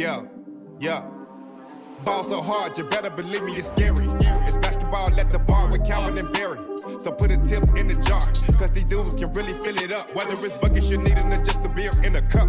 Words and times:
Yeah, 0.00 0.22
yeah. 0.80 1.04
Ball 2.06 2.24
so 2.24 2.40
hard, 2.40 2.78
you 2.78 2.84
better 2.84 3.10
believe 3.10 3.42
me, 3.42 3.52
it's 3.52 3.68
scary. 3.68 4.06
It's 4.06 4.56
basketball 4.56 5.12
at 5.20 5.30
the 5.30 5.40
bar 5.40 5.70
with 5.70 5.84
Calvin 5.84 6.16
and 6.16 6.32
Barry. 6.32 6.69
So 6.98 7.12
put 7.12 7.30
a 7.30 7.36
tip 7.38 7.64
in 7.78 7.88
the 7.88 7.96
jar, 8.06 8.24
cause 8.58 8.72
these 8.72 8.84
dudes 8.84 9.16
can 9.16 9.32
really 9.32 9.52
fill 9.52 9.76
it 9.76 9.92
up. 9.92 10.14
Whether 10.14 10.34
it's 10.44 10.54
buckets 10.54 10.90
you 10.90 10.98
need 10.98 11.18
or 11.18 11.30
just 11.42 11.64
a 11.64 11.68
beer 11.68 11.90
in 12.02 12.16
a 12.16 12.22
cup. 12.22 12.48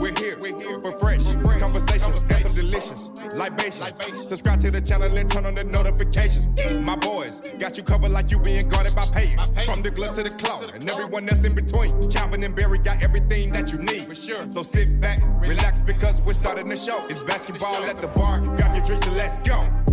We're 0.00 0.14
here, 0.16 0.38
we're 0.40 0.58
here 0.58 0.80
for 0.80 0.98
fresh 0.98 1.24
conversations 1.60 2.28
and 2.30 2.40
some 2.40 2.54
delicious 2.54 3.10
libations. 3.34 4.00
Subscribe 4.28 4.60
to 4.60 4.70
the 4.70 4.80
channel 4.80 5.14
and 5.16 5.30
turn 5.30 5.46
on 5.46 5.54
the 5.54 5.64
notifications. 5.64 6.48
My 6.80 6.96
boys 6.96 7.40
got 7.58 7.76
you 7.76 7.82
covered 7.82 8.10
like 8.10 8.30
you 8.30 8.40
being 8.40 8.68
guarded 8.68 8.94
by 8.94 9.06
paying. 9.12 9.38
From 9.66 9.82
the 9.82 9.90
glove 9.90 10.14
to 10.16 10.22
the 10.22 10.30
claw, 10.30 10.60
and 10.72 10.88
everyone 10.88 11.28
else 11.28 11.44
in 11.44 11.54
between. 11.54 11.90
Calvin 12.10 12.42
and 12.44 12.54
Barry 12.54 12.78
got 12.78 13.02
everything 13.02 13.52
that 13.52 13.72
you 13.72 13.78
need. 13.78 14.16
So 14.50 14.62
sit 14.62 15.00
back, 15.00 15.18
relax, 15.40 15.82
because 15.82 16.22
we're 16.22 16.32
starting 16.32 16.68
the 16.68 16.76
show. 16.76 16.98
It's 17.08 17.24
basketball 17.24 17.76
at 17.84 17.98
the 17.98 18.08
bar. 18.08 18.40
Grab 18.56 18.74
your 18.74 18.84
drinks 18.84 19.06
and 19.06 19.16
let's 19.16 19.38
go. 19.40 19.85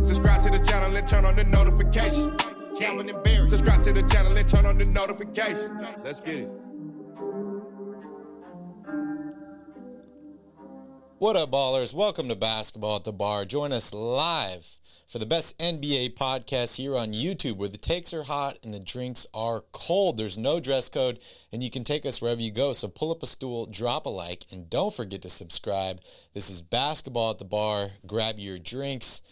Subscribe 0.00 0.40
to 0.40 0.50
the 0.50 0.64
channel 0.66 0.96
and 0.96 1.06
turn 1.06 1.26
on 1.26 1.36
the 1.36 1.44
notification. 1.44 2.38
Subscribe 3.46 3.82
to 3.82 3.92
the 3.92 4.02
channel 4.02 4.34
and 4.34 4.48
turn 4.48 4.64
on 4.64 4.78
the 4.78 4.86
notification. 4.86 5.86
Let's 6.02 6.22
get 6.22 6.36
it. 6.36 6.50
What 11.18 11.36
up, 11.36 11.50
ballers? 11.50 11.92
Welcome 11.92 12.28
to 12.28 12.34
Basketball 12.34 12.96
at 12.96 13.04
the 13.04 13.12
Bar. 13.12 13.44
Join 13.44 13.72
us 13.72 13.92
live 13.92 14.78
for 15.06 15.20
the 15.20 15.26
best 15.26 15.56
NBA 15.58 16.14
podcast 16.14 16.76
here 16.76 16.96
on 16.96 17.12
YouTube 17.12 17.56
where 17.56 17.68
the 17.68 17.76
takes 17.76 18.12
are 18.12 18.24
hot 18.24 18.58
and 18.64 18.74
the 18.74 18.80
drinks 18.80 19.24
are 19.32 19.62
cold. 19.72 20.16
There's 20.16 20.36
no 20.36 20.58
dress 20.58 20.88
code 20.88 21.20
and 21.52 21.62
you 21.62 21.70
can 21.70 21.84
take 21.84 22.04
us 22.04 22.20
wherever 22.20 22.40
you 22.40 22.50
go. 22.50 22.72
So 22.72 22.88
pull 22.88 23.12
up 23.12 23.22
a 23.22 23.26
stool, 23.26 23.66
drop 23.66 24.06
a 24.06 24.08
like, 24.08 24.44
and 24.50 24.68
don't 24.68 24.92
forget 24.92 25.22
to 25.22 25.28
subscribe. 25.28 26.00
This 26.34 26.50
is 26.50 26.60
Basketball 26.60 27.30
at 27.30 27.38
the 27.38 27.44
Bar. 27.44 27.90
Grab 28.06 28.38
your 28.38 28.58
drinks 28.58 29.22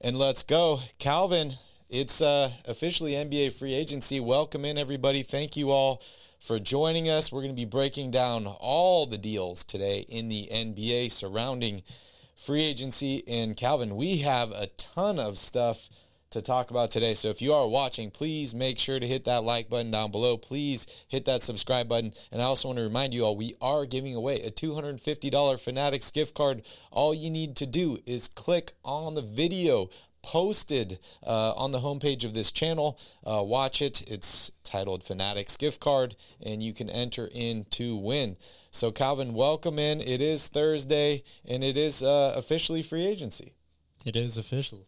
and 0.00 0.18
let's 0.18 0.42
go. 0.42 0.80
Calvin, 0.98 1.52
it's 1.90 2.22
uh, 2.22 2.52
officially 2.64 3.12
NBA 3.12 3.52
free 3.52 3.74
agency. 3.74 4.20
Welcome 4.20 4.64
in, 4.64 4.78
everybody. 4.78 5.22
Thank 5.22 5.54
you 5.54 5.70
all 5.70 6.02
for 6.38 6.58
joining 6.58 7.10
us. 7.10 7.30
We're 7.30 7.42
going 7.42 7.54
to 7.54 7.60
be 7.60 7.66
breaking 7.66 8.10
down 8.10 8.46
all 8.46 9.04
the 9.04 9.18
deals 9.18 9.64
today 9.64 10.06
in 10.08 10.30
the 10.30 10.48
NBA 10.50 11.10
surrounding 11.12 11.82
free 12.40 12.62
agency. 12.62 13.22
And 13.28 13.56
Calvin, 13.56 13.96
we 13.96 14.18
have 14.18 14.50
a 14.50 14.68
ton 14.76 15.18
of 15.18 15.38
stuff 15.38 15.88
to 16.30 16.40
talk 16.40 16.70
about 16.70 16.90
today. 16.90 17.14
So 17.14 17.28
if 17.28 17.42
you 17.42 17.52
are 17.52 17.68
watching, 17.68 18.10
please 18.10 18.54
make 18.54 18.78
sure 18.78 19.00
to 19.00 19.06
hit 19.06 19.24
that 19.24 19.42
like 19.42 19.68
button 19.68 19.90
down 19.90 20.12
below. 20.12 20.36
Please 20.36 20.86
hit 21.08 21.24
that 21.24 21.42
subscribe 21.42 21.88
button. 21.88 22.12
And 22.30 22.40
I 22.40 22.44
also 22.44 22.68
want 22.68 22.78
to 22.78 22.84
remind 22.84 23.12
you 23.12 23.24
all, 23.24 23.36
we 23.36 23.54
are 23.60 23.84
giving 23.84 24.14
away 24.14 24.40
a 24.42 24.50
$250 24.50 25.60
Fanatics 25.60 26.10
gift 26.10 26.34
card. 26.34 26.62
All 26.92 27.12
you 27.12 27.30
need 27.30 27.56
to 27.56 27.66
do 27.66 27.98
is 28.06 28.28
click 28.28 28.72
on 28.84 29.16
the 29.16 29.22
video 29.22 29.90
posted 30.22 30.98
uh, 31.26 31.52
on 31.54 31.72
the 31.72 31.80
homepage 31.80 32.24
of 32.24 32.34
this 32.34 32.52
channel. 32.52 32.98
Uh, 33.24 33.42
watch 33.44 33.82
it. 33.82 34.02
It's 34.08 34.50
titled 34.62 35.02
Fanatics 35.02 35.56
Gift 35.56 35.80
Card, 35.80 36.14
and 36.44 36.62
you 36.62 36.72
can 36.72 36.90
enter 36.90 37.28
in 37.32 37.64
to 37.70 37.96
win. 37.96 38.36
So, 38.72 38.92
Calvin, 38.92 39.34
welcome 39.34 39.80
in. 39.80 40.00
It 40.00 40.20
is 40.20 40.46
Thursday, 40.46 41.24
and 41.44 41.64
it 41.64 41.76
is 41.76 42.04
uh, 42.04 42.34
officially 42.36 42.82
free 42.82 43.04
agency. 43.04 43.54
It 44.06 44.14
is 44.14 44.38
official. 44.38 44.86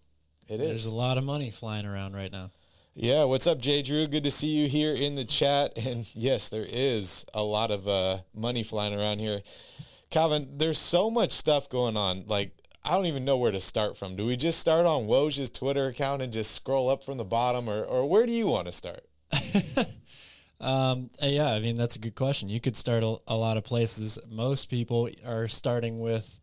It 0.49 0.61
is. 0.61 0.69
There's 0.69 0.87
a 0.87 0.95
lot 0.95 1.19
of 1.19 1.25
money 1.25 1.51
flying 1.51 1.85
around 1.85 2.15
right 2.15 2.31
now. 2.31 2.53
Yeah, 2.95 3.25
what's 3.25 3.49
up, 3.49 3.59
Jay 3.59 3.83
Drew? 3.83 4.07
Good 4.07 4.23
to 4.23 4.31
see 4.31 4.47
you 4.47 4.69
here 4.69 4.95
in 4.95 5.17
the 5.17 5.25
chat. 5.25 5.73
And 5.85 6.09
yes, 6.15 6.49
there 6.49 6.67
is 6.67 7.27
a 7.35 7.43
lot 7.43 7.73
of 7.73 7.89
uh, 7.89 8.19
money 8.33 8.63
flying 8.63 8.95
around 8.95 9.19
here. 9.19 9.43
Calvin, 10.11 10.59
there's 10.59 10.79
so 10.79 11.11
much 11.11 11.33
stuff 11.33 11.69
going 11.69 11.97
on. 11.97 12.25
Like, 12.29 12.53
I 12.85 12.93
don't 12.93 13.07
even 13.07 13.25
know 13.25 13.37
where 13.37 13.51
to 13.51 13.61
start 13.61 13.97
from. 13.97 14.15
Do 14.15 14.27
we 14.27 14.37
just 14.37 14.61
start 14.61 14.87
on 14.87 15.09
Woj's 15.09 15.51
Twitter 15.51 15.89
account 15.89 16.23
and 16.23 16.33
just 16.33 16.53
scroll 16.53 16.89
up 16.89 17.03
from 17.03 17.19
the 17.19 17.25
bottom, 17.25 17.69
or, 17.69 17.83
or 17.83 18.09
where 18.09 18.27
do 18.27 18.33
you 18.33 18.47
want 18.47 18.67
to 18.67 18.73
start? 18.73 19.05
um, 20.63 21.11
uh, 21.23 21.27
yeah, 21.27 21.53
I 21.53 21.61
mean, 21.61 21.77
that's 21.77 21.97
a 21.97 21.99
good 21.99 22.15
question. 22.15 22.49
You 22.49 22.61
could 22.61 22.77
start 22.77 23.03
a, 23.03 23.17
a 23.27 23.37
lot 23.37 23.57
of 23.57 23.65
places. 23.65 24.19
Most 24.29 24.71
people 24.71 25.09
are 25.27 25.49
starting 25.49 25.99
with 26.01 26.41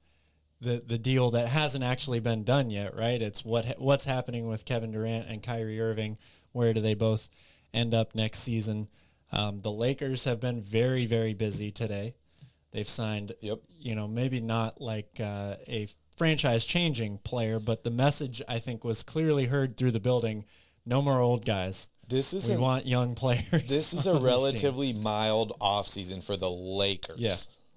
the 0.61 0.83
the 0.85 0.97
deal 0.97 1.31
that 1.31 1.47
hasn't 1.47 1.85
actually 1.85 2.19
been 2.19 2.43
done 2.43 2.69
yet, 2.69 2.95
right? 2.95 3.21
It's 3.21 3.45
what 3.45 3.79
what's 3.79 4.05
happening 4.05 4.47
with 4.47 4.65
Kevin 4.65 4.91
Durant 4.91 5.27
and 5.27 5.41
Kyrie 5.41 5.79
Irving. 5.79 6.17
Where 6.51 6.73
do 6.73 6.81
they 6.81 6.95
both 6.95 7.29
end 7.73 7.93
up 7.93 8.13
next 8.13 8.39
season? 8.39 8.89
Um, 9.31 9.61
the 9.61 9.71
Lakers 9.71 10.25
have 10.25 10.39
been 10.39 10.61
very 10.61 11.05
very 11.05 11.33
busy 11.33 11.71
today. 11.71 12.15
They've 12.71 12.89
signed, 12.89 13.31
yep. 13.39 13.61
you 13.79 13.95
know, 13.95 14.07
maybe 14.07 14.41
not 14.41 14.79
like 14.79 15.19
uh, 15.19 15.55
a 15.67 15.87
franchise 16.17 16.65
changing 16.65 17.19
player, 17.19 17.59
but 17.59 17.83
the 17.83 17.89
message 17.89 18.41
I 18.47 18.59
think 18.59 18.83
was 18.83 19.01
clearly 19.01 19.45
heard 19.45 19.75
through 19.75 19.91
the 19.91 19.99
building. 19.99 20.45
No 20.85 21.01
more 21.01 21.19
old 21.19 21.45
guys. 21.45 21.87
This 22.09 22.33
is 22.33 22.47
we 22.49 22.55
a, 22.55 22.59
want 22.59 22.87
young 22.87 23.13
players. 23.15 23.63
This 23.67 23.93
is 23.93 24.07
a 24.07 24.15
relatively 24.15 24.93
mild 24.93 25.53
offseason 25.61 26.23
for 26.23 26.35
the 26.35 26.49
Lakers. 26.49 27.19
Yeah. 27.19 27.35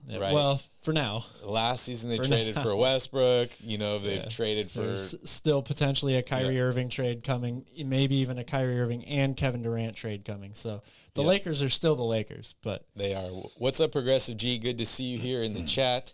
Yeah, 0.09 0.19
right. 0.19 0.35
Well, 0.35 0.61
for 0.83 0.93
now. 0.93 1.25
Last 1.45 1.85
season 1.85 2.11
they 2.11 2.17
for 2.17 2.25
traded 2.25 2.57
now. 2.57 2.65
for 2.65 2.75
Westbrook. 2.75 3.51
You 3.61 3.79
know 3.79 3.99
they've 4.01 4.23
yeah. 4.23 4.29
traded 4.29 4.69
for 4.69 4.81
There's 4.81 5.15
still 5.25 5.63
potentially 5.63 6.17
a 6.17 6.23
Kyrie 6.23 6.57
yeah. 6.57 6.63
Irving 6.63 6.89
trade 6.89 7.23
coming, 7.23 7.65
maybe 7.85 8.17
even 8.17 8.37
a 8.39 8.43
Kyrie 8.43 8.81
Irving 8.81 9.05
and 9.05 9.37
Kevin 9.37 9.63
Durant 9.63 9.95
trade 9.95 10.25
coming. 10.25 10.55
So 10.55 10.83
the 11.15 11.23
Lakers 11.23 11.63
are 11.63 11.69
still 11.69 11.95
the 11.95 12.03
Lakers, 12.03 12.57
but 12.63 12.85
they 12.97 13.15
are. 13.15 13.29
What's 13.59 13.79
up, 13.79 13.93
Progressive 13.93 14.39
G? 14.39 14.59
Good 14.59 14.79
to 14.79 14.87
see 14.87 15.05
you 15.05 15.19
here 15.19 15.43
in 15.43 15.53
the 15.53 15.63
chat. 15.63 16.13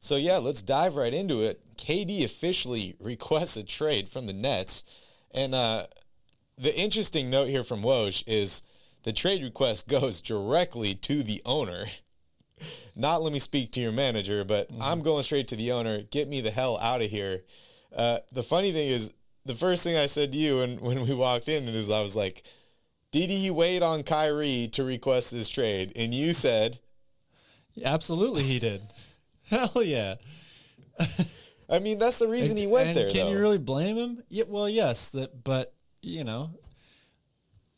So 0.00 0.16
yeah, 0.16 0.38
let's 0.38 0.62
dive 0.62 0.96
right 0.96 1.14
into 1.14 1.42
it. 1.42 1.60
KD 1.76 2.24
officially 2.24 2.96
requests 2.98 3.56
a 3.56 3.62
trade 3.62 4.08
from 4.08 4.26
the 4.26 4.32
Nets, 4.32 4.82
and 5.32 5.54
uh, 5.54 5.86
the 6.60 6.78
interesting 6.78 7.30
note 7.30 7.48
here 7.48 7.64
from 7.64 7.82
Woj 7.82 8.22
is 8.26 8.62
the 9.02 9.12
trade 9.12 9.42
request 9.42 9.88
goes 9.88 10.20
directly 10.20 10.94
to 10.94 11.22
the 11.22 11.42
owner. 11.44 11.86
Not 12.96 13.22
let 13.22 13.32
me 13.32 13.38
speak 13.38 13.72
to 13.72 13.80
your 13.80 13.92
manager, 13.92 14.44
but 14.44 14.70
mm-hmm. 14.70 14.82
I'm 14.82 15.00
going 15.00 15.22
straight 15.22 15.48
to 15.48 15.56
the 15.56 15.72
owner. 15.72 16.02
Get 16.02 16.28
me 16.28 16.40
the 16.40 16.50
hell 16.50 16.78
out 16.78 17.02
of 17.02 17.10
here. 17.10 17.42
Uh, 17.94 18.18
the 18.30 18.42
funny 18.42 18.72
thing 18.72 18.88
is, 18.88 19.14
the 19.46 19.54
first 19.54 19.82
thing 19.82 19.96
I 19.96 20.06
said 20.06 20.32
to 20.32 20.38
you 20.38 20.58
when, 20.58 20.76
when 20.80 21.06
we 21.06 21.14
walked 21.14 21.48
in 21.48 21.66
is 21.66 21.90
I 21.90 22.02
was 22.02 22.14
like, 22.14 22.44
did 23.10 23.30
he 23.30 23.50
wait 23.50 23.82
on 23.82 24.02
Kyrie 24.02 24.68
to 24.72 24.84
request 24.84 25.30
this 25.30 25.48
trade? 25.48 25.92
And 25.96 26.14
you 26.14 26.32
said, 26.32 26.78
absolutely 27.82 28.42
he 28.42 28.58
did. 28.58 28.80
Hell 29.48 29.82
yeah. 29.82 30.16
I 31.68 31.78
mean, 31.78 31.98
that's 31.98 32.18
the 32.18 32.28
reason 32.28 32.50
and, 32.50 32.58
he 32.58 32.66
went 32.66 32.94
there. 32.94 33.10
Can 33.10 33.26
though. 33.26 33.32
you 33.32 33.38
really 33.38 33.58
blame 33.58 33.96
him? 33.96 34.22
Yeah, 34.28 34.44
well, 34.46 34.68
yes, 34.68 35.08
that, 35.08 35.42
but 35.42 35.74
you 36.02 36.24
know, 36.24 36.50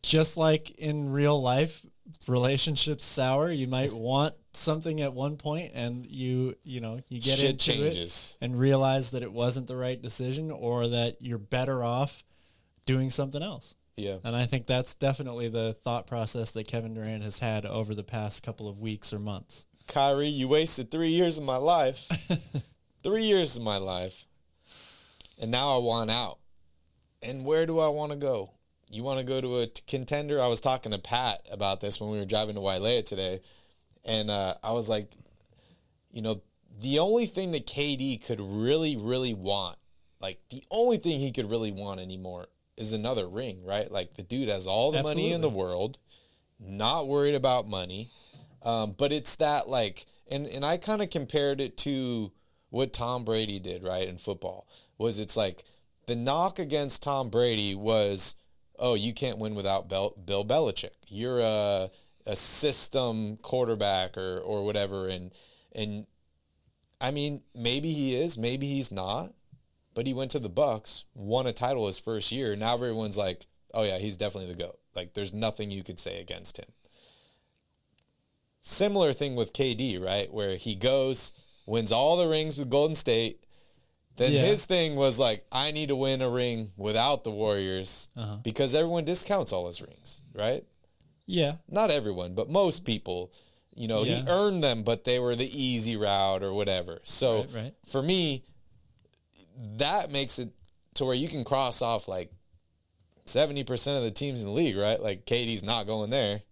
just 0.02 0.36
like 0.36 0.70
in 0.72 1.10
real 1.10 1.40
life, 1.40 1.84
relationships 2.26 3.04
sour. 3.04 3.50
You 3.50 3.66
might 3.68 3.92
want 3.92 4.34
something 4.52 5.00
at 5.00 5.12
one 5.12 5.36
point, 5.36 5.72
and 5.74 6.06
you 6.06 6.56
you 6.64 6.80
know 6.80 7.00
you 7.08 7.20
get 7.20 7.38
Shit 7.38 7.50
into 7.50 7.72
changes. 7.72 8.36
it 8.40 8.44
and 8.44 8.58
realize 8.58 9.10
that 9.12 9.22
it 9.22 9.32
wasn't 9.32 9.66
the 9.66 9.76
right 9.76 10.00
decision, 10.00 10.50
or 10.50 10.88
that 10.88 11.16
you're 11.20 11.38
better 11.38 11.82
off 11.84 12.24
doing 12.86 13.10
something 13.10 13.42
else. 13.42 13.74
Yeah. 13.96 14.16
And 14.24 14.34
I 14.34 14.46
think 14.46 14.66
that's 14.66 14.94
definitely 14.94 15.48
the 15.48 15.74
thought 15.74 16.06
process 16.06 16.50
that 16.52 16.66
Kevin 16.66 16.94
Durant 16.94 17.22
has 17.22 17.38
had 17.38 17.66
over 17.66 17.94
the 17.94 18.02
past 18.02 18.42
couple 18.42 18.68
of 18.68 18.78
weeks 18.80 19.12
or 19.12 19.18
months. 19.18 19.66
Kyrie, 19.86 20.28
you 20.28 20.48
wasted 20.48 20.90
three 20.90 21.08
years 21.10 21.38
of 21.38 21.44
my 21.44 21.56
life. 21.56 22.08
three 23.02 23.24
years 23.24 23.56
of 23.56 23.62
my 23.62 23.76
life. 23.76 24.26
And 25.40 25.50
now 25.50 25.76
I 25.76 25.78
want 25.78 26.10
out. 26.10 26.38
And 27.22 27.44
where 27.44 27.66
do 27.66 27.78
I 27.78 27.88
want 27.88 28.12
to 28.12 28.18
go? 28.18 28.50
You 28.90 29.02
want 29.02 29.18
to 29.18 29.24
go 29.24 29.40
to 29.40 29.58
a 29.60 29.66
t- 29.66 29.82
contender? 29.86 30.40
I 30.40 30.48
was 30.48 30.60
talking 30.60 30.92
to 30.92 30.98
Pat 30.98 31.46
about 31.50 31.80
this 31.80 32.00
when 32.00 32.10
we 32.10 32.18
were 32.18 32.24
driving 32.24 32.54
to 32.56 32.60
Wailea 32.60 33.04
today. 33.06 33.40
And 34.04 34.30
uh, 34.30 34.54
I 34.62 34.72
was 34.72 34.88
like, 34.88 35.12
you 36.10 36.20
know, 36.20 36.42
the 36.80 36.98
only 36.98 37.26
thing 37.26 37.52
that 37.52 37.66
KD 37.66 38.24
could 38.24 38.40
really, 38.40 38.96
really 38.96 39.34
want, 39.34 39.78
like 40.20 40.40
the 40.50 40.62
only 40.70 40.98
thing 40.98 41.20
he 41.20 41.32
could 41.32 41.50
really 41.50 41.72
want 41.72 42.00
anymore 42.00 42.48
is 42.76 42.92
another 42.92 43.26
ring, 43.26 43.64
right? 43.64 43.90
Like 43.90 44.14
the 44.14 44.22
dude 44.22 44.48
has 44.48 44.66
all 44.66 44.92
the 44.92 44.98
Absolutely. 44.98 45.22
money 45.22 45.34
in 45.34 45.40
the 45.40 45.50
world, 45.50 45.98
not 46.58 47.08
worried 47.08 47.34
about 47.34 47.68
money. 47.68 48.08
Um, 48.62 48.94
but 48.96 49.12
it's 49.12 49.36
that 49.36 49.68
like, 49.68 50.06
and, 50.30 50.46
and 50.46 50.64
I 50.64 50.76
kind 50.76 51.02
of 51.02 51.10
compared 51.10 51.60
it 51.60 51.76
to 51.78 52.32
what 52.70 52.92
Tom 52.92 53.24
Brady 53.24 53.58
did, 53.58 53.82
right, 53.82 54.06
in 54.06 54.16
football, 54.16 54.66
was 54.98 55.18
it's 55.18 55.36
like 55.36 55.64
the 56.06 56.16
knock 56.16 56.58
against 56.58 57.02
Tom 57.02 57.28
Brady 57.28 57.74
was, 57.74 58.36
oh, 58.78 58.94
you 58.94 59.12
can't 59.12 59.38
win 59.38 59.54
without 59.54 59.88
Bill, 59.88 60.14
Bill 60.24 60.44
Belichick. 60.44 60.90
You're 61.08 61.40
a, 61.40 61.90
a 62.26 62.36
system 62.36 63.36
quarterback 63.38 64.16
or, 64.16 64.38
or 64.40 64.64
whatever. 64.64 65.08
And, 65.08 65.32
and 65.74 66.06
I 67.00 67.10
mean, 67.10 67.42
maybe 67.54 67.92
he 67.92 68.16
is, 68.16 68.36
maybe 68.36 68.66
he's 68.66 68.92
not, 68.92 69.32
but 69.94 70.06
he 70.06 70.14
went 70.14 70.30
to 70.32 70.38
the 70.38 70.50
Bucs, 70.50 71.04
won 71.14 71.46
a 71.46 71.52
title 71.52 71.86
his 71.86 71.98
first 71.98 72.32
year. 72.32 72.56
Now 72.56 72.74
everyone's 72.74 73.16
like, 73.16 73.46
oh 73.74 73.82
yeah, 73.82 73.98
he's 73.98 74.16
definitely 74.16 74.52
the 74.52 74.62
GOAT. 74.62 74.78
Like 74.94 75.14
there's 75.14 75.32
nothing 75.32 75.70
you 75.70 75.82
could 75.82 75.98
say 75.98 76.20
against 76.20 76.58
him. 76.58 76.68
Similar 78.62 79.12
thing 79.12 79.34
with 79.34 79.52
KD, 79.52 80.02
right? 80.02 80.32
Where 80.32 80.56
he 80.56 80.74
goes, 80.74 81.32
wins 81.66 81.90
all 81.90 82.16
the 82.16 82.28
rings 82.28 82.56
with 82.56 82.70
Golden 82.70 82.94
State. 82.94 83.44
Then 84.16 84.32
Yeah. 84.32 84.42
his 84.42 84.64
thing 84.66 84.94
was 84.96 85.18
like, 85.18 85.44
I 85.50 85.70
need 85.70 85.88
to 85.88 85.96
win 85.96 86.20
a 86.22 86.28
ring 86.28 86.72
without 86.76 87.24
the 87.24 87.30
Warriors 87.30 88.08
Uh-huh. 88.16 88.36
because 88.42 88.74
everyone 88.74 89.04
discounts 89.04 89.52
all 89.52 89.66
his 89.68 89.80
rings, 89.80 90.20
right? 90.34 90.64
Yeah. 91.26 91.56
Not 91.68 91.90
everyone, 91.90 92.34
but 92.34 92.48
most 92.50 92.84
people. 92.84 93.32
You 93.74 93.88
know, 93.88 94.02
he 94.04 94.22
earned 94.28 94.62
them, 94.62 94.82
but 94.82 95.04
they 95.04 95.18
were 95.18 95.34
the 95.34 95.48
easy 95.50 95.96
route 95.96 96.42
or 96.42 96.52
whatever. 96.52 97.00
So 97.04 97.42
Right, 97.44 97.54
right. 97.54 97.74
for 97.86 98.02
me, 98.02 98.44
that 99.78 100.10
makes 100.10 100.38
it 100.38 100.50
to 100.94 101.06
where 101.06 101.14
you 101.14 101.26
can 101.28 101.42
cross 101.42 101.80
off 101.80 102.06
like 102.06 102.30
70% 103.26 103.96
of 103.96 104.02
the 104.02 104.10
teams 104.10 104.40
in 104.42 104.46
the 104.48 104.52
league, 104.52 104.76
right? 104.76 105.00
Like 105.00 105.24
KD's 105.24 105.62
not 105.62 105.86
going 105.86 106.10
there 106.10 106.42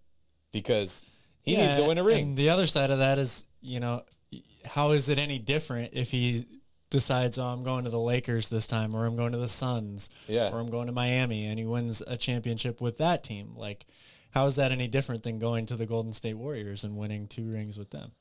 because 0.52 1.02
he 1.42 1.56
needs 1.56 1.76
to 1.76 1.82
win 1.84 1.98
a 1.98 2.02
ring. 2.04 2.28
And 2.28 2.36
the 2.36 2.48
other 2.50 2.66
side 2.66 2.90
of 2.90 2.98
that 3.00 3.18
is, 3.18 3.44
you 3.60 3.80
know, 3.80 4.02
how 4.64 4.92
is 4.92 5.08
it 5.08 5.18
any 5.18 5.38
different 5.38 5.92
if 5.94 6.10
he 6.10 6.46
decides, 6.90 7.38
oh, 7.38 7.44
I'm 7.44 7.62
going 7.62 7.84
to 7.84 7.90
the 7.90 7.98
Lakers 8.00 8.48
this 8.48 8.66
time, 8.66 8.94
or 8.94 9.06
I'm 9.06 9.16
going 9.16 9.32
to 9.32 9.38
the 9.38 9.48
Suns, 9.48 10.10
Yeah. 10.26 10.50
or 10.50 10.58
I'm 10.58 10.70
going 10.70 10.86
to 10.86 10.92
Miami, 10.92 11.46
and 11.46 11.58
he 11.58 11.64
wins 11.64 12.02
a 12.06 12.16
championship 12.16 12.80
with 12.80 12.98
that 12.98 13.22
team? 13.24 13.54
Like, 13.56 13.86
how 14.32 14.46
is 14.46 14.56
that 14.56 14.72
any 14.72 14.88
different 14.88 15.22
than 15.22 15.38
going 15.38 15.66
to 15.66 15.76
the 15.76 15.86
Golden 15.86 16.12
State 16.12 16.34
Warriors 16.36 16.84
and 16.84 16.96
winning 16.96 17.26
two 17.28 17.50
rings 17.50 17.78
with 17.78 17.90
them? 17.90 18.12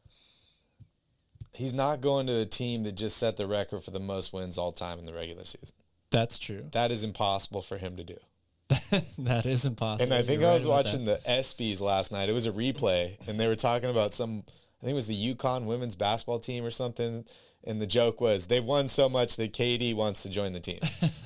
He's 1.54 1.74
not 1.74 2.02
going 2.02 2.28
to 2.28 2.34
the 2.34 2.46
team 2.46 2.84
that 2.84 2.94
just 2.94 3.18
set 3.18 3.38
the 3.38 3.48
record 3.48 3.84
for 3.84 3.92
the 3.92 4.00
most 4.00 4.32
wins 4.32 4.58
all 4.58 4.72
time 4.72 5.00
in 5.00 5.06
the 5.06 5.14
regular 5.14 5.44
season. 5.44 5.76
That's 6.12 6.38
true. 6.38 6.66
That 6.72 6.92
is 6.92 7.04
impossible 7.04 7.62
for 7.62 7.78
him 7.78 7.98
to 7.98 8.04
do. 8.04 8.16
that 9.20 9.46
is 9.46 9.66
impossible. 9.66 10.04
And 10.04 10.14
I 10.14 10.26
think 10.26 10.42
You're 10.42 10.52
I 10.52 10.54
was 10.54 10.66
about 10.66 10.86
watching 10.86 11.06
the 11.06 11.20
ESPYs 11.28 11.82
last 11.82 12.12
night. 12.12 12.30
It 12.30 12.34
was 12.34 12.46
a 12.46 12.52
replay, 12.52 13.18
and 13.28 13.40
they 13.40 13.48
were 13.48 13.56
talking 13.56 13.90
about 13.90 14.14
some. 14.14 14.44
I 14.48 14.86
think 14.86 14.92
it 14.92 14.96
was 14.96 15.08
the 15.08 15.36
UConn 15.36 15.66
women's 15.66 15.96
basketball 15.96 16.40
team 16.40 16.64
or 16.64 16.72
something. 16.72 17.26
And 17.64 17.82
the 17.82 17.88
joke 17.88 18.22
was 18.22 18.48
they've 18.48 18.64
won 18.64 18.88
so 18.88 19.10
much 19.10 19.36
that 19.36 19.54
KD 19.54 19.94
wants 19.96 20.24
to 20.24 20.30
join 20.30 20.54
the 20.54 20.60
team, 20.60 20.80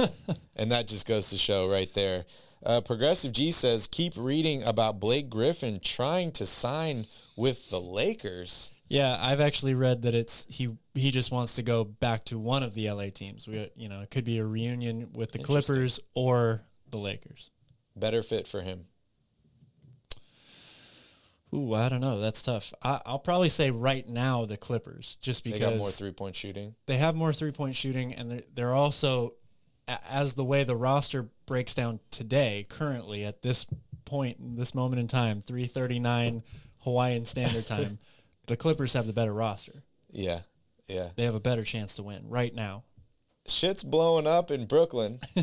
and 0.55 0.71
that 0.71 0.87
just 0.87 1.07
goes 1.07 1.29
to 1.29 1.37
show 1.37 1.69
right 1.69 1.93
there. 1.93 2.25
Uh, 2.65 2.81
Progressive 2.81 3.33
G 3.33 3.51
says 3.51 3.87
keep 3.87 4.13
reading 4.15 4.63
about 4.63 4.99
Blake 4.99 5.29
Griffin 5.29 5.79
trying 5.83 6.31
to 6.33 6.45
sign 6.45 7.05
with 7.35 7.69
the 7.69 7.79
Lakers. 7.79 8.71
Yeah, 8.87 9.17
I've 9.19 9.41
actually 9.41 9.73
read 9.73 10.03
that 10.03 10.13
it's 10.13 10.45
he 10.49 10.69
he 10.93 11.11
just 11.11 11.31
wants 11.31 11.55
to 11.55 11.63
go 11.63 11.83
back 11.83 12.25
to 12.25 12.37
one 12.37 12.63
of 12.63 12.73
the 12.73 12.89
LA 12.89 13.07
teams. 13.13 13.47
We, 13.47 13.69
you 13.75 13.89
know, 13.89 14.01
it 14.01 14.11
could 14.11 14.23
be 14.23 14.39
a 14.39 14.45
reunion 14.45 15.09
with 15.13 15.31
the 15.31 15.39
Clippers 15.39 15.99
or 16.13 16.61
the 16.89 16.97
Lakers. 16.97 17.49
Better 17.95 18.23
fit 18.23 18.47
for 18.47 18.61
him. 18.61 18.85
Ooh, 21.53 21.73
I 21.73 21.87
don't 21.89 22.01
know. 22.01 22.19
That's 22.19 22.41
tough. 22.41 22.73
I, 22.81 22.99
I'll 23.05 23.19
probably 23.19 23.49
say 23.49 23.69
right 23.69 24.07
now 24.07 24.45
the 24.45 24.57
Clippers, 24.57 25.17
just 25.21 25.43
because 25.43 25.59
They 25.59 25.65
got 25.65 25.77
more 25.77 25.89
three 25.89 26.11
point 26.11 26.35
shooting. 26.35 26.73
they 26.87 26.97
have 26.97 27.15
more 27.15 27.31
three 27.31 27.51
point 27.51 27.75
shooting, 27.75 28.13
and 28.13 28.31
they're, 28.31 28.43
they're 28.55 28.73
also, 28.73 29.33
as 29.87 30.33
the 30.33 30.43
way 30.43 30.63
the 30.63 30.75
roster 30.75 31.29
breaks 31.45 31.73
down 31.75 31.99
today, 32.09 32.65
currently 32.69 33.23
at 33.23 33.41
this 33.43 33.67
point, 34.05 34.57
this 34.57 34.73
moment 34.73 34.99
in 34.99 35.07
time, 35.07 35.41
three 35.41 35.65
thirty 35.67 35.99
nine 35.99 36.41
Hawaiian 36.79 37.25
Standard 37.25 37.67
Time, 37.67 37.99
the 38.47 38.57
Clippers 38.57 38.93
have 38.93 39.05
the 39.05 39.13
better 39.13 39.33
roster. 39.33 39.83
Yeah, 40.09 40.39
yeah. 40.87 41.09
They 41.15 41.23
have 41.23 41.35
a 41.35 41.39
better 41.39 41.63
chance 41.63 41.95
to 41.97 42.03
win 42.03 42.29
right 42.29 42.53
now. 42.55 42.83
Shit's 43.47 43.83
blowing 43.83 44.25
up 44.25 44.49
in 44.49 44.65
Brooklyn. 44.65 45.19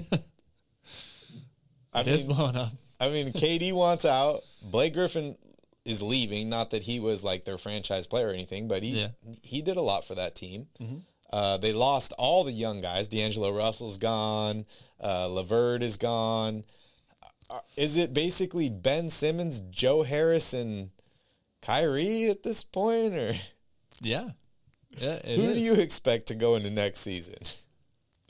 I 1.93 2.01
It 2.01 2.09
is 2.09 2.23
blowing 2.23 2.57
up. 2.57 2.73
I 3.01 3.09
mean, 3.09 3.33
KD 3.33 3.73
wants 3.73 4.05
out. 4.05 4.43
Blake 4.63 4.95
Griffin 4.95 5.37
is 5.85 6.03
leaving. 6.03 6.49
Not 6.49 6.71
that 6.71 6.83
he 6.85 7.01
was 7.01 7.23
like 7.25 7.45
their 7.45 7.59
franchise 7.59 8.07
player 8.07 8.29
or 8.29 8.33
anything, 8.33 8.69
but 8.69 8.83
he 8.83 9.01
Yeah. 9.01 9.09
he 9.43 9.63
did 9.63 9.77
a 9.77 9.83
lot 9.83 10.05
for 10.05 10.15
that 10.15 10.35
team. 10.35 10.69
Uh, 11.33 11.57
they 11.57 11.73
lost 11.73 12.13
all 12.19 12.43
the 12.45 12.53
young 12.53 12.81
guys. 12.81 13.07
D'Angelo 13.09 13.51
Russell's 13.57 13.99
gone. 13.99 14.67
Uh, 15.01 15.27
LeVert 15.29 15.83
is 15.83 15.97
gone. 15.97 16.65
Uh, 17.49 17.61
Is 17.77 17.97
it 17.97 18.13
basically 18.13 18.69
Ben 18.69 19.11
Simmons, 19.11 19.61
Joe 19.71 20.03
Harris, 20.03 20.53
and 20.53 20.91
Kyrie 21.63 22.27
at 22.31 22.43
this 22.43 22.63
point, 22.65 23.15
or 23.15 23.35
Yeah. 24.01 24.31
Yeah, 24.99 25.15
it 25.25 25.37
who 25.39 25.51
is. 25.51 25.55
do 25.55 25.61
you 25.61 25.75
expect 25.75 26.27
to 26.29 26.35
go 26.35 26.57
into 26.57 26.71
next 26.71 27.01
season? 27.01 27.37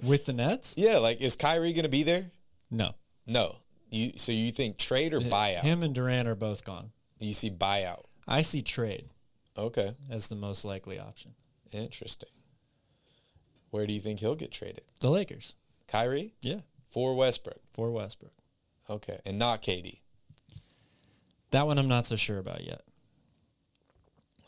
with 0.02 0.24
the 0.26 0.32
Nets? 0.32 0.74
yeah, 0.76 0.98
like 0.98 1.20
is 1.20 1.36
Kyrie 1.36 1.72
going 1.72 1.82
to 1.84 1.88
be 1.90 2.02
there? 2.02 2.30
No. 2.70 2.94
No. 3.26 3.56
You 3.90 4.12
so 4.16 4.30
you 4.32 4.52
think 4.52 4.76
trade 4.78 5.12
or 5.14 5.20
buyout? 5.20 5.62
Him 5.62 5.82
and 5.82 5.94
Durant 5.94 6.28
are 6.28 6.34
both 6.34 6.64
gone. 6.64 6.92
You 7.20 7.34
see 7.34 7.50
buyout. 7.50 8.04
I 8.26 8.42
see 8.42 8.62
trade 8.62 9.10
Okay. 9.56 9.94
as 10.10 10.28
the 10.28 10.34
most 10.36 10.64
likely 10.64 10.98
option. 10.98 11.34
Interesting. 11.72 12.28
Where 13.70 13.86
do 13.86 13.92
you 13.92 14.00
think 14.00 14.18
he'll 14.20 14.34
get 14.34 14.50
traded? 14.50 14.82
The 15.00 15.10
Lakers. 15.10 15.54
Kyrie 15.86 16.34
Yeah. 16.40 16.60
for 16.88 17.14
Westbrook. 17.14 17.60
For 17.72 17.90
Westbrook. 17.90 18.32
Okay, 18.88 19.20
and 19.24 19.38
not 19.38 19.62
KD. 19.62 20.00
That 21.50 21.66
one 21.66 21.78
I'm 21.78 21.88
not 21.88 22.06
so 22.06 22.16
sure 22.16 22.38
about 22.38 22.64
yet. 22.64 22.82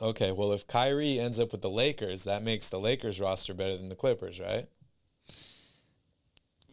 Okay, 0.01 0.33
well 0.33 0.51
if 0.53 0.67
Kyrie 0.67 1.21
ends 1.21 1.39
up 1.39 1.53
with 1.53 1.61
the 1.61 1.71
Lakers, 1.71 2.25
that 2.25 2.43
makes 2.43 2.69
the 2.69 2.81
Lakers 2.81 3.21
roster 3.21 3.55
better 3.55 3.77
than 3.77 3.89
the 3.89 3.95
Clippers, 3.95 4.41
right? 4.41 4.67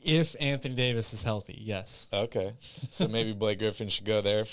If 0.01 0.35
Anthony 0.39 0.75
Davis 0.75 1.13
is 1.13 1.23
healthy, 1.23 1.59
yes. 1.61 2.07
Okay, 2.13 2.53
so 2.89 3.07
maybe 3.07 3.33
Blake 3.33 3.59
Griffin 3.59 3.89
should 3.89 4.05
go 4.05 4.21
there. 4.21 4.45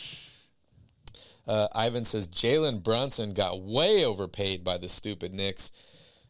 Uh, 1.46 1.68
Ivan 1.74 2.04
says 2.04 2.26
Jalen 2.28 2.82
Brunson 2.82 3.32
got 3.32 3.60
way 3.62 4.04
overpaid 4.04 4.64
by 4.64 4.78
the 4.78 4.88
stupid 4.88 5.32
Knicks. 5.32 5.70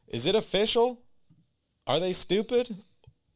Is 0.08 0.26
it 0.26 0.34
official? 0.34 1.02
Are 1.86 2.00
they 2.00 2.12
stupid, 2.12 2.76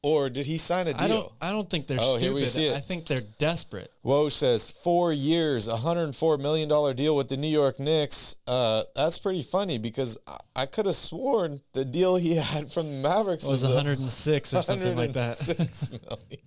or 0.03 0.29
did 0.29 0.47
he 0.47 0.59
sign 0.59 0.89
a 0.89 0.93
deal? 0.93 1.03
I 1.03 1.09
don't 1.09 1.33
I 1.41 1.51
don't 1.53 1.71
think 1.71 1.87
they're 1.87 1.99
Oh, 2.01 2.19
stupid. 2.19 2.23
here 2.23 2.35
we 2.35 2.47
see 2.47 2.67
it. 2.67 2.75
I 2.77 2.81
think 2.81 3.07
they're 3.07 3.21
desperate. 3.39 3.93
Woj 4.05 4.33
says 4.33 4.71
four 4.71 5.13
years, 5.13 5.69
$104 5.69 6.41
million 6.41 6.69
deal 6.97 7.15
with 7.17 7.29
the 7.29 7.37
New 7.37 7.49
York 7.49 7.79
Knicks. 7.79 8.35
Uh, 8.47 8.83
that's 8.95 9.19
pretty 9.19 9.43
funny 9.43 9.79
because 9.79 10.19
I, 10.27 10.39
I 10.57 10.67
could 10.67 10.87
have 10.87 10.97
sworn 10.97 11.61
the 11.75 11.85
deal 11.85 12.17
he 12.17 12.37
had 12.53 12.73
from 12.73 12.87
the 12.87 13.09
Mavericks 13.09 13.45
was 13.45 13.63
was, 13.63 13.71
a 13.71 13.75
106 13.75 14.55
or 14.55 14.63
something 14.63 14.97
like 14.97 15.13
that. 15.13 15.39
106 15.39 15.91
million. 15.91 16.41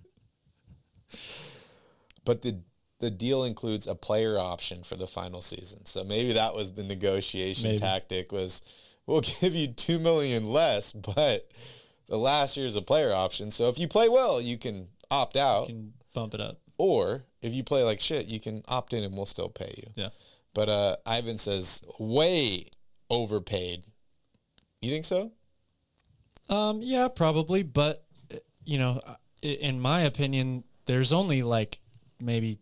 but 2.24 2.42
the 2.42 2.60
the 3.04 3.10
deal 3.10 3.44
includes 3.44 3.86
a 3.86 3.94
player 3.94 4.38
option 4.38 4.82
for 4.82 4.96
the 4.96 5.06
final 5.06 5.42
season. 5.42 5.84
So 5.84 6.04
maybe 6.04 6.32
that 6.32 6.54
was 6.54 6.72
the 6.72 6.82
negotiation 6.82 7.68
Maybe. 7.68 7.78
tactic 7.78 8.32
was 8.32 8.62
we'll 9.06 9.20
give 9.40 9.54
you 9.54 9.66
2 9.68 9.98
million 9.98 10.48
less, 10.50 10.94
but 10.94 11.50
the 12.06 12.16
last 12.16 12.56
year 12.56 12.66
is 12.66 12.76
a 12.76 12.82
player 12.82 13.12
option. 13.12 13.50
So 13.50 13.68
if 13.68 13.78
you 13.78 13.88
play 13.88 14.08
well, 14.08 14.40
you 14.40 14.56
can 14.56 14.88
opt 15.10 15.36
out. 15.36 15.66
can 15.66 15.92
bump 16.14 16.32
it 16.32 16.40
up. 16.40 16.60
Or 16.78 17.24
if 17.42 17.52
you 17.52 17.62
play 17.62 17.82
like 17.82 18.00
shit, 18.00 18.24
you 18.24 18.40
can 18.40 18.62
opt 18.68 18.94
in 18.94 19.04
and 19.04 19.14
we'll 19.14 19.26
still 19.26 19.50
pay 19.50 19.74
you. 19.76 19.90
Yeah. 19.94 20.08
But 20.54 20.70
uh, 20.70 20.96
Ivan 21.04 21.36
says 21.36 21.82
way 21.98 22.68
overpaid. 23.10 23.84
You 24.80 24.90
think 24.90 25.04
so? 25.04 25.30
Um, 26.48 26.80
yeah, 26.82 27.08
probably, 27.08 27.64
but 27.64 28.06
uh, 28.32 28.38
you 28.64 28.78
know, 28.78 29.02
uh, 29.06 29.16
in 29.42 29.78
my 29.78 30.02
opinion, 30.02 30.64
there's 30.86 31.12
only 31.12 31.42
like 31.42 31.80
maybe 32.18 32.58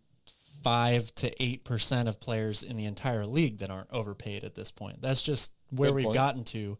five 0.63 1.13
to 1.15 1.43
eight 1.43 1.63
percent 1.63 2.07
of 2.09 2.19
players 2.19 2.63
in 2.63 2.75
the 2.77 2.85
entire 2.85 3.25
league 3.25 3.59
that 3.59 3.69
aren't 3.69 3.91
overpaid 3.91 4.43
at 4.43 4.55
this 4.55 4.71
point. 4.71 5.01
That's 5.01 5.21
just 5.21 5.51
where 5.69 5.89
Good 5.89 5.95
we've 5.95 6.05
point. 6.05 6.15
gotten 6.15 6.43
to 6.45 6.77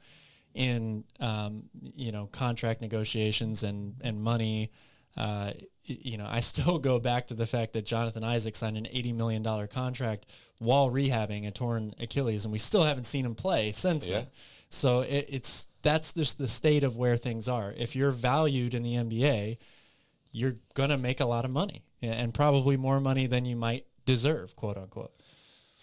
in 0.54 1.04
um, 1.20 1.64
you 1.96 2.12
know 2.12 2.28
contract 2.28 2.82
negotiations 2.82 3.64
and 3.64 3.96
and 4.02 4.22
money. 4.22 4.72
Uh, 5.18 5.52
you 5.86 6.18
know, 6.18 6.26
I 6.28 6.40
still 6.40 6.80
go 6.80 7.00
back 7.00 7.28
to 7.28 7.34
the 7.34 7.46
fact 7.46 7.74
that 7.74 7.86
Jonathan 7.86 8.24
Isaac 8.24 8.56
signed 8.56 8.78
an 8.78 8.88
eighty 8.92 9.12
million 9.14 9.44
dollar 9.44 9.68
contract 9.68 10.26
while 10.60 10.90
rehabbing 10.90 11.46
a 11.48 11.52
torn 11.52 11.94
Achilles, 12.00 12.46
and 12.46 12.52
we 12.52 12.60
still 12.60 12.84
haven't 12.84 13.04
seen 13.06 13.26
him 13.26 13.36
play 13.36 13.72
since 13.74 14.08
Yeah. 14.08 14.20
then. 14.20 14.28
So 14.70 15.02
it, 15.02 15.26
it's 15.30 15.68
that's 15.82 16.14
just 16.14 16.38
the 16.38 16.48
state 16.48 16.84
of 16.84 16.96
where 16.96 17.18
things 17.18 17.48
are. 17.50 17.74
If 17.78 17.96
you're 17.96 18.12
valued 18.12 18.74
in 18.74 18.82
the 18.82 18.94
NBA, 18.96 19.58
you're 20.34 20.56
gonna 20.74 20.98
make 20.98 21.20
a 21.22 21.26
lot 21.26 21.46
of 21.46 21.52
money, 21.52 21.84
and 22.02 22.34
probably 22.34 22.76
more 22.76 23.00
money 23.00 23.26
than 23.28 23.46
you 23.46 23.56
might 23.56 23.86
deserve, 24.06 24.56
quote 24.58 24.76
unquote. 24.78 25.12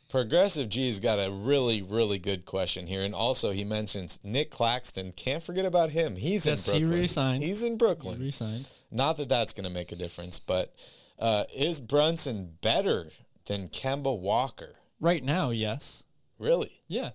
Progressive 0.08 0.68
G's 0.68 0.98
got 0.98 1.18
a 1.20 1.30
really, 1.30 1.82
really 1.82 2.18
good 2.18 2.44
question 2.44 2.88
here. 2.88 3.02
And 3.02 3.14
also 3.14 3.52
he 3.52 3.62
mentions 3.64 4.18
Nic 4.24 4.50
Claxton. 4.50 5.12
Can't 5.12 5.40
forget 5.42 5.64
about 5.64 5.90
him. 5.90 6.16
He's 6.16 6.46
Yes, 6.46 6.66
in 6.66 6.74
he 6.74 6.80
Brooklyn. 6.80 7.00
re-signed. 7.00 7.42
He's 7.44 7.62
in 7.62 7.70
He 7.72 7.76
Brooklyn. 7.76 8.18
resigned. 8.20 8.66
Not 8.90 9.18
that 9.18 9.28
that's 9.28 9.52
going 9.52 9.64
to 9.68 9.70
make 9.70 9.92
a 9.92 9.96
difference, 9.96 10.40
but 10.40 10.74
uh, 11.20 11.44
is 11.54 11.78
Brunson 11.78 12.56
better 12.60 13.10
than 13.46 13.68
Kemba 13.68 14.18
Walker? 14.18 14.74
Right 14.98 15.22
now, 15.22 15.50
yes, 15.50 16.02
Really? 16.40 16.82
yeah. 16.88 17.10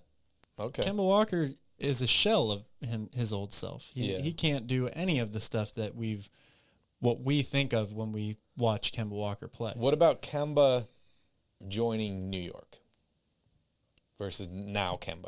Okay. 0.58 0.84
Kemba 0.84 1.04
Walker 1.06 1.52
is 1.78 2.02
a 2.02 2.08
shell 2.08 2.50
of 2.50 2.64
him, 2.80 3.10
his 3.14 3.34
old 3.34 3.52
self. 3.52 3.90
He 3.94 4.14
Yeah. 4.14 4.20
he 4.20 4.32
can't 4.32 4.68
do 4.68 4.88
any 4.88 5.20
of 5.20 5.34
the 5.34 5.42
stuff 5.42 5.74
that 5.74 5.96
we've, 5.96 6.30
what 7.06 7.22
we 7.22 7.42
think 7.42 7.72
of 7.74 7.94
when 7.94 8.12
we 8.12 8.38
watch 8.58 8.92
Kemba 8.92 9.10
Walker 9.10 9.48
play. 9.48 9.74
What 9.76 9.94
about 9.94 10.22
Kemba 10.22 10.88
joining 11.68 12.30
New 12.30 12.42
York? 12.42 12.80
versus 14.18 14.48
now 14.50 14.98
Kemba? 15.02 15.28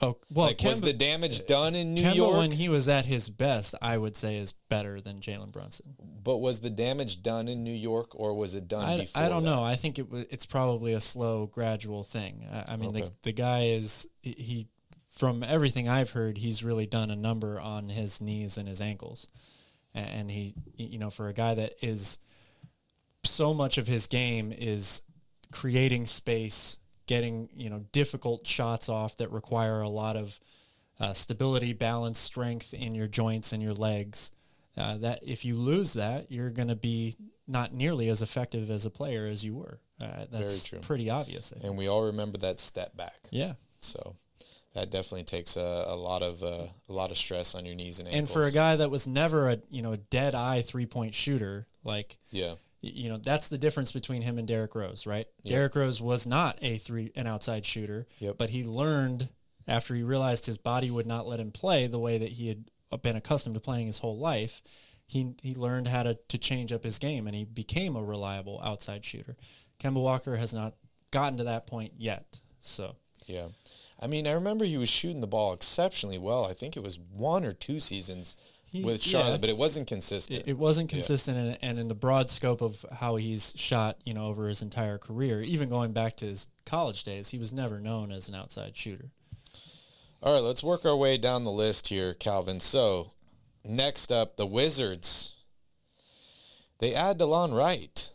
Oh 0.00 0.16
well, 0.30 0.46
Like, 0.46 0.60
was 0.62 0.80
Kemba- 0.80 0.84
the 0.86 0.92
damage 0.94 1.40
uh, 1.40 1.44
done 1.46 1.74
in 1.74 1.94
New 1.94 2.02
Kemba 2.02 2.14
York? 2.16 2.36
when 2.38 2.50
he 2.50 2.68
was 2.68 2.88
at 2.88 3.04
his 3.06 3.28
best, 3.30 3.74
I 3.80 3.96
would 3.98 4.16
say 4.16 4.36
is 4.38 4.52
better 4.68 5.00
than 5.00 5.20
Jalen 5.20 5.52
Brunson. 5.52 5.94
but 6.22 6.38
was 6.38 6.60
the 6.60 6.70
damage 6.70 7.22
done 7.22 7.46
in 7.48 7.62
New 7.62 7.72
York, 7.74 8.08
or 8.18 8.34
was 8.34 8.54
it 8.54 8.66
done 8.68 8.84
I, 8.84 8.98
before? 9.00 9.22
I 9.22 9.28
don't 9.28 9.44
that? 9.44 9.50
know. 9.50 9.62
I 9.62 9.76
think 9.76 9.98
it 9.98 10.10
was. 10.10 10.26
It's 10.30 10.46
probably 10.46 10.94
a 10.94 11.00
slow, 11.00 11.46
gradual 11.46 12.02
thing. 12.02 12.46
I, 12.50 12.72
I 12.72 12.76
mean, 12.76 12.90
Okay. 12.90 13.00
the 13.02 13.12
the 13.22 13.32
guy 13.32 13.64
is 13.66 14.08
he-. 14.22 14.66
From 15.10 15.44
everything 15.44 15.88
I've 15.88 16.10
heard, 16.10 16.38
he's 16.38 16.64
really 16.64 16.86
done 16.86 17.08
a 17.10 17.14
number 17.16 17.60
on 17.60 17.88
his 17.88 18.20
knees 18.20 18.58
and 18.58 18.66
his 18.66 18.80
ankles, 18.80 19.28
and 19.94 20.30
he, 20.30 20.54
you 20.76 20.98
know, 20.98 21.10
for 21.10 21.28
a 21.28 21.32
guy 21.32 21.54
that 21.54 21.74
is 21.82 22.18
so 23.22 23.54
much 23.54 23.78
of 23.78 23.86
his 23.86 24.06
game 24.06 24.52
is 24.52 25.02
creating 25.52 26.06
space, 26.06 26.78
getting 27.06 27.48
you 27.54 27.70
know 27.70 27.84
difficult 27.92 28.46
shots 28.46 28.88
off 28.88 29.16
that 29.18 29.30
require 29.30 29.80
a 29.80 29.88
lot 29.88 30.16
of 30.16 30.38
uh, 31.00 31.12
stability, 31.12 31.72
balance, 31.72 32.18
strength 32.18 32.74
in 32.74 32.94
your 32.94 33.06
joints 33.06 33.52
and 33.52 33.62
your 33.62 33.74
legs. 33.74 34.30
Uh, 34.76 34.96
that 34.98 35.20
if 35.22 35.44
you 35.44 35.54
lose 35.54 35.92
that, 35.92 36.30
you're 36.32 36.50
going 36.50 36.68
to 36.68 36.74
be 36.74 37.14
not 37.46 37.72
nearly 37.72 38.08
as 38.08 38.22
effective 38.22 38.70
as 38.70 38.84
a 38.84 38.90
player 38.90 39.26
as 39.26 39.44
you 39.44 39.54
were. 39.54 39.78
Uh, 40.02 40.24
that's 40.30 40.68
pretty 40.82 41.08
obvious. 41.08 41.52
And 41.52 41.76
we 41.76 41.86
all 41.86 42.02
remember 42.02 42.38
that 42.38 42.60
step 42.60 42.96
back. 42.96 43.14
Yeah, 43.30 43.54
So 43.80 44.16
that 44.74 44.90
definitely 44.90 45.24
takes 45.24 45.56
a, 45.56 45.84
a 45.88 45.96
lot 45.96 46.22
of 46.22 46.42
uh, 46.42 46.66
a 46.88 46.92
lot 46.92 47.10
of 47.10 47.16
stress 47.16 47.54
on 47.54 47.64
your 47.64 47.74
knees 47.74 47.98
and 48.00 48.08
ankles. 48.08 48.18
and 48.18 48.28
for 48.28 48.46
a 48.48 48.52
guy 48.52 48.76
that 48.76 48.90
was 48.90 49.06
never 49.06 49.50
a 49.50 49.58
you 49.70 49.82
know 49.82 49.92
a 49.92 49.96
dead 49.96 50.34
eye 50.34 50.62
three 50.62 50.86
point 50.86 51.14
shooter, 51.14 51.66
like 51.84 52.18
yeah, 52.30 52.54
you 52.82 53.08
know 53.08 53.16
that's 53.18 53.48
the 53.48 53.58
difference 53.58 53.92
between 53.92 54.22
him 54.22 54.38
and 54.38 54.46
Derrick 54.48 54.74
Rose, 54.74 55.06
right? 55.06 55.26
Derrick 55.46 55.74
Rose 55.74 56.00
was 56.00 56.26
not 56.26 56.58
a 56.62 56.78
three 56.78 57.12
an 57.14 57.26
outside 57.26 57.64
shooter, 57.64 58.06
Yep. 58.18 58.36
but 58.38 58.50
he 58.50 58.64
learned 58.64 59.28
after 59.66 59.94
he 59.94 60.02
realized 60.02 60.46
his 60.46 60.58
body 60.58 60.90
would 60.90 61.06
not 61.06 61.26
let 61.26 61.40
him 61.40 61.50
play 61.50 61.86
the 61.86 61.98
way 61.98 62.18
that 62.18 62.32
he 62.32 62.48
had 62.48 62.64
been 63.02 63.16
accustomed 63.16 63.54
to 63.54 63.60
playing 63.60 63.86
his 63.86 64.00
whole 64.00 64.18
life. 64.18 64.60
He 65.06 65.34
he 65.42 65.54
learned 65.54 65.88
how 65.88 66.02
to 66.02 66.14
to 66.28 66.38
change 66.38 66.72
up 66.72 66.82
his 66.84 66.98
game, 66.98 67.26
and 67.26 67.36
he 67.36 67.44
became 67.44 67.94
a 67.96 68.02
reliable 68.02 68.60
outside 68.64 69.04
shooter. 69.04 69.36
Kemba 69.78 70.02
Walker 70.02 70.36
has 70.36 70.52
not 70.54 70.74
gotten 71.10 71.38
to 71.38 71.44
that 71.44 71.66
point 71.66 71.92
yet, 71.98 72.40
so. 72.60 72.96
yeah. 73.26 73.46
I 74.04 74.06
mean, 74.06 74.26
I 74.26 74.32
remember 74.32 74.66
he 74.66 74.76
was 74.76 74.90
shooting 74.90 75.22
the 75.22 75.26
ball 75.26 75.54
exceptionally 75.54 76.18
well. 76.18 76.44
I 76.44 76.52
think 76.52 76.76
it 76.76 76.82
was 76.82 76.98
one 76.98 77.42
or 77.42 77.54
two 77.54 77.80
seasons 77.80 78.36
He- 78.66 78.84
with 78.84 79.00
Charlotte, 79.00 79.30
yeah. 79.30 79.36
but 79.38 79.48
it 79.48 79.56
wasn't 79.56 79.86
consistent. 79.86 80.40
It, 80.40 80.48
it 80.48 80.58
wasn't 80.58 80.90
consistent, 80.90 81.38
and, 81.38 81.58
and 81.62 81.78
in 81.78 81.88
the 81.88 81.94
broad 81.94 82.30
scope 82.30 82.60
of 82.60 82.84
how 82.92 83.16
he's 83.16 83.54
shot, 83.56 83.96
you 84.04 84.12
know, 84.12 84.26
over 84.26 84.46
his 84.46 84.60
entire 84.60 84.98
career, 84.98 85.40
even 85.40 85.70
going 85.70 85.92
back 85.92 86.16
to 86.16 86.26
his 86.26 86.48
college 86.66 87.02
days, 87.02 87.30
he 87.30 87.38
was 87.38 87.50
never 87.50 87.80
known 87.80 88.12
as 88.12 88.28
an 88.28 88.34
outside 88.34 88.76
shooter. 88.76 89.06
All 90.22 90.34
right, 90.34 90.42
let's 90.42 90.62
work 90.62 90.84
our 90.84 90.96
way 90.96 91.16
down 91.16 91.44
the 91.44 91.50
list 91.50 91.88
here, 91.88 92.12
Calvin. 92.12 92.60
So, 92.60 93.12
next 93.64 94.12
up, 94.12 94.36
the 94.36 94.46
Wizards. 94.46 95.32
They 96.78 96.94
add 96.94 97.18
DeLon 97.18 97.54
Wright 97.54 98.10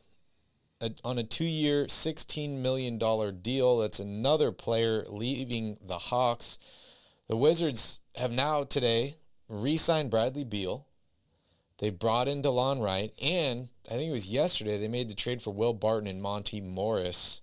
a, 0.81 0.91
on 1.03 1.17
a 1.17 1.23
two-year, 1.23 1.85
$16 1.85 2.57
million 2.61 2.97
deal. 3.41 3.79
That's 3.79 3.99
another 3.99 4.51
player 4.51 5.05
leaving 5.07 5.77
the 5.85 5.97
Hawks. 5.97 6.59
The 7.27 7.37
Wizards 7.37 7.99
have 8.15 8.31
now 8.31 8.63
today 8.63 9.17
re-signed 9.47 10.09
Bradley 10.11 10.43
Beal. 10.43 10.85
They 11.79 11.89
brought 11.89 12.27
in 12.27 12.41
DeLon 12.41 12.81
Wright, 12.81 13.13
and 13.21 13.69
I 13.87 13.93
think 13.93 14.09
it 14.09 14.13
was 14.13 14.27
yesterday 14.27 14.77
they 14.77 14.87
made 14.87 15.09
the 15.09 15.15
trade 15.15 15.41
for 15.41 15.53
Will 15.53 15.73
Barton 15.73 16.07
and 16.07 16.21
Monte 16.21 16.59
Morris. 16.59 17.41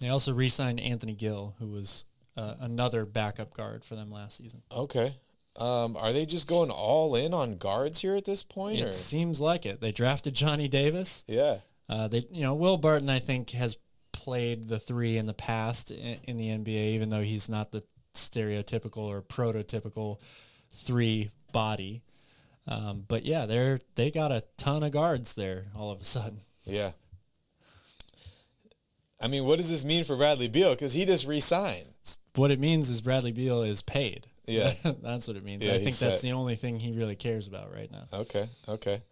They 0.00 0.08
also 0.08 0.32
re-signed 0.32 0.80
Anthony 0.80 1.14
Gill, 1.14 1.54
who 1.58 1.68
was 1.68 2.04
uh, 2.36 2.54
another 2.60 3.04
backup 3.06 3.54
guard 3.54 3.84
for 3.84 3.96
them 3.96 4.10
last 4.10 4.36
season. 4.36 4.62
Okay. 4.70 5.16
Um, 5.58 5.96
are 5.96 6.12
they 6.12 6.24
just 6.24 6.46
going 6.46 6.70
all 6.70 7.16
in 7.16 7.34
on 7.34 7.56
guards 7.56 8.00
here 8.00 8.14
at 8.14 8.24
this 8.24 8.42
point? 8.42 8.80
Or? 8.80 8.88
It 8.88 8.94
seems 8.94 9.40
like 9.40 9.66
it. 9.66 9.80
They 9.80 9.90
drafted 9.90 10.34
Johnny 10.34 10.68
Davis. 10.68 11.24
Yeah. 11.26 11.58
Uh, 11.88 12.08
they, 12.08 12.26
you 12.30 12.42
know, 12.42 12.54
Will 12.54 12.76
Barton, 12.76 13.08
I 13.08 13.18
think, 13.18 13.50
has 13.50 13.78
played 14.12 14.68
the 14.68 14.78
three 14.78 15.16
in 15.16 15.26
the 15.26 15.34
past 15.34 15.90
in, 15.90 16.18
in 16.24 16.36
the 16.36 16.48
NBA, 16.48 16.94
even 16.94 17.08
though 17.08 17.22
he's 17.22 17.48
not 17.48 17.70
the 17.70 17.82
stereotypical 18.14 18.98
or 18.98 19.22
prototypical 19.22 20.18
three 20.70 21.30
body. 21.52 22.02
Um, 22.66 23.04
but 23.08 23.24
yeah, 23.24 23.46
they're 23.46 23.80
they 23.94 24.10
got 24.10 24.30
a 24.30 24.44
ton 24.58 24.82
of 24.82 24.92
guards 24.92 25.34
there 25.34 25.66
all 25.74 25.90
of 25.90 26.00
a 26.00 26.04
sudden. 26.04 26.40
Yeah. 26.64 26.92
I 29.20 29.28
mean, 29.28 29.44
what 29.44 29.58
does 29.58 29.68
this 29.68 29.84
mean 29.84 30.04
for 30.04 30.16
Bradley 30.16 30.48
Beal? 30.48 30.70
Because 30.70 30.92
he 30.92 31.04
just 31.04 31.26
re-signed. 31.26 31.86
What 32.36 32.52
it 32.52 32.60
means 32.60 32.88
is 32.88 33.00
Bradley 33.00 33.32
Beal 33.32 33.62
is 33.62 33.82
paid. 33.82 34.28
Yeah. 34.46 34.74
that's 35.02 35.26
what 35.26 35.36
it 35.36 35.44
means. 35.44 35.64
Yeah, 35.64 35.72
I 35.72 35.78
think 35.78 35.96
that's 35.96 35.98
set. 35.98 36.20
the 36.20 36.32
only 36.32 36.54
thing 36.54 36.78
he 36.78 36.92
really 36.92 37.16
cares 37.16 37.48
about 37.48 37.72
right 37.72 37.90
now. 37.90 38.04
Okay. 38.12 38.46
Okay. 38.68 39.02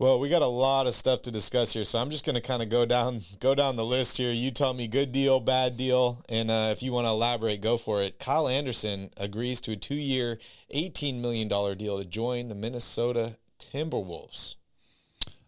Well, 0.00 0.18
we 0.18 0.30
got 0.30 0.40
a 0.40 0.46
lot 0.46 0.86
of 0.86 0.94
stuff 0.94 1.20
to 1.22 1.30
discuss 1.30 1.74
here, 1.74 1.84
so 1.84 1.98
I'm 1.98 2.08
just 2.08 2.24
going 2.24 2.34
to 2.34 2.40
kind 2.40 2.62
of 2.62 2.70
go 2.70 2.86
down 2.86 3.20
go 3.38 3.54
down 3.54 3.76
the 3.76 3.84
list 3.84 4.16
here. 4.16 4.32
You 4.32 4.50
tell 4.50 4.72
me 4.72 4.88
good 4.88 5.12
deal, 5.12 5.40
bad 5.40 5.76
deal, 5.76 6.24
and 6.26 6.50
uh, 6.50 6.70
if 6.72 6.82
you 6.82 6.90
want 6.90 7.06
to 7.06 7.10
elaborate, 7.10 7.60
go 7.60 7.76
for 7.76 8.00
it. 8.00 8.18
Kyle 8.18 8.48
Anderson 8.48 9.10
agrees 9.18 9.60
to 9.60 9.72
a 9.72 9.76
two-year, 9.76 10.38
$18 10.74 11.20
million 11.20 11.48
deal 11.48 11.98
to 11.98 12.06
join 12.06 12.48
the 12.48 12.54
Minnesota 12.54 13.36
Timberwolves. 13.58 14.54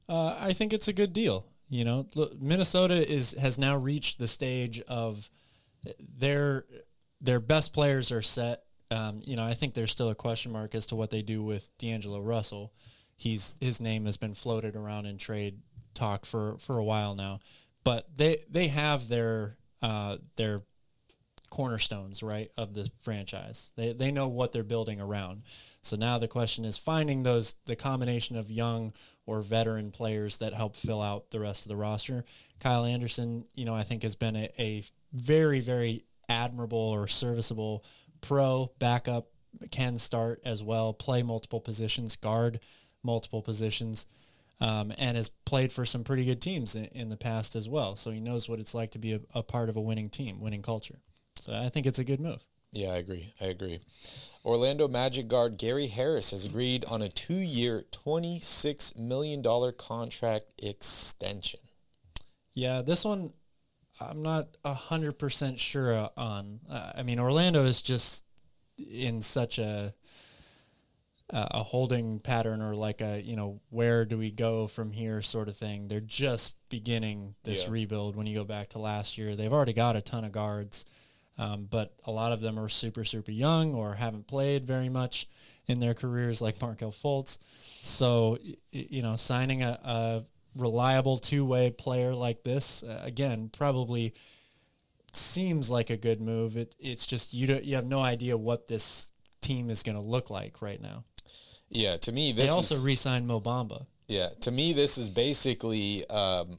Uh, 0.07 0.37
I 0.39 0.53
think 0.53 0.75
it's 0.75 0.87
a 0.87 0.93
good 0.93 1.15
deal. 1.15 1.47
You 1.71 1.87
know, 1.87 2.07
look, 2.15 2.39
Minnesota 2.39 3.11
is 3.11 3.33
has 3.41 3.57
now 3.57 3.79
reached 3.79 4.19
the 4.19 4.29
stage 4.29 4.83
of 4.83 5.31
their 5.99 6.67
their 7.23 7.41
best 7.41 7.73
players 7.73 8.13
are 8.13 8.21
set. 8.21 8.65
Um, 8.91 9.23
you 9.25 9.35
know, 9.35 9.45
I 9.47 9.55
think 9.55 9.73
there's 9.73 9.93
still 9.93 10.11
a 10.11 10.15
question 10.15 10.53
mark 10.53 10.75
as 10.75 10.85
to 10.89 10.95
what 10.95 11.09
they 11.09 11.23
do 11.23 11.43
with 11.43 11.71
D'Angelo 11.79 12.21
Russell. 12.21 12.75
He's 13.23 13.55
his 13.61 13.81
name 13.81 14.07
has 14.07 14.17
been 14.17 14.35
floated 14.35 14.75
around 14.75 15.07
in 15.07 15.17
trade 15.17 15.61
talk 15.95 16.27
for 16.27 16.57
for 16.59 16.77
a 16.77 16.83
while 16.83 17.15
now, 17.15 17.39
but 17.85 18.09
they 18.17 18.39
they 18.51 18.67
have 18.67 19.07
their 19.07 19.57
uh, 19.81 20.17
their 20.35 20.63
cornerstones 21.49 22.21
right 22.21 22.51
of 22.57 22.75
the 22.75 22.91
franchise. 22.99 23.71
They 23.77 23.93
they 23.93 24.11
know 24.11 24.27
what 24.27 24.51
they're 24.51 24.65
building 24.65 25.01
around. 25.01 25.43
So 25.83 25.95
now 25.95 26.19
the 26.19 26.27
question 26.27 26.65
is 26.65 26.77
finding 26.77 27.23
those 27.23 27.55
the 27.67 27.77
combination 27.77 28.37
of 28.37 28.51
young 28.51 28.93
or 29.25 29.41
veteran 29.41 29.93
players 29.93 30.39
that 30.39 30.53
help 30.53 30.75
fill 30.75 31.01
out 31.01 31.31
the 31.31 31.39
rest 31.39 31.65
of 31.65 31.69
the 31.69 31.77
roster. 31.77 32.25
Kyle 32.59 32.85
Anderson, 32.85 33.45
you 33.55 33.65
know, 33.65 33.75
I 33.75 33.85
think 33.85 34.03
has 34.03 34.17
been 34.17 34.35
a, 34.35 34.51
a 34.59 34.83
very 35.13 35.61
very 35.61 36.07
admirable 36.29 36.77
or 36.77 37.07
serviceable 37.07 37.85
pro 38.21 38.73
backup 38.81 39.29
can 39.71 39.97
start 39.97 40.41
as 40.45 40.61
well, 40.61 40.93
play 40.93 41.23
multiple 41.23 41.61
positions, 41.61 42.17
guard 42.17 42.59
multiple 43.03 43.43
positions. 43.43 44.07
Um, 44.61 44.93
and 44.97 45.17
has 45.17 45.29
played 45.29 45.73
for 45.73 45.85
some 45.85 46.05
pretty 46.05 46.25
good 46.25 46.41
teams 46.41 46.77
in, 46.77 46.85
in 46.85 47.09
the 47.09 47.17
past 47.17 47.57
as 47.57 47.69
well. 47.69 47.97
So 47.97 48.13
he 48.13 48.21
knows 48.21 48.49
what 48.49 48.61
it's 48.61 48.75
like 48.75 48.93
to 48.93 48.99
be 49.01 49.15
a, 49.15 49.21
a 49.35 49.43
part 49.43 49.69
of 49.69 49.75
a 49.77 49.81
winning 49.81 50.09
team, 50.09 50.41
winning 50.41 50.63
culture. 50.63 51.01
So 51.41 51.53
I 51.53 51.69
think 51.69 51.85
it's 51.85 51.99
a 51.99 52.05
good 52.05 52.21
move. 52.21 52.45
Yeah, 52.71 52.93
I 52.93 52.99
agree. 52.99 53.33
I 53.41 53.47
agree. 53.47 53.81
Orlando 54.45 54.87
Magic 54.87 55.27
guard 55.27 55.57
Gary 55.57 55.89
Harris 55.89 56.31
has 56.31 56.45
agreed 56.45 56.85
on 56.85 57.03
a 57.03 57.09
two-year, 57.09 57.87
$26 57.91 58.97
million 58.97 59.43
contract 59.77 60.47
extension. 60.63 61.59
Yeah, 62.55 62.83
this 62.83 63.05
one 63.05 63.33
I'm 64.01 64.23
not 64.23 64.49
a 64.65 64.75
hundred 64.75 65.19
percent 65.19 65.59
sure 65.59 66.11
on. 66.17 66.61
Uh, 66.71 66.93
I 66.97 67.03
mean, 67.03 67.19
Orlando 67.19 67.65
is 67.65 67.83
just 67.83 68.25
in 68.79 69.21
such 69.21 69.59
a 69.59 69.95
a 71.35 71.63
holding 71.63 72.19
pattern 72.19 72.61
or 72.61 72.75
like 72.75 73.01
a 73.01 73.23
you 73.23 73.37
know 73.37 73.59
where 73.71 74.05
do 74.05 74.19
we 74.19 74.31
go 74.31 74.67
from 74.67 74.93
here 74.93 75.23
sort 75.23 75.49
of 75.49 75.57
thing. 75.57 75.89
They're 75.89 76.01
just 76.01 76.57
beginning 76.69 77.35
this 77.43 77.65
Yeah. 77.65 77.71
rebuild. 77.71 78.17
When 78.17 78.27
you 78.27 78.35
go 78.35 78.45
back 78.45 78.69
to 78.71 78.79
last 78.79 79.17
year, 79.17 79.35
they've 79.35 79.53
already 79.53 79.73
got 79.73 79.97
a 79.97 80.03
ton 80.03 80.25
of 80.25 80.33
guards, 80.33 80.85
um, 81.39 81.67
but 81.71 81.95
a 82.05 82.11
lot 82.11 82.33
of 82.33 82.41
them 82.43 82.59
are 82.59 82.69
super 82.69 83.03
super 83.05 83.31
young 83.31 83.75
or 83.75 83.95
haven't 83.95 84.27
played 84.27 84.65
very 84.67 84.91
much 84.91 85.27
in 85.67 85.81
their 85.81 85.95
careers, 85.95 86.43
like 86.43 86.61
Markelle 86.61 86.93
Fultz. 86.93 87.39
So 87.63 88.37
you 88.71 89.01
know, 89.03 89.17
signing 89.17 89.63
a, 89.63 89.79
a 89.85 90.25
reliable 90.55 91.17
two 91.17 91.47
way 91.47 91.71
player 91.71 92.13
like 92.13 92.43
this 92.43 92.83
uh, 92.83 93.01
again 93.05 93.49
probably 93.51 94.13
seems 95.13 95.71
like 95.71 95.89
a 95.91 95.97
good 95.97 96.21
move. 96.21 96.57
It 96.59 96.75
it's 96.79 97.07
just 97.07 97.33
you 97.33 97.47
don't 97.47 97.65
you 97.65 97.77
have 97.77 97.87
no 97.87 98.01
idea 98.01 98.37
what 98.37 98.69
this 98.69 99.09
team 99.41 99.71
is 99.71 99.83
going 99.83 99.97
to 99.97 100.03
look 100.03 100.29
like 100.31 100.61
right 100.63 100.81
now. 100.81 101.05
Yeah, 101.73 101.97
to 101.99 102.13
me, 102.13 102.33
They 102.33 102.49
also 102.49 102.75
is, 102.77 102.83
re-signed 102.85 103.27
Mo 103.27 103.41
Bamba. 103.41 103.87
yeah, 104.09 104.29
to 104.41 104.51
me, 104.51 104.73
this 104.73 104.99
is 104.99 105.09
basically 105.09 106.07
um, 106.09 106.59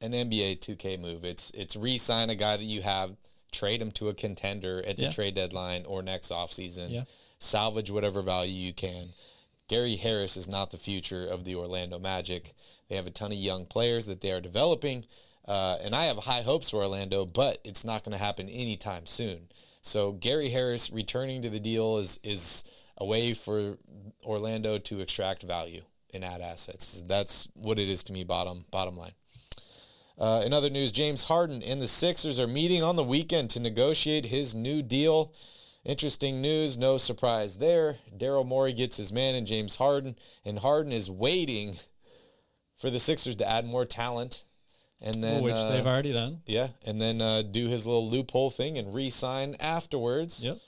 an 0.00 0.12
NBA 0.12 0.60
2K 0.60 0.98
move. 1.00 1.24
It's 1.24 1.50
it's 1.52 1.76
re-sign 1.76 2.30
a 2.30 2.34
guy 2.34 2.56
that 2.56 2.64
you 2.64 2.82
have, 2.82 3.16
trade 3.52 3.80
him 3.82 3.90
to 3.92 4.08
a 4.08 4.14
contender 4.14 4.82
at 4.86 4.96
the 4.96 5.04
Yeah. 5.04 5.10
trade 5.10 5.34
deadline 5.34 5.84
or 5.86 6.02
next 6.02 6.30
offseason, 6.30 6.90
Yeah. 6.90 7.04
salvage 7.38 7.90
whatever 7.90 8.20
value 8.22 8.52
you 8.52 8.72
can. 8.72 9.08
Gary 9.68 9.96
Harris 9.96 10.36
is 10.36 10.48
not 10.48 10.70
the 10.72 10.78
future 10.78 11.26
of 11.26 11.44
the 11.44 11.54
Orlando 11.54 11.98
Magic. 11.98 12.52
They 12.88 12.96
have 12.96 13.06
a 13.06 13.10
ton 13.10 13.32
of 13.32 13.38
young 13.38 13.66
players 13.66 14.06
that 14.06 14.20
they 14.20 14.32
are 14.32 14.40
developing. 14.40 15.04
Uh, 15.46 15.78
and 15.82 15.94
I 15.94 16.04
have 16.06 16.18
high 16.18 16.42
hopes 16.42 16.70
for 16.70 16.76
Orlando, 16.82 17.24
but 17.24 17.60
it's 17.64 17.84
not 17.84 18.04
going 18.04 18.12
to 18.12 18.18
happen 18.22 18.48
anytime 18.48 19.06
soon. 19.06 19.48
So 19.82 20.12
Gary 20.12 20.50
Harris 20.50 20.90
returning 20.90 21.40
to 21.42 21.50
the 21.50 21.60
deal 21.60 21.98
is 21.98 22.20
is 22.22 22.64
a 22.98 23.04
way 23.06 23.32
for 23.32 23.78
Orlando 24.24 24.78
to 24.78 25.00
extract 25.00 25.42
value 25.42 25.82
and 26.12 26.24
add 26.24 26.40
assets. 26.40 27.02
That's 27.06 27.48
what 27.54 27.78
it 27.78 27.88
is 27.88 28.02
to 28.04 28.12
me. 28.12 28.24
Bottom 28.24 28.64
bottom 28.70 28.96
line. 28.96 29.12
Uh, 30.18 30.42
in 30.44 30.52
other 30.52 30.68
news, 30.68 30.92
James 30.92 31.24
Harden 31.24 31.62
and 31.62 31.80
the 31.80 31.88
Sixers 31.88 32.38
are 32.38 32.46
meeting 32.46 32.82
on 32.82 32.96
the 32.96 33.04
weekend 33.04 33.48
to 33.50 33.60
negotiate 33.60 34.26
his 34.26 34.54
new 34.54 34.82
deal. 34.82 35.32
Interesting 35.82 36.42
news, 36.42 36.76
no 36.76 36.98
surprise 36.98 37.56
there. 37.56 37.96
Daryl 38.14 38.46
Morey 38.46 38.74
gets 38.74 38.98
his 38.98 39.14
man 39.14 39.34
in 39.34 39.46
James 39.46 39.76
Harden, 39.76 40.16
and 40.44 40.58
Harden 40.58 40.92
is 40.92 41.10
waiting 41.10 41.76
for 42.76 42.90
the 42.90 42.98
Sixers 42.98 43.36
to 43.36 43.48
add 43.48 43.64
more 43.64 43.86
talent, 43.86 44.44
and 45.00 45.24
then 45.24 45.42
which 45.42 45.54
uh, 45.54 45.70
they've 45.70 45.86
already 45.86 46.12
done. 46.12 46.42
yeah, 46.44 46.68
and 46.84 47.00
then 47.00 47.22
uh, 47.22 47.40
do 47.40 47.68
his 47.68 47.86
little 47.86 48.06
loophole 48.10 48.50
thing 48.50 48.76
and 48.76 48.94
re-sign 48.94 49.56
afterwards 49.58 50.44
Yep. 50.44 50.58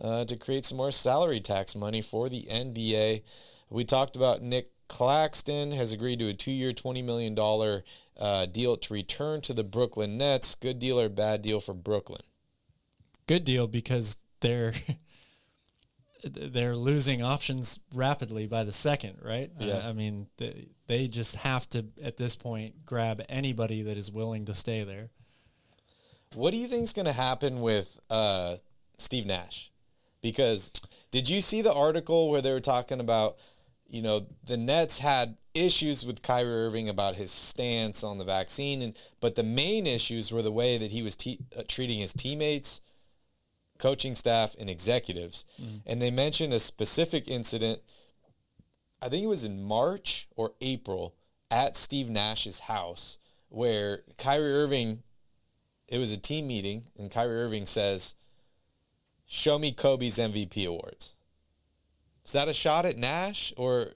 Uh, 0.00 0.24
to 0.24 0.36
create 0.36 0.64
some 0.64 0.78
more 0.78 0.90
salary 0.90 1.40
tax 1.40 1.76
money 1.76 2.00
for 2.00 2.28
the 2.28 2.46
NBA. 2.50 3.22
We 3.68 3.84
talked 3.84 4.16
about 4.16 4.40
Nic 4.40 4.70
Claxton 4.88 5.72
has 5.72 5.92
agreed 5.92 6.18
to 6.20 6.28
a 6.28 6.32
two-year, 6.34 6.72
twenty 6.72 7.02
million 7.02 7.34
dollar 7.34 7.84
uh, 8.18 8.46
deal 8.46 8.76
to 8.76 8.94
return 8.94 9.40
to 9.42 9.52
the 9.54 9.62
Brooklyn 9.62 10.18
Nets. 10.18 10.54
Good 10.54 10.78
deal 10.78 10.98
or 10.98 11.08
bad 11.08 11.42
deal 11.42 11.60
for 11.60 11.74
Brooklyn? 11.74 12.22
Good 13.26 13.44
deal 13.44 13.66
because 13.66 14.16
they're 14.40 14.72
they're 16.24 16.74
losing 16.74 17.22
options 17.22 17.80
rapidly 17.94 18.46
by 18.46 18.64
the 18.64 18.72
second, 18.72 19.18
right? 19.22 19.50
Uh, 19.60 19.64
Yeah. 19.64 19.88
I 19.88 19.92
mean, 19.92 20.26
they, 20.36 20.68
they 20.86 21.08
just 21.08 21.36
have 21.36 21.68
to 21.70 21.86
at 22.02 22.16
this 22.16 22.36
point 22.36 22.84
grab 22.84 23.22
anybody 23.28 23.82
that 23.82 23.96
is 23.96 24.10
willing 24.10 24.46
to 24.46 24.54
stay 24.54 24.84
there. 24.84 25.10
What 26.34 26.50
do 26.50 26.58
you 26.58 26.66
think 26.66 26.84
is 26.84 26.92
going 26.92 27.06
to 27.06 27.12
happen 27.12 27.60
with 27.60 27.98
uh, 28.10 28.56
Steve 28.98 29.26
Nash? 29.26 29.69
Because 30.22 30.72
did 31.10 31.28
you 31.28 31.40
see 31.40 31.62
the 31.62 31.72
article 31.72 32.30
where 32.30 32.42
they 32.42 32.52
were 32.52 32.60
talking 32.60 33.00
about, 33.00 33.36
you 33.88 34.02
know, 34.02 34.26
the 34.44 34.56
Nets 34.56 34.98
had 34.98 35.36
issues 35.54 36.04
with 36.06 36.22
Kyrie 36.22 36.66
Irving 36.66 36.88
about 36.88 37.16
his 37.16 37.30
stance 37.30 38.04
on 38.04 38.18
the 38.18 38.24
vaccine, 38.24 38.82
and 38.82 38.96
but 39.20 39.34
the 39.34 39.42
main 39.42 39.86
issues 39.86 40.30
were 40.32 40.42
the 40.42 40.52
way 40.52 40.78
that 40.78 40.92
he 40.92 41.02
was 41.02 41.16
te- 41.16 41.40
uh, 41.56 41.62
treating 41.66 41.98
his 41.98 42.12
teammates, 42.12 42.80
coaching 43.78 44.14
staff, 44.14 44.54
and 44.58 44.70
executives. 44.70 45.44
And 45.86 46.00
they 46.00 46.10
mentioned 46.10 46.52
a 46.52 46.60
specific 46.60 47.28
incident. 47.28 47.80
I 49.02 49.08
think 49.08 49.24
it 49.24 49.28
was 49.28 49.44
in 49.44 49.62
March 49.62 50.28
or 50.36 50.52
April 50.60 51.14
at 51.50 51.76
Steve 51.76 52.08
Nash's 52.08 52.60
house 52.60 53.18
where 53.48 54.02
Kyrie 54.16 54.52
Irving 54.52 55.02
it 55.90 55.98
was 55.98 56.12
a 56.12 56.16
team 56.16 56.46
meeting, 56.46 56.84
and 56.96 57.10
Kyrie 57.10 57.42
Irving 57.42 57.66
says, 57.66 58.14
"Show 59.32 59.58
me 59.58 59.70
Kobe's 59.70 60.18
MVP 60.18 60.66
awards." 60.66 61.14
Is 62.24 62.32
that 62.32 62.48
a 62.48 62.52
shot 62.52 62.84
at 62.84 62.98
Nash, 62.98 63.52
or 63.56 63.92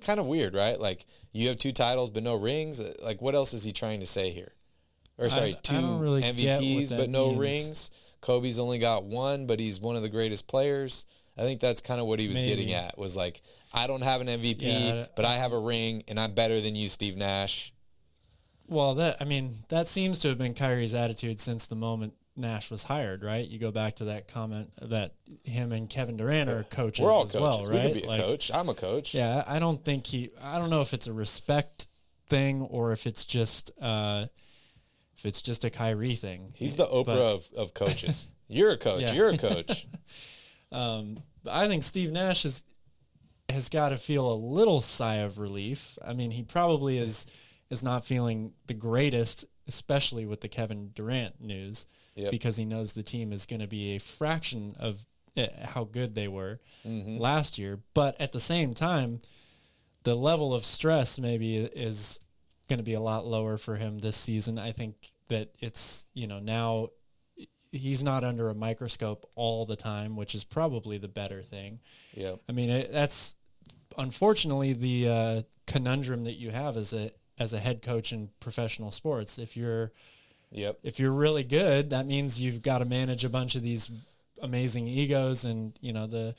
kind 0.00 0.20
of 0.20 0.26
weird, 0.26 0.54
right? 0.54 0.80
Like 0.80 1.04
you 1.32 1.48
have 1.48 1.58
two 1.58 1.72
titles 1.72 2.10
but 2.10 2.22
no 2.22 2.36
rings. 2.36 2.80
Like 3.02 3.20
what 3.20 3.34
else 3.34 3.52
is 3.52 3.64
he 3.64 3.72
trying 3.72 3.98
to 4.00 4.06
say 4.06 4.30
here? 4.30 4.52
Or 5.18 5.28
sorry, 5.28 5.50
I 5.50 5.58
two 5.60 5.80
don't 5.80 5.98
really 5.98 6.22
MVPs 6.22 6.96
but 6.96 7.10
no 7.10 7.28
means. 7.28 7.38
rings. 7.38 7.90
Kobe's 8.20 8.58
only 8.58 8.78
got 8.78 9.04
one, 9.04 9.46
but 9.46 9.58
he's 9.58 9.80
one 9.80 9.96
of 9.96 10.02
the 10.02 10.08
greatest 10.08 10.46
players. 10.46 11.06
I 11.36 11.42
think 11.42 11.60
that's 11.60 11.80
kind 11.80 12.00
of 12.00 12.06
what 12.06 12.20
he 12.20 12.28
was 12.28 12.40
getting 12.40 12.72
at. 12.72 12.98
Was 12.98 13.16
like, 13.16 13.40
I 13.72 13.86
don't 13.86 14.02
have 14.02 14.20
an 14.20 14.28
MVP, 14.28 14.58
Yeah, 14.60 15.06
but 15.16 15.24
I 15.24 15.34
have 15.34 15.52
a 15.52 15.58
ring, 15.58 16.04
and 16.06 16.20
I'm 16.20 16.34
better 16.34 16.60
than 16.60 16.76
you, 16.76 16.88
Steve 16.88 17.16
Nash. 17.16 17.72
Well, 18.68 18.94
that 18.94 19.16
I 19.20 19.24
mean, 19.24 19.64
that 19.68 19.88
seems 19.88 20.18
to 20.20 20.28
have 20.28 20.38
been 20.38 20.54
Kyrie's 20.54 20.94
attitude 20.94 21.40
since 21.40 21.66
the 21.66 21.76
moment 21.76 22.14
Nash 22.36 22.70
was 22.70 22.82
hired, 22.84 23.22
right? 23.22 23.46
You 23.46 23.58
go 23.58 23.70
back 23.70 23.96
to 23.96 24.04
that 24.06 24.28
comment 24.28 24.70
that 24.80 25.14
him 25.44 25.72
and 25.72 25.88
Kevin 25.90 26.16
Durant 26.16 26.48
are 26.48 26.62
coaches 26.64 27.02
We're 27.04 27.10
all 27.12 27.24
as 27.24 27.32
coaches. 27.32 27.68
well, 27.68 27.76
right? 27.76 27.86
We 27.86 27.92
could 27.92 28.00
be 28.02 28.06
a 28.06 28.08
Like, 28.10 28.20
coach. 28.22 28.50
I'm 28.54 28.68
a 28.68 28.74
coach. 28.74 29.14
Yeah, 29.14 29.44
I 29.46 29.58
don't 29.58 29.84
think 29.84 30.06
he. 30.06 30.30
I 30.40 30.58
don't 30.58 30.70
know 30.70 30.80
if 30.82 30.94
it's 30.94 31.06
a 31.06 31.12
respect 31.12 31.86
thing 32.28 32.62
or 32.62 32.92
if 32.92 33.06
it's 33.06 33.24
just 33.24 33.72
uh, 33.80 34.26
if 35.16 35.26
it's 35.26 35.42
just 35.42 35.64
a 35.64 35.70
Kyrie 35.70 36.14
thing. 36.14 36.52
He's 36.54 36.76
the 36.76 36.86
Oprah 36.86 37.04
But- 37.06 37.18
of, 37.18 37.48
of 37.56 37.74
coaches. 37.74 38.28
You're 38.48 38.70
a 38.72 38.78
coach. 38.78 39.02
Yeah. 39.02 39.12
You're 39.12 39.28
a 39.30 39.38
coach. 39.38 39.86
Um, 40.72 41.18
but 41.42 41.52
I 41.54 41.66
think 41.66 41.82
Steve 41.82 42.12
Nash 42.12 42.44
is 42.44 42.62
has 43.48 43.68
got 43.68 43.88
to 43.88 43.96
feel 43.96 44.32
a 44.32 44.34
little 44.36 44.80
sigh 44.80 45.16
of 45.16 45.38
relief. 45.40 45.98
I 46.04 46.14
mean, 46.14 46.30
he 46.30 46.42
probably 46.44 46.96
is 46.98 47.26
is 47.70 47.82
not 47.82 48.04
feeling 48.04 48.52
the 48.68 48.74
greatest, 48.74 49.44
especially 49.66 50.26
with 50.26 50.40
the 50.42 50.48
Kevin 50.48 50.90
Durant 50.94 51.40
news, 51.40 51.86
Yep. 52.16 52.30
because 52.32 52.56
he 52.56 52.64
knows 52.64 52.92
the 52.92 53.02
team 53.02 53.32
is 53.32 53.46
going 53.46 53.60
to 53.60 53.66
be 53.68 53.96
a 53.96 53.98
fraction 54.00 54.74
of 54.78 55.04
uh, 55.36 55.46
how 55.64 55.84
good 55.84 56.14
they 56.14 56.28
were 56.28 56.58
Mm-hmm. 56.86 57.18
last 57.18 57.56
year. 57.58 57.78
But 57.94 58.20
at 58.20 58.32
the 58.32 58.40
same 58.40 58.74
time, 58.74 59.20
the 60.02 60.14
level 60.14 60.52
of 60.54 60.64
stress 60.64 61.18
maybe 61.18 61.56
is 61.58 62.20
going 62.68 62.78
to 62.78 62.82
be 62.84 62.94
a 62.94 63.00
lot 63.00 63.26
lower 63.26 63.56
for 63.58 63.76
him 63.76 63.98
this 63.98 64.16
season. 64.16 64.58
I 64.58 64.72
think 64.72 64.94
that 65.28 65.50
it's 65.60 66.04
you 66.14 66.26
know 66.26 66.38
now 66.40 66.88
he's 67.72 68.02
not 68.02 68.24
under 68.24 68.48
a 68.50 68.54
microscope 68.54 69.30
all 69.36 69.64
the 69.66 69.76
time, 69.76 70.16
which 70.16 70.34
is 70.34 70.42
probably 70.42 70.98
the 70.98 71.06
better 71.08 71.42
thing. 71.42 71.78
yeah. 72.14 72.34
I 72.48 72.52
mean, 72.52 72.68
it, 72.70 72.92
that's 72.92 73.36
unfortunately 73.98 74.72
the 74.72 75.08
uh, 75.08 75.42
conundrum 75.66 76.24
that 76.24 76.34
you 76.34 76.50
have 76.50 76.76
as 76.76 76.92
a 76.92 77.10
as 77.38 77.52
a 77.52 77.58
head 77.58 77.82
coach 77.82 78.12
in 78.12 78.28
professional 78.40 78.90
sports. 78.90 79.38
If 79.38 79.56
you're 79.56 79.92
Yep. 80.52 80.80
if 80.82 80.98
you're 80.98 81.12
really 81.12 81.44
good, 81.44 81.90
that 81.90 82.06
means 82.06 82.40
you've 82.40 82.62
got 82.62 82.78
to 82.78 82.84
manage 82.84 83.24
a 83.24 83.28
bunch 83.28 83.54
of 83.54 83.62
these 83.62 83.90
amazing 84.42 84.86
egos, 84.88 85.44
and 85.44 85.78
you 85.80 85.92
know 85.92 86.06
the 86.06 86.34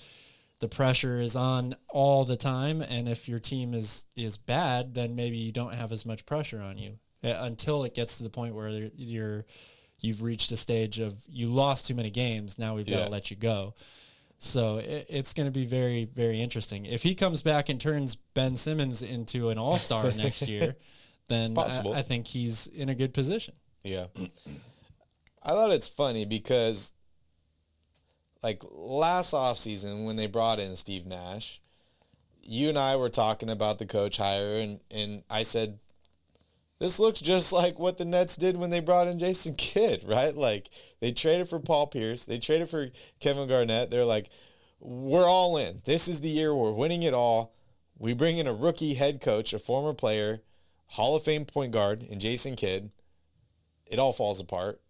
the 0.59 0.67
pressure 0.67 1.19
is 1.19 1.35
on 1.35 1.75
all 1.89 2.23
the 2.25 2.37
time. 2.37 2.81
And 2.81 3.09
if 3.09 3.27
your 3.27 3.39
team 3.39 3.73
is 3.73 4.05
is 4.15 4.37
bad, 4.37 4.93
then 4.93 5.15
maybe 5.15 5.37
you 5.37 5.51
don't 5.51 5.73
have 5.73 5.91
as 5.91 6.05
much 6.05 6.25
pressure 6.25 6.61
on 6.61 6.77
you 6.77 6.99
uh, 7.23 7.35
until 7.41 7.83
it 7.83 7.93
gets 7.93 8.17
to 8.17 8.23
the 8.23 8.29
point 8.29 8.55
where 8.55 8.89
you're 8.95 9.45
you've 9.99 10.21
reached 10.23 10.51
a 10.51 10.57
stage 10.57 10.99
of 10.99 11.15
you 11.27 11.47
lost 11.47 11.87
too 11.87 11.95
many 11.95 12.09
games. 12.09 12.57
Now 12.57 12.75
we've 12.75 12.87
got 12.87 13.05
to 13.05 13.11
let 13.11 13.29
you 13.31 13.37
go. 13.37 13.75
So 14.39 14.77
it, 14.77 15.05
it's 15.07 15.33
going 15.35 15.45
to 15.45 15.51
be 15.51 15.65
very, 15.65 16.05
very 16.05 16.41
interesting. 16.41 16.87
If 16.87 17.03
he 17.03 17.13
comes 17.13 17.43
back 17.43 17.69
and 17.69 17.79
turns 17.79 18.15
Ben 18.15 18.57
Simmons 18.57 19.03
into 19.03 19.49
an 19.49 19.59
all 19.59 19.77
star 19.77 20.11
next 20.17 20.47
year, 20.47 20.75
then. 21.27 21.53
I, 21.95 21.99
I 21.99 22.01
think 22.01 22.25
he's 22.25 22.65
in 22.65 22.89
a 22.89 22.95
good 22.95 23.13
position. 23.13 23.53
Yeah. 23.83 24.07
I 25.43 25.49
thought 25.49 25.71
it's 25.71 25.87
funny 25.87 26.25
because 26.25 26.93
like 28.43 28.61
last 28.71 29.33
offseason 29.33 30.05
when 30.05 30.15
they 30.15 30.27
brought 30.27 30.59
in 30.59 30.75
Steve 30.75 31.05
Nash, 31.05 31.61
you 32.43 32.69
and 32.69 32.77
I 32.77 32.95
were 32.95 33.09
talking 33.09 33.49
about 33.49 33.79
the 33.79 33.85
coach 33.85 34.17
hire 34.17 34.57
and, 34.57 34.79
and 34.89 35.23
I 35.29 35.43
said 35.43 35.79
this 36.79 36.99
looks 36.99 37.21
just 37.21 37.53
like 37.53 37.79
what 37.79 37.97
the 37.97 38.05
Nets 38.05 38.35
did 38.35 38.57
when 38.57 38.69
they 38.69 38.79
brought 38.79 39.07
in 39.07 39.19
Jason 39.19 39.55
Kidd, 39.57 40.03
right? 40.05 40.35
Like 40.35 40.69
they 40.99 41.11
traded 41.11 41.49
for 41.49 41.59
Paul 41.59 41.87
Pierce, 41.87 42.25
they 42.25 42.39
traded 42.39 42.69
for 42.69 42.89
Kevin 43.19 43.47
Garnett. 43.47 43.91
They're 43.91 44.05
like, 44.05 44.29
we're 44.79 45.29
all 45.29 45.57
in. 45.57 45.81
This 45.85 46.07
is 46.07 46.21
the 46.21 46.29
year 46.29 46.55
we're 46.55 46.71
winning 46.71 47.03
it 47.03 47.13
all. 47.13 47.53
We 47.99 48.15
bring 48.15 48.39
in 48.39 48.47
a 48.47 48.53
rookie 48.53 48.95
head 48.95 49.21
coach, 49.21 49.53
a 49.53 49.59
former 49.59 49.93
player, 49.93 50.41
Hall 50.87 51.15
of 51.15 51.23
Fame 51.23 51.45
point 51.45 51.71
guard, 51.71 52.03
and 52.09 52.19
Jason 52.19 52.55
Kidd. 52.55 52.89
It 53.91 53.99
all 53.99 54.13
falls 54.13 54.39
apart. 54.39 54.81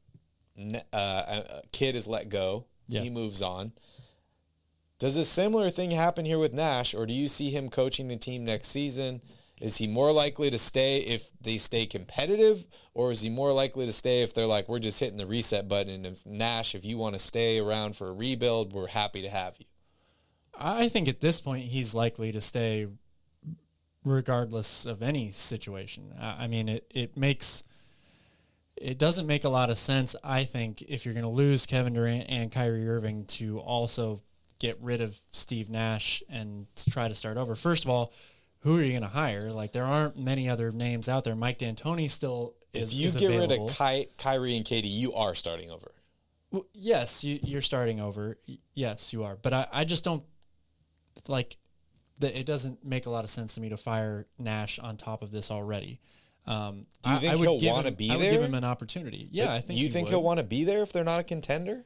Ne- 0.55 0.83
Uh, 0.93 1.41
a- 1.45 1.61
kid 1.71 1.95
is 1.95 2.07
let 2.07 2.29
go. 2.29 2.65
Yeah. 2.87 3.01
He 3.01 3.09
moves 3.09 3.41
on. 3.41 3.73
Does 4.99 5.17
a 5.17 5.25
similar 5.25 5.69
thing 5.69 5.91
happen 5.91 6.25
here 6.25 6.37
with 6.37 6.53
Nash, 6.53 6.93
or 6.93 7.05
do 7.05 7.13
you 7.13 7.27
see 7.27 7.49
him 7.49 7.69
coaching 7.69 8.07
the 8.07 8.17
team 8.17 8.45
next 8.45 8.67
season? 8.67 9.21
Is 9.59 9.77
he 9.77 9.87
more 9.87 10.11
likely 10.11 10.49
to 10.51 10.57
stay 10.57 10.99
if 11.01 11.31
they 11.41 11.57
stay 11.57 11.85
competitive, 11.85 12.67
or 12.93 13.11
is 13.11 13.21
he 13.21 13.29
more 13.29 13.53
likely 13.53 13.85
to 13.85 13.91
stay 13.93 14.21
if 14.23 14.33
they're 14.33 14.45
like, 14.45 14.67
we're 14.69 14.79
just 14.79 14.99
hitting 14.99 15.17
the 15.17 15.25
reset 15.25 15.67
button? 15.67 15.93
And 15.93 16.05
if 16.05 16.25
Nash, 16.25 16.75
if 16.75 16.83
you 16.85 16.97
want 16.97 17.15
to 17.15 17.19
stay 17.19 17.59
around 17.59 17.95
for 17.95 18.07
a 18.09 18.13
rebuild, 18.13 18.73
we're 18.73 18.87
happy 18.87 19.21
to 19.23 19.29
have 19.29 19.55
you. 19.59 19.65
I 20.53 20.89
think 20.89 21.07
at 21.07 21.21
this 21.21 21.39
point 21.41 21.63
he's 21.65 21.95
likely 21.95 22.31
to 22.33 22.41
stay 22.41 22.87
regardless 24.03 24.85
of 24.85 25.01
any 25.01 25.31
situation. 25.31 26.13
I 26.19 26.43
I 26.43 26.47
mean, 26.47 26.69
it, 26.69 26.85
it 26.93 27.17
makes 27.17 27.63
it 28.81 28.97
doesn't 28.97 29.27
make 29.27 29.43
a 29.43 29.49
lot 29.49 29.69
of 29.69 29.77
sense, 29.77 30.15
I 30.23 30.43
think, 30.43 30.81
if 30.81 31.05
you're 31.05 31.13
going 31.13 31.23
to 31.23 31.29
lose 31.29 31.65
Kevin 31.65 31.93
Durant 31.93 32.25
and 32.29 32.51
Kyrie 32.51 32.87
Irving 32.87 33.25
to 33.25 33.59
also 33.59 34.21
get 34.59 34.77
rid 34.81 35.01
of 35.01 35.19
Steve 35.31 35.69
Nash 35.69 36.21
and 36.29 36.67
try 36.89 37.07
to 37.07 37.15
start 37.15 37.37
over. 37.37 37.55
First 37.55 37.83
of 37.83 37.89
all, 37.89 38.13
who 38.59 38.77
are 38.77 38.83
you 38.83 38.91
going 38.91 39.01
to 39.01 39.07
hire? 39.07 39.51
Like 39.51 39.71
there 39.71 39.83
aren't 39.85 40.17
many 40.17 40.47
other 40.49 40.71
names 40.71 41.09
out 41.09 41.23
there. 41.23 41.35
Mike 41.35 41.57
D'Antoni 41.59 42.09
still 42.09 42.53
is 42.73 42.91
If 42.91 42.99
you 42.99 43.07
is 43.07 43.15
get 43.15 43.31
available. 43.31 43.65
rid 43.65 43.69
of 43.71 43.77
Ky- 43.77 44.09
Kyrie 44.17 44.55
and 44.55 44.65
KD, 44.65 44.83
you 44.85 45.13
are 45.13 45.33
starting 45.35 45.71
over. 45.71 45.91
Well, 46.51 46.65
yes, 46.73 47.23
you, 47.23 47.39
you're 47.43 47.61
starting 47.61 47.99
over. 47.99 48.37
Yes, 48.75 49.13
you 49.13 49.23
are. 49.23 49.35
But 49.35 49.53
I, 49.53 49.67
I 49.71 49.83
just 49.83 50.03
don't 50.03 50.23
like 51.27 51.57
that. 52.19 52.37
It 52.37 52.45
doesn't 52.45 52.85
make 52.85 53.05
a 53.05 53.09
lot 53.09 53.23
of 53.23 53.29
sense 53.29 53.55
to 53.55 53.61
me 53.61 53.69
to 53.69 53.77
fire 53.77 54.27
Nash 54.37 54.77
on 54.77 54.97
top 54.97 55.23
of 55.23 55.31
this 55.31 55.49
already. 55.49 55.99
Um, 56.47 56.87
Do 57.03 57.09
you 57.11 57.15
I- 57.15 57.19
think 57.19 57.33
I 57.33 57.37
he'll 57.37 57.59
wanna 57.73 57.87
him- 57.89 57.95
be 57.95 58.09
I 58.09 58.15
would 58.15 58.23
give 58.23 58.31
there? 58.33 58.41
him 58.43 58.53
an 58.55 58.63
opportunity. 58.63 59.27
Yeah, 59.31 59.53
I 59.53 59.61
think 59.61 59.79
you 59.79 59.85
he 59.87 59.91
think 59.91 60.07
would. 60.07 60.11
he'll 60.13 60.23
want 60.23 60.39
to 60.39 60.43
be 60.43 60.63
there 60.63 60.81
if 60.81 60.91
they're 60.91 61.03
not 61.03 61.19
a 61.19 61.23
contender, 61.23 61.85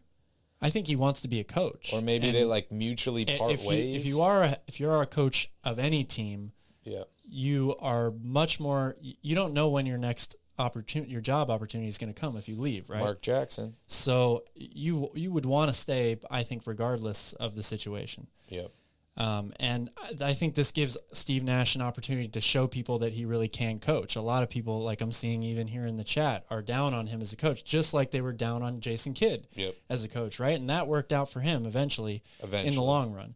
I 0.61 0.69
think 0.69 0.87
he 0.87 0.95
wants 0.95 1.21
to 1.21 1.27
be 1.27 1.39
a 1.39 1.43
coach, 1.43 1.91
or 1.93 2.01
maybe 2.01 2.27
And 2.27 2.35
they 2.35 2.45
like 2.45 2.71
mutually 2.71 3.25
part 3.25 3.51
if 3.51 3.65
ways. 3.65 3.85
You, 3.93 3.99
if 3.99 4.05
you 4.05 4.21
are 4.21 4.43
a, 4.43 4.57
if 4.67 4.79
you 4.79 4.89
are 4.89 5.01
a 5.01 5.05
coach 5.05 5.51
of 5.63 5.77
any 5.77 6.03
team, 6.05 6.53
yeah, 6.83 7.03
you 7.27 7.75
are 7.79 8.11
much 8.11 8.59
more. 8.59 8.95
You 9.01 9.35
don't 9.35 9.53
know 9.53 9.67
when 9.69 9.85
your 9.85 9.97
next 9.97 10.35
opportunity, 10.57 11.11
your 11.11 11.19
job 11.21 11.49
opportunity 11.51 11.89
is 11.89 11.97
going 11.97 12.11
to 12.13 12.19
come 12.19 12.37
if 12.37 12.47
you 12.47 12.55
leave, 12.55 12.89
right? 12.89 13.01
Mark 13.01 13.21
Jackson. 13.21 13.75
So 13.87 14.45
you 14.55 15.11
you 15.13 15.31
would 15.31 15.45
want 15.45 15.69
to 15.71 15.77
stay, 15.77 16.17
I 16.31 16.43
think, 16.43 16.63
regardless 16.65 17.33
of 17.33 17.55
the 17.55 17.61
situation. 17.63 18.27
Yep. 18.47 18.71
Um, 19.17 19.54
and 19.62 19.89
I, 20.21 20.34
think 20.34 20.56
this 20.56 20.73
gives 20.73 20.97
Steve 21.13 21.41
Nash 21.41 21.75
an 21.75 21.82
opportunity 21.82 22.28
to 22.28 22.41
show 22.41 22.67
people 22.67 22.99
that 22.99 23.13
he 23.13 23.23
really 23.23 23.47
can 23.47 23.80
coach. 23.80 24.17
A 24.17 24.21
lot 24.21 24.43
of 24.43 24.49
people, 24.49 24.84
like 24.84 24.99
I'm 24.99 25.13
seeing 25.13 25.41
even 25.41 25.67
here 25.67 25.88
in 25.88 25.95
the 25.95 26.04
chat, 26.04 26.45
are 26.49 26.62
down 26.62 26.93
on 26.93 27.08
him 27.08 27.21
as 27.21 27.32
a 27.32 27.38
coach, 27.38 27.63
just 27.63 27.93
like 27.93 28.12
they 28.12 28.19
were 28.19 28.34
down 28.34 28.62
on 28.62 28.82
Jason 28.82 29.13
Kidd 29.13 29.47
Yep. 29.54 29.75
as 29.89 30.04
a 30.04 30.10
coach, 30.10 30.38
right? 30.38 30.60
And 30.60 30.69
that 30.69 30.88
worked 30.88 31.13
out 31.13 31.30
for 31.30 31.39
him 31.39 31.65
eventually, 31.65 32.23
in 32.67 32.75
the 32.75 32.82
long 32.82 33.13
run. 33.13 33.36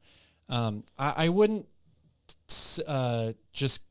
Um, 0.50 0.84
I, 0.98 1.14
I 1.26 1.30
wouldn't 1.30 1.66
uh, 2.86 3.34
just 3.54 3.84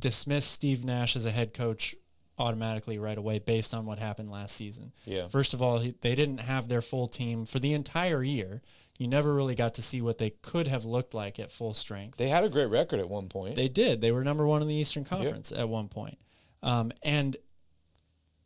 dismiss 0.00 0.44
Steve 0.44 0.84
Nash 0.84 1.14
as 1.14 1.24
a 1.24 1.30
head 1.30 1.54
coach 1.54 1.94
automatically 2.38 2.98
right 2.98 3.18
away 3.18 3.38
based 3.38 3.74
on 3.74 3.84
what 3.84 3.98
happened 3.98 4.30
last 4.30 4.56
season. 4.56 4.92
Yeah. 5.04 5.28
First 5.28 5.52
of 5.54 5.60
all, 5.60 5.78
he, 5.78 5.94
they 6.00 6.14
didn't 6.14 6.40
have 6.40 6.68
their 6.68 6.80
full 6.82 7.06
team 7.06 7.44
for 7.44 7.58
the 7.58 7.74
entire 7.74 8.22
year. 8.22 8.62
You 9.00 9.08
never 9.08 9.32
really 9.32 9.54
got 9.54 9.74
to 9.74 9.82
see 9.82 10.02
what 10.02 10.18
they 10.18 10.28
could 10.28 10.66
have 10.66 10.84
looked 10.84 11.14
like 11.14 11.40
at 11.40 11.50
full 11.50 11.72
strength. 11.72 12.18
They 12.18 12.28
had 12.28 12.44
a 12.44 12.50
great 12.50 12.66
record 12.66 13.00
at 13.00 13.08
one 13.08 13.28
point. 13.28 13.54
They 13.54 13.66
did. 13.66 14.02
They 14.02 14.12
were 14.12 14.22
number 14.22 14.46
one 14.46 14.60
in 14.60 14.68
the 14.68 14.74
Eastern 14.74 15.06
Conference 15.06 15.52
at 15.52 15.70
one 15.70 15.88
point. 15.88 16.18
Um, 16.62 16.92
and 17.02 17.38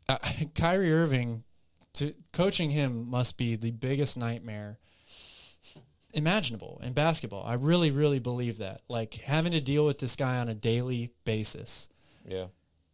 uh, 0.07 0.17
Kyrie 0.55 0.93
Irving, 0.93 1.43
to 1.95 2.13
coaching 2.31 2.69
him 2.69 3.09
must 3.09 3.37
be 3.37 3.57
the 3.57 3.71
biggest 3.71 4.15
nightmare 4.15 4.79
imaginable 6.13 6.79
in 6.81 6.93
basketball. 6.93 7.45
I 7.45 7.55
really, 7.55 7.91
really 7.91 8.19
believe 8.19 8.59
that. 8.59 8.79
Like 8.87 9.15
having 9.15 9.51
to 9.51 9.59
deal 9.59 9.85
with 9.85 9.99
this 9.99 10.15
guy 10.15 10.37
on 10.37 10.47
a 10.47 10.55
daily 10.55 11.11
basis 11.25 11.89
yeah. 12.25 12.45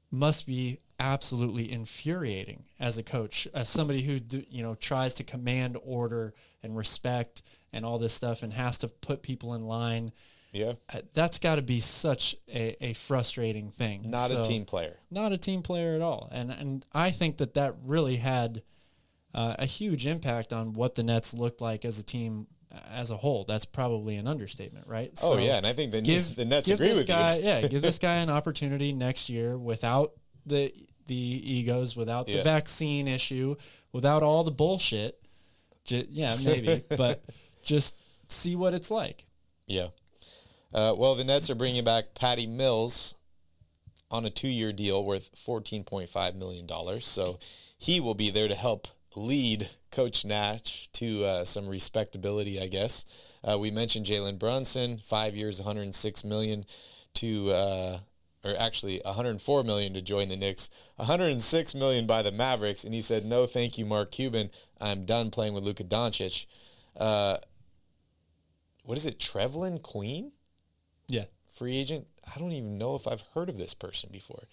must 0.09 0.47
be 0.47 0.79
absolutely 1.01 1.71
infuriating 1.71 2.63
as 2.79 2.97
a 2.97 3.03
coach, 3.03 3.47
as 3.53 3.67
somebody 3.67 4.03
who 4.03 4.19
do, 4.19 4.43
you 4.49 4.61
know 4.63 4.75
tries 4.75 5.13
to 5.15 5.23
command 5.23 5.77
order 5.83 6.33
and 6.63 6.77
respect 6.77 7.41
and 7.73 7.83
all 7.85 7.97
this 7.99 8.13
stuff, 8.13 8.43
and 8.43 8.53
has 8.53 8.77
to 8.79 8.87
put 8.87 9.21
people 9.23 9.53
in 9.55 9.65
line. 9.65 10.11
Yeah. 10.53 10.73
Uh, 10.93 10.99
That's 11.13 11.39
got 11.39 11.55
to 11.55 11.61
be 11.61 11.79
such 11.79 12.35
a, 12.49 12.75
a 12.83 12.93
frustrating 12.93 13.71
thing. 13.71 14.09
Not 14.09 14.31
a 14.31 14.43
team 14.43 14.65
player. 14.65 14.97
not 15.09 15.31
a 15.31 15.37
team 15.37 15.61
player 15.61 15.95
at 15.95 16.01
all. 16.01 16.29
And 16.31 16.51
and 16.51 16.85
I 16.93 17.11
think 17.11 17.37
that 17.37 17.53
that 17.55 17.75
really 17.85 18.17
had 18.17 18.61
uh, 19.33 19.55
a 19.57 19.65
huge 19.65 20.05
impact 20.05 20.51
on 20.53 20.73
what 20.73 20.95
the 20.95 21.03
Nets 21.03 21.33
looked 21.33 21.61
like 21.61 21.85
as 21.85 21.97
a 21.99 22.03
team 22.03 22.47
uh, 22.69 22.79
as 22.91 23.11
a 23.11 23.15
whole. 23.17 23.45
That's 23.45 23.63
probably 23.63 24.17
an 24.17 24.27
understatement, 24.27 24.87
right? 24.87 25.11
Oh 25.23 25.35
So 25.35 25.37
yeah, 25.37 25.55
and 25.55 25.65
I 25.65 25.71
think 25.71 25.93
the 25.93 26.01
give 26.01 26.35
the 26.35 26.43
Nets 26.43 26.67
give 26.67 26.79
agree 26.81 26.89
this 26.89 26.97
with 26.97 27.07
guy, 27.07 27.37
you. 27.37 27.43
yeah, 27.45 27.61
give 27.69 27.81
this 27.81 27.97
guy 28.09 28.15
an 28.15 28.29
opportunity 28.29 28.91
next 28.91 29.29
year 29.29 29.57
without 29.57 30.11
the 30.45 30.73
the 31.11 31.51
egos, 31.57 31.95
without 31.95 32.25
the 32.25 32.33
Yeah. 32.37 32.43
vaccine 32.43 33.07
issue, 33.07 33.55
without 33.91 34.23
all 34.23 34.43
the 34.43 34.51
bullshit. 34.51 35.19
Yeah, 35.87 36.37
maybe, 36.43 36.81
but 36.97 37.23
just 37.63 37.95
see 38.29 38.55
what 38.55 38.73
it's 38.73 38.89
like. 38.89 39.25
Yeah. 39.67 39.87
Uh, 40.73 40.95
well, 40.97 41.15
the 41.15 41.23
Nets 41.25 41.49
are 41.49 41.55
bringing 41.55 41.83
back 41.83 42.13
Patty 42.15 42.47
Mills 42.47 43.15
on 44.09 44.25
a 44.25 44.29
two-year 44.29 44.71
deal 44.71 45.03
worth 45.03 45.31
$14.5 45.35 46.35
million. 46.35 46.67
So 47.01 47.39
he 47.77 47.99
will 47.99 48.15
be 48.15 48.29
there 48.29 48.47
to 48.47 48.55
help 48.55 48.87
lead 49.15 49.67
Coach 49.91 50.23
Nash 50.23 50.87
to 50.93 51.25
uh, 51.25 51.45
some 51.45 51.67
respectability, 51.67 52.61
I 52.61 52.67
guess. 52.67 53.03
Uh, 53.43 53.57
we 53.59 53.69
mentioned 53.71 54.05
Jalen 54.05 54.39
Brunson, 54.39 55.01
five 55.03 55.35
years, 55.35 55.59
106 55.59 56.23
million 56.23 56.63
to, 57.15 57.51
uh, 57.51 57.99
or 58.43 58.55
actually 58.57 59.01
104 59.05 59.63
million 59.63 59.93
to 59.93 60.01
join 60.01 60.29
the 60.29 60.35
Knicks, 60.35 60.69
106 60.95 61.75
million 61.75 62.05
by 62.05 62.21
the 62.21 62.31
Mavericks, 62.31 62.83
and 62.83 62.93
he 62.93 63.01
said, 63.01 63.25
"No, 63.25 63.45
thank 63.45 63.77
you, 63.77 63.85
Mark 63.85 64.11
Cuban. 64.11 64.49
I'm 64.79 65.05
done 65.05 65.29
playing 65.31 65.53
with 65.53 65.63
Luka 65.63 65.83
Doncic." 65.83 66.45
Uh, 66.97 67.37
what 68.83 68.97
is 68.97 69.05
it, 69.05 69.19
Trevelin 69.19 69.81
Queen? 69.81 70.31
Yeah, 71.07 71.25
free 71.53 71.77
agent. 71.77 72.07
I 72.35 72.39
don't 72.39 72.51
even 72.51 72.77
know 72.77 72.95
if 72.95 73.07
I've 73.07 73.23
heard 73.33 73.49
of 73.49 73.57
this 73.57 73.73
person 73.73 74.09
before. 74.11 74.43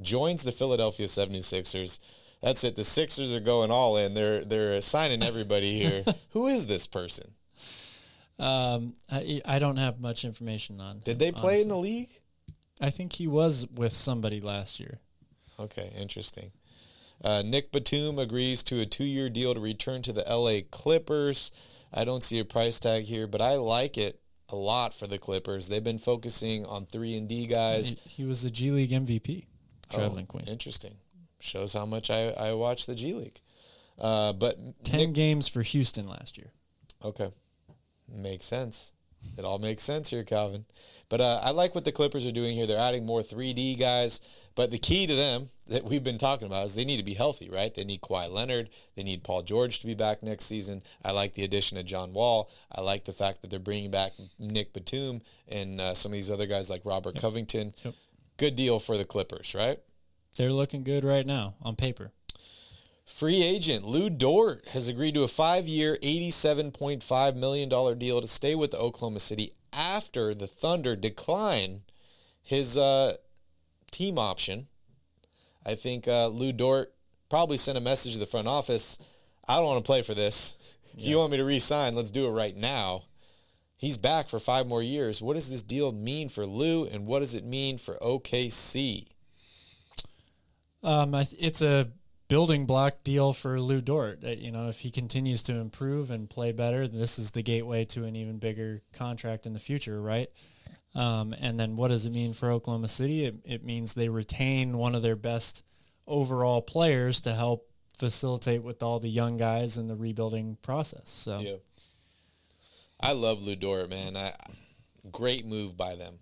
Joins 0.00 0.42
the 0.42 0.52
Philadelphia 0.52 1.06
76ers. 1.06 1.98
That's 2.40 2.64
it. 2.64 2.76
The 2.76 2.84
Sixers 2.84 3.32
are 3.34 3.40
going 3.40 3.70
all 3.70 3.96
in. 3.96 4.14
They're 4.14 4.44
they're 4.44 4.80
signing 4.80 5.22
everybody 5.22 5.78
here. 5.78 6.04
Who 6.30 6.46
is 6.46 6.66
this 6.66 6.86
person? 6.86 7.32
um, 8.38 8.94
I 9.10 9.40
I 9.44 9.58
don't 9.58 9.76
have 9.76 10.00
much 10.00 10.24
information 10.24 10.80
on. 10.80 11.00
Did 11.04 11.12
him, 11.12 11.18
they 11.18 11.32
play 11.32 11.62
in 11.62 11.68
the 11.68 11.76
league? 11.76 12.10
I 12.82 12.90
think 12.90 13.14
he 13.14 13.26
was 13.26 13.66
with 13.74 13.92
somebody 13.92 14.40
last 14.40 14.78
year. 14.80 14.98
Okay, 15.58 15.90
interesting. 15.96 16.50
Uh, 17.24 17.42
Nick 17.44 17.70
Batum 17.70 18.18
agrees 18.18 18.62
to 18.64 18.80
a 18.80 18.86
two-year 18.86 19.30
deal 19.30 19.54
to 19.54 19.60
return 19.60 20.02
to 20.02 20.12
the 20.12 20.24
LA 20.28 20.62
Clippers. 20.70 21.52
I 21.94 22.04
don't 22.04 22.24
see 22.24 22.38
a 22.40 22.44
price 22.44 22.80
tag 22.80 23.04
here, 23.04 23.26
but 23.28 23.40
I 23.40 23.54
like 23.54 23.96
it 23.96 24.18
a 24.48 24.56
lot 24.56 24.92
for 24.92 25.06
the 25.06 25.18
Clippers. 25.18 25.68
They've 25.68 25.84
been 25.84 25.98
focusing 25.98 26.66
on 26.66 26.86
three 26.86 27.16
and 27.16 27.28
D 27.28 27.46
guys. 27.46 27.90
He, 28.04 28.22
he 28.22 28.24
was 28.24 28.42
the 28.42 28.50
G 28.50 28.70
League 28.72 28.90
MVP, 28.90 29.44
Trevelin 29.90 30.22
Oh, 30.22 30.26
Queen. 30.26 30.44
Interesting. 30.48 30.94
Shows 31.38 31.72
how 31.74 31.86
much 31.86 32.10
I, 32.10 32.28
I 32.30 32.52
watch 32.54 32.86
the 32.86 32.94
G 32.96 33.14
League. 33.14 33.40
Uh, 34.00 34.32
but 34.32 34.56
Ten 34.84 34.98
Nick, 35.00 35.12
games 35.12 35.46
for 35.48 35.62
Houston 35.62 36.08
last 36.08 36.36
year. 36.36 36.50
okay, 37.04 37.30
makes 38.08 38.46
sense. 38.46 38.92
It 39.38 39.44
all 39.44 39.60
makes 39.60 39.84
sense 39.84 40.10
here, 40.10 40.24
Calvin. 40.24 40.64
But 41.12 41.20
uh, 41.20 41.40
I 41.42 41.50
like 41.50 41.74
what 41.74 41.84
the 41.84 41.92
Clippers 41.92 42.26
are 42.26 42.32
doing 42.32 42.54
here. 42.54 42.66
They're 42.66 42.78
adding 42.78 43.04
more 43.04 43.20
3D 43.20 43.78
guys. 43.78 44.22
But 44.54 44.70
the 44.70 44.78
key 44.78 45.06
to 45.06 45.14
them 45.14 45.50
that 45.66 45.84
we've 45.84 46.02
been 46.02 46.16
talking 46.16 46.46
about 46.46 46.64
is 46.64 46.74
they 46.74 46.86
need 46.86 46.96
to 46.96 47.02
be 47.02 47.12
healthy, 47.12 47.50
right? 47.50 47.72
They 47.74 47.84
need 47.84 48.00
Kawhi 48.00 48.32
Leonard. 48.32 48.70
They 48.96 49.02
need 49.02 49.22
Paul 49.22 49.42
George 49.42 49.80
to 49.80 49.86
be 49.86 49.92
back 49.92 50.22
next 50.22 50.46
season. 50.46 50.82
I 51.04 51.12
like 51.12 51.34
the 51.34 51.44
addition 51.44 51.76
of 51.76 51.84
John 51.84 52.14
Wall. 52.14 52.50
I 52.74 52.80
like 52.80 53.04
the 53.04 53.12
fact 53.12 53.42
that 53.42 53.50
they're 53.50 53.60
bringing 53.60 53.90
back 53.90 54.12
Nick 54.38 54.72
Batum 54.72 55.20
and 55.48 55.82
uh, 55.82 55.92
some 55.92 56.12
of 56.12 56.14
these 56.14 56.30
other 56.30 56.46
guys 56.46 56.70
like 56.70 56.80
Robert 56.86 57.20
Covington. 57.20 57.74
Yep. 57.84 57.94
Good 58.38 58.56
deal 58.56 58.78
for 58.78 58.96
the 58.96 59.04
Clippers, 59.04 59.54
right? 59.54 59.78
They're 60.36 60.50
looking 60.50 60.82
good 60.82 61.04
right 61.04 61.26
now 61.26 61.56
on 61.60 61.76
paper. 61.76 62.12
Free 63.12 63.42
agent 63.42 63.84
Lu 63.86 64.08
Dort 64.08 64.66
has 64.68 64.88
agreed 64.88 65.14
to 65.14 65.22
a 65.22 65.28
five-year, 65.28 65.98
$87.5 66.02 67.36
million 67.36 67.98
deal 67.98 68.20
to 68.22 68.26
stay 68.26 68.54
with 68.54 68.74
Oklahoma 68.74 69.20
City 69.20 69.52
after 69.70 70.34
the 70.34 70.46
Thunder 70.46 70.96
decline 70.96 71.82
his 72.42 72.76
uh, 72.78 73.18
team 73.90 74.18
option. 74.18 74.66
I 75.64 75.74
think 75.74 76.08
uh, 76.08 76.28
Lu 76.28 76.52
Dort 76.52 76.94
probably 77.28 77.58
sent 77.58 77.76
a 77.76 77.82
message 77.82 78.14
to 78.14 78.18
the 78.18 78.26
front 78.26 78.48
office. 78.48 78.98
I 79.46 79.56
don't 79.56 79.66
want 79.66 79.84
to 79.84 79.86
play 79.86 80.00
for 80.00 80.14
this. 80.14 80.56
If 80.96 81.04
you 81.04 81.18
want 81.18 81.32
me 81.32 81.36
to 81.36 81.44
re-sign, 81.44 81.94
let's 81.94 82.10
do 82.10 82.26
it 82.26 82.32
right 82.32 82.56
now. 82.56 83.04
He's 83.76 83.98
back 83.98 84.30
for 84.30 84.40
five 84.40 84.66
more 84.66 84.82
years. 84.82 85.20
What 85.20 85.34
does 85.34 85.50
this 85.50 85.62
deal 85.62 85.92
mean 85.92 86.30
for 86.30 86.46
Lu, 86.46 86.86
and 86.86 87.06
what 87.06 87.20
does 87.20 87.34
it 87.34 87.44
mean 87.44 87.76
for 87.76 87.96
OKC? 87.96 89.04
Um, 90.82 91.14
it's 91.14 91.62
a 91.62 91.88
building 92.32 92.64
block 92.64 93.04
deal 93.04 93.34
for 93.34 93.60
Lu 93.60 93.82
Dort. 93.82 94.24
Uh, 94.24 94.28
you 94.28 94.50
know, 94.50 94.70
if 94.70 94.80
he 94.80 94.90
continues 94.90 95.42
to 95.42 95.52
improve 95.52 96.10
and 96.10 96.30
play 96.30 96.50
better, 96.50 96.88
this 96.88 97.18
is 97.18 97.32
the 97.32 97.42
gateway 97.42 97.84
to 97.84 98.04
an 98.04 98.16
even 98.16 98.38
bigger 98.38 98.80
contract 98.94 99.44
in 99.44 99.52
the 99.52 99.58
future, 99.58 100.00
right? 100.00 100.30
Um, 100.94 101.34
and 101.38 101.60
then 101.60 101.76
what 101.76 101.88
does 101.88 102.06
it 102.06 102.10
mean 102.14 102.32
for 102.32 102.50
Oklahoma 102.50 102.88
City? 102.88 103.26
It, 103.26 103.34
it 103.44 103.64
means 103.64 103.92
they 103.92 104.08
retain 104.08 104.78
one 104.78 104.94
of 104.94 105.02
their 105.02 105.14
best 105.14 105.62
overall 106.06 106.62
players 106.62 107.20
to 107.20 107.34
help 107.34 107.68
facilitate 107.98 108.62
with 108.62 108.82
all 108.82 108.98
the 108.98 109.10
young 109.10 109.36
guys 109.36 109.76
in 109.76 109.86
the 109.86 109.94
rebuilding 109.94 110.56
process. 110.62 111.10
So 111.10 111.38
Yeah. 111.38 111.56
I 112.98 113.12
love 113.12 113.42
Lu 113.42 113.56
Dort, 113.56 113.90
man. 113.90 114.16
I 114.16 114.32
great 115.10 115.44
move 115.44 115.76
by 115.76 115.96
them. 115.96 116.14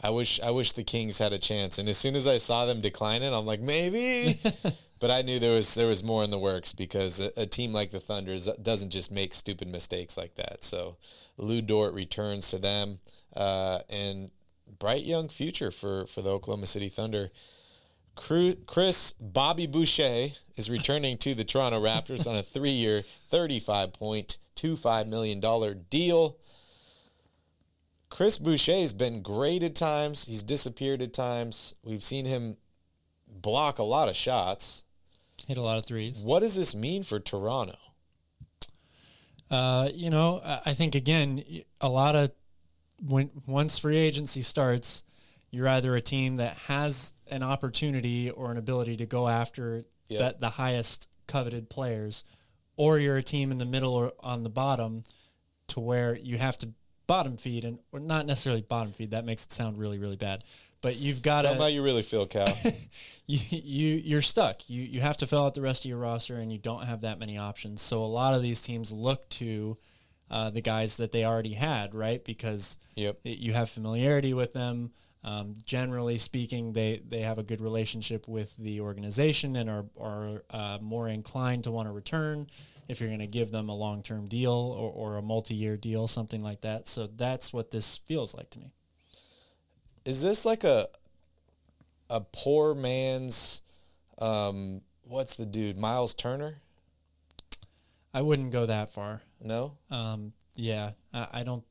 I 0.00 0.10
wish 0.10 0.38
I 0.40 0.50
wish 0.52 0.72
the 0.72 0.84
Kings 0.84 1.18
had 1.18 1.32
a 1.32 1.38
chance. 1.38 1.80
And 1.80 1.88
as 1.88 1.98
soon 1.98 2.14
as 2.14 2.28
I 2.28 2.38
saw 2.38 2.64
them 2.66 2.80
declining, 2.80 3.34
I'm 3.34 3.46
like, 3.46 3.60
maybe. 3.60 4.38
but 4.98 5.10
I 5.10 5.22
knew 5.22 5.38
there 5.38 5.54
was 5.54 5.74
there 5.74 5.88
was 5.88 6.02
more 6.02 6.24
in 6.24 6.30
the 6.30 6.38
works 6.38 6.72
because 6.72 7.20
a, 7.20 7.30
a 7.36 7.46
team 7.46 7.72
like 7.72 7.90
the 7.90 8.00
Thunder 8.00 8.36
doesn't 8.62 8.90
just 8.90 9.12
make 9.12 9.34
stupid 9.34 9.68
mistakes 9.68 10.16
like 10.16 10.34
that. 10.36 10.64
So 10.64 10.96
Lu 11.36 11.60
Dort 11.60 11.94
returns 11.94 12.50
to 12.50 12.58
them, 12.58 12.98
uh, 13.36 13.80
and 13.90 14.30
bright 14.78 15.04
young 15.04 15.28
future 15.28 15.70
for 15.70 16.06
for 16.06 16.22
the 16.22 16.30
Oklahoma 16.30 16.66
City 16.66 16.88
Thunder. 16.88 17.30
Chris 18.16 19.12
Bobby 19.20 19.66
Boucher 19.66 20.28
is 20.56 20.70
returning 20.70 21.18
to 21.18 21.34
the 21.34 21.44
Toronto 21.44 21.82
Raptors 21.82 22.26
on 22.26 22.34
a 22.34 22.42
three-year, 22.42 23.04
$35.25 23.30 25.06
million 25.06 25.84
deal. 25.90 26.38
Chris 28.08 28.38
Boucher 28.38 28.80
has 28.80 28.94
been 28.94 29.20
great 29.20 29.62
at 29.62 29.74
times. 29.74 30.24
He's 30.24 30.42
disappeared 30.42 31.02
at 31.02 31.12
times. 31.12 31.74
We've 31.84 32.02
seen 32.02 32.24
him 32.24 32.56
block 33.28 33.78
a 33.78 33.84
lot 33.84 34.08
of 34.08 34.16
shots. 34.16 34.84
Hit 35.46 35.56
a 35.56 35.62
lot 35.62 35.78
of 35.78 35.86
threes. 35.86 36.22
What 36.22 36.40
does 36.40 36.54
this 36.56 36.74
mean 36.74 37.02
for 37.04 37.20
Toronto? 37.20 37.76
Uh, 39.50 39.88
you 39.94 40.10
know, 40.10 40.40
I 40.44 40.74
think 40.74 40.94
again, 40.94 41.42
a 41.80 41.88
lot 41.88 42.16
of 42.16 42.32
when 43.00 43.30
once 43.46 43.78
free 43.78 43.96
agency 43.96 44.42
starts, 44.42 45.04
you're 45.50 45.68
either 45.68 45.94
a 45.94 46.00
team 46.00 46.36
that 46.36 46.56
has 46.66 47.12
an 47.28 47.42
opportunity 47.44 48.28
or 48.30 48.50
an 48.50 48.56
ability 48.56 48.96
to 48.96 49.06
go 49.06 49.28
after 49.28 49.84
Yeah. 50.08 50.18
that 50.20 50.40
the 50.40 50.50
highest 50.50 51.08
coveted 51.28 51.68
players, 51.70 52.24
or 52.76 52.98
you're 52.98 53.16
a 53.18 53.22
team 53.22 53.52
in 53.52 53.58
the 53.58 53.64
middle 53.64 53.94
or 53.94 54.12
on 54.20 54.42
the 54.42 54.50
bottom, 54.50 55.04
to 55.68 55.80
where 55.80 56.16
you 56.16 56.38
have 56.38 56.56
to 56.58 56.70
bottom 57.06 57.36
feed 57.36 57.64
and 57.64 57.78
or 57.92 58.00
not 58.00 58.26
necessarily 58.26 58.62
bottom 58.62 58.92
feed. 58.92 59.12
That 59.12 59.24
makes 59.24 59.44
it 59.44 59.52
sound 59.52 59.78
really 59.78 59.98
really 59.98 60.16
bad, 60.16 60.42
but 60.82 60.96
you've 60.96 61.22
got 61.22 61.42
to 61.42 61.54
how 61.54 61.66
you 61.66 61.82
really 61.82 62.02
feel, 62.02 62.26
Cal. 62.26 62.48
you, 63.26 63.38
you 63.50 63.94
you're 64.04 64.22
stuck. 64.22 64.68
You 64.68 64.82
you 64.82 65.00
have 65.00 65.16
to 65.18 65.26
fill 65.26 65.44
out 65.44 65.54
the 65.54 65.60
rest 65.62 65.84
of 65.84 65.88
your 65.88 65.98
roster, 65.98 66.36
and 66.36 66.52
you 66.52 66.58
don't 66.58 66.84
have 66.84 67.00
that 67.02 67.18
many 67.18 67.38
options. 67.38 67.82
So 67.82 68.02
a 68.02 68.06
lot 68.06 68.34
of 68.34 68.42
these 68.42 68.60
teams 68.62 68.92
look 68.92 69.28
to 69.30 69.76
uh, 70.30 70.50
the 70.50 70.60
guys 70.60 70.96
that 70.96 71.12
they 71.12 71.24
already 71.24 71.54
had, 71.54 71.94
right? 71.94 72.24
Because 72.24 72.78
Yep. 72.96 73.20
it- 73.24 73.38
you 73.38 73.52
have 73.52 73.70
familiarity 73.70 74.34
with 74.34 74.52
them. 74.52 74.92
Um, 75.24 75.56
generally 75.64 76.18
speaking, 76.18 76.72
they 76.72 77.02
they 77.08 77.20
have 77.20 77.38
a 77.38 77.42
good 77.42 77.60
relationship 77.60 78.28
with 78.28 78.56
the 78.56 78.80
organization 78.80 79.56
and 79.56 79.68
are 79.68 79.86
are 79.98 80.44
uh, 80.50 80.78
more 80.80 81.08
inclined 81.08 81.64
to 81.64 81.70
want 81.72 81.88
to 81.88 81.92
return 81.92 82.46
if 82.88 83.00
you're 83.00 83.08
going 83.08 83.18
to 83.18 83.26
give 83.26 83.50
them 83.50 83.68
a 83.68 83.74
long 83.74 84.02
term 84.04 84.26
deal 84.28 84.52
or, 84.52 84.92
or 84.92 85.16
a 85.16 85.22
multi 85.22 85.54
year 85.54 85.76
deal, 85.76 86.06
something 86.06 86.42
like 86.44 86.60
that. 86.60 86.86
So 86.86 87.08
that's 87.08 87.52
what 87.52 87.72
this 87.72 87.96
feels 87.96 88.34
like 88.34 88.50
to 88.50 88.60
me. 88.60 88.70
Is 90.06 90.22
this 90.22 90.44
like 90.46 90.64
a 90.64 90.88
a 92.08 92.20
poor 92.20 92.74
man's 92.74 93.60
um 94.18 94.80
what's 95.04 95.34
the 95.36 95.44
dude? 95.44 95.76
Miles 95.76 96.14
Turner? 96.14 96.56
I 98.14 98.22
wouldn't 98.22 98.50
go 98.52 98.64
that 98.66 98.90
far. 98.94 99.20
No? 99.42 99.74
Um, 99.90 100.32
yeah, 100.54 100.92
I, 101.12 101.28
I 101.34 101.42
don't. 101.42 101.64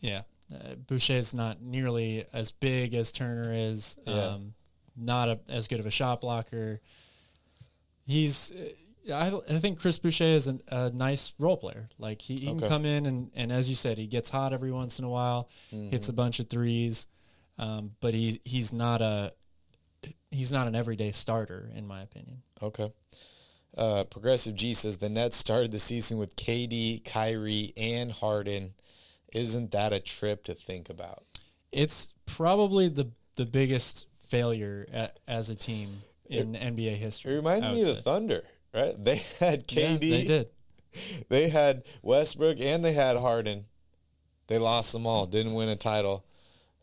Yeah, 0.00 0.22
uh, 0.52 0.74
Boucher 0.74 1.12
is 1.14 1.32
not 1.34 1.62
nearly 1.62 2.24
as 2.32 2.50
big 2.50 2.94
as 2.94 3.12
Turner 3.12 3.52
is. 3.52 3.96
Yeah. 4.06 4.26
Um, 4.34 4.54
not 4.96 5.28
a, 5.28 5.38
as 5.48 5.68
good 5.68 5.78
of 5.78 5.86
a 5.86 5.90
shot 5.90 6.20
blocker. 6.22 6.80
He's. 8.06 8.50
uh, 8.52 9.12
I, 9.14 9.54
I 9.54 9.58
think 9.60 9.78
Chris 9.78 10.00
Boucher 10.00 10.24
is 10.24 10.48
an, 10.48 10.60
a 10.66 10.90
nice 10.90 11.32
role 11.38 11.56
player. 11.56 11.88
Like 11.96 12.20
he, 12.20 12.36
he 12.38 12.48
Okay. 12.48 12.58
can 12.58 12.68
come 12.68 12.84
in 12.84 13.06
and, 13.06 13.30
and 13.36 13.52
as 13.52 13.68
you 13.68 13.76
said, 13.76 13.98
he 13.98 14.08
gets 14.08 14.30
hot 14.30 14.52
every 14.52 14.72
once 14.72 14.98
in 14.98 15.04
a 15.04 15.08
while, 15.08 15.48
hits 15.70 16.08
a 16.08 16.12
bunch 16.12 16.40
of 16.40 16.48
threes, 16.50 17.06
um, 17.58 17.92
but 18.00 18.14
he 18.14 18.40
he's 18.44 18.72
not 18.72 19.02
a 19.02 19.32
he's 20.30 20.52
not 20.52 20.66
an 20.66 20.74
everyday 20.74 21.12
starter 21.12 21.70
in 21.74 21.86
my 21.86 22.02
opinion. 22.02 22.42
Okay. 22.62 22.92
Uh, 23.76 24.04
Progressive 24.04 24.54
G 24.54 24.72
says 24.72 24.98
the 24.98 25.10
Nets 25.10 25.36
started 25.36 25.70
the 25.70 25.78
season 25.78 26.16
with 26.16 26.34
KD, 26.36 27.04
Kyrie, 27.04 27.74
and 27.76 28.10
Harden. 28.10 28.72
Isn't 29.32 29.70
that 29.72 29.92
a 29.92 30.00
trip 30.00 30.44
to 30.44 30.54
think 30.54 30.88
about? 30.88 31.24
It's 31.72 32.14
probably 32.24 32.88
the 32.88 33.10
the 33.36 33.44
biggest 33.44 34.06
failure 34.28 34.86
a, 34.92 35.10
as 35.28 35.50
a 35.50 35.54
team 35.54 36.02
in 36.28 36.54
NBA 36.54 36.96
history. 36.96 37.32
It 37.32 37.36
reminds 37.36 37.68
me 37.68 37.82
of 37.82 37.96
the. 37.96 38.02
Thunder, 38.02 38.44
right? 38.74 38.94
They 38.98 39.16
had 39.40 39.70
Yeah, 39.70 39.88
KD, 39.88 40.00
they 40.00 40.24
did. 40.24 40.48
they 41.28 41.48
had 41.50 41.84
Westbrook, 42.02 42.58
and 42.60 42.84
they 42.84 42.92
had 42.92 43.16
Harden. 43.18 43.66
They 44.46 44.58
lost 44.58 44.92
them 44.92 45.06
all. 45.06 45.26
Didn't 45.26 45.54
win 45.54 45.68
a 45.68 45.76
title. 45.76 46.24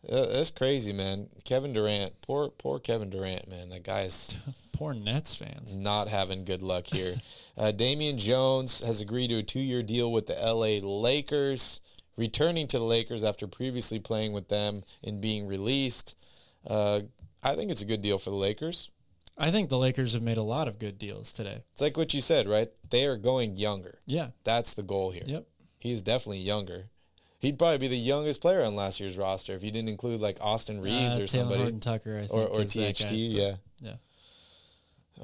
Uh, 0.10 0.26
that's 0.28 0.52
crazy, 0.52 0.92
man. 0.92 1.30
Kevin 1.46 1.74
Durant, 1.74 2.22
poor 2.22 2.50
poor 2.50 2.80
Kevin 2.80 3.10
Durant, 3.10 3.50
man. 3.50 3.70
That 3.70 3.84
guy's 3.84 4.36
Poor 4.74 4.94
Nets 4.94 5.36
fans. 5.36 5.76
not 5.76 6.08
having 6.10 6.46
good 6.46 6.64
luck 6.64 6.88
here. 6.88 7.16
uh, 7.58 7.72
Damian 7.72 8.18
Jones 8.18 8.82
has 8.82 9.02
agreed 9.02 9.30
to 9.30 9.38
a 9.38 9.44
two-year 9.44 9.84
deal 9.84 10.12
with 10.12 10.26
the 10.26 10.44
L.A. 10.44 10.82
Lakers, 10.82 11.80
returning 12.18 12.68
to 12.68 12.80
the 12.80 12.84
Lakers 12.84 13.24
after 13.24 13.48
previously 13.48 14.00
playing 14.00 14.34
with 14.34 14.50
them 14.50 14.84
and 15.04 15.22
being 15.22 15.46
released. 15.48 16.18
Uh, 16.66 17.02
I 17.44 17.54
think 17.56 17.70
it's 17.70 17.84
a 17.84 17.86
good 17.86 18.02
deal 18.02 18.18
for 18.18 18.32
the 18.32 18.36
Lakers. 18.36 18.90
I 19.38 19.52
think 19.52 19.70
the 19.70 19.78
Lakers 19.78 20.14
have 20.14 20.24
made 20.24 20.38
a 20.38 20.44
lot 20.44 20.68
of 20.68 20.80
good 20.80 20.98
deals 20.98 21.32
today. 21.34 21.64
It's 21.72 21.82
like 21.82 21.96
what 21.96 22.14
you 22.14 22.22
said, 22.22 22.48
right? 22.48 22.70
They 22.90 23.06
are 23.06 23.18
going 23.18 23.58
younger. 23.58 24.00
Yeah. 24.06 24.30
That's 24.44 24.74
the 24.74 24.84
goal 24.84 25.12
here. 25.12 25.24
Yep. 25.26 25.46
He 25.80 25.92
is 25.92 26.02
definitely 26.02 26.40
younger. 26.40 26.86
He'd 27.44 27.60
probably 27.60 27.78
be 27.78 27.90
the 27.90 27.98
youngest 27.98 28.40
player 28.42 28.64
on 28.64 28.76
last 28.76 29.02
year's 29.02 29.18
roster 29.18 29.54
if 29.54 29.64
you 29.64 29.70
didn't 29.70 29.90
include 29.90 30.22
like 30.22 30.38
Austin 30.40 30.80
Reaves 30.80 31.18
Uh, 31.18 31.24
or 31.24 31.28
Taylor 31.28 31.28
somebody. 31.28 31.62
Horton 31.62 31.80
Tucker, 31.82 32.18
I 32.18 32.28
think, 32.28 32.32
or, 32.32 32.48
or 32.48 32.64
THT, 32.64 33.12
yeah. 33.12 33.56
Yeah. 33.82 33.96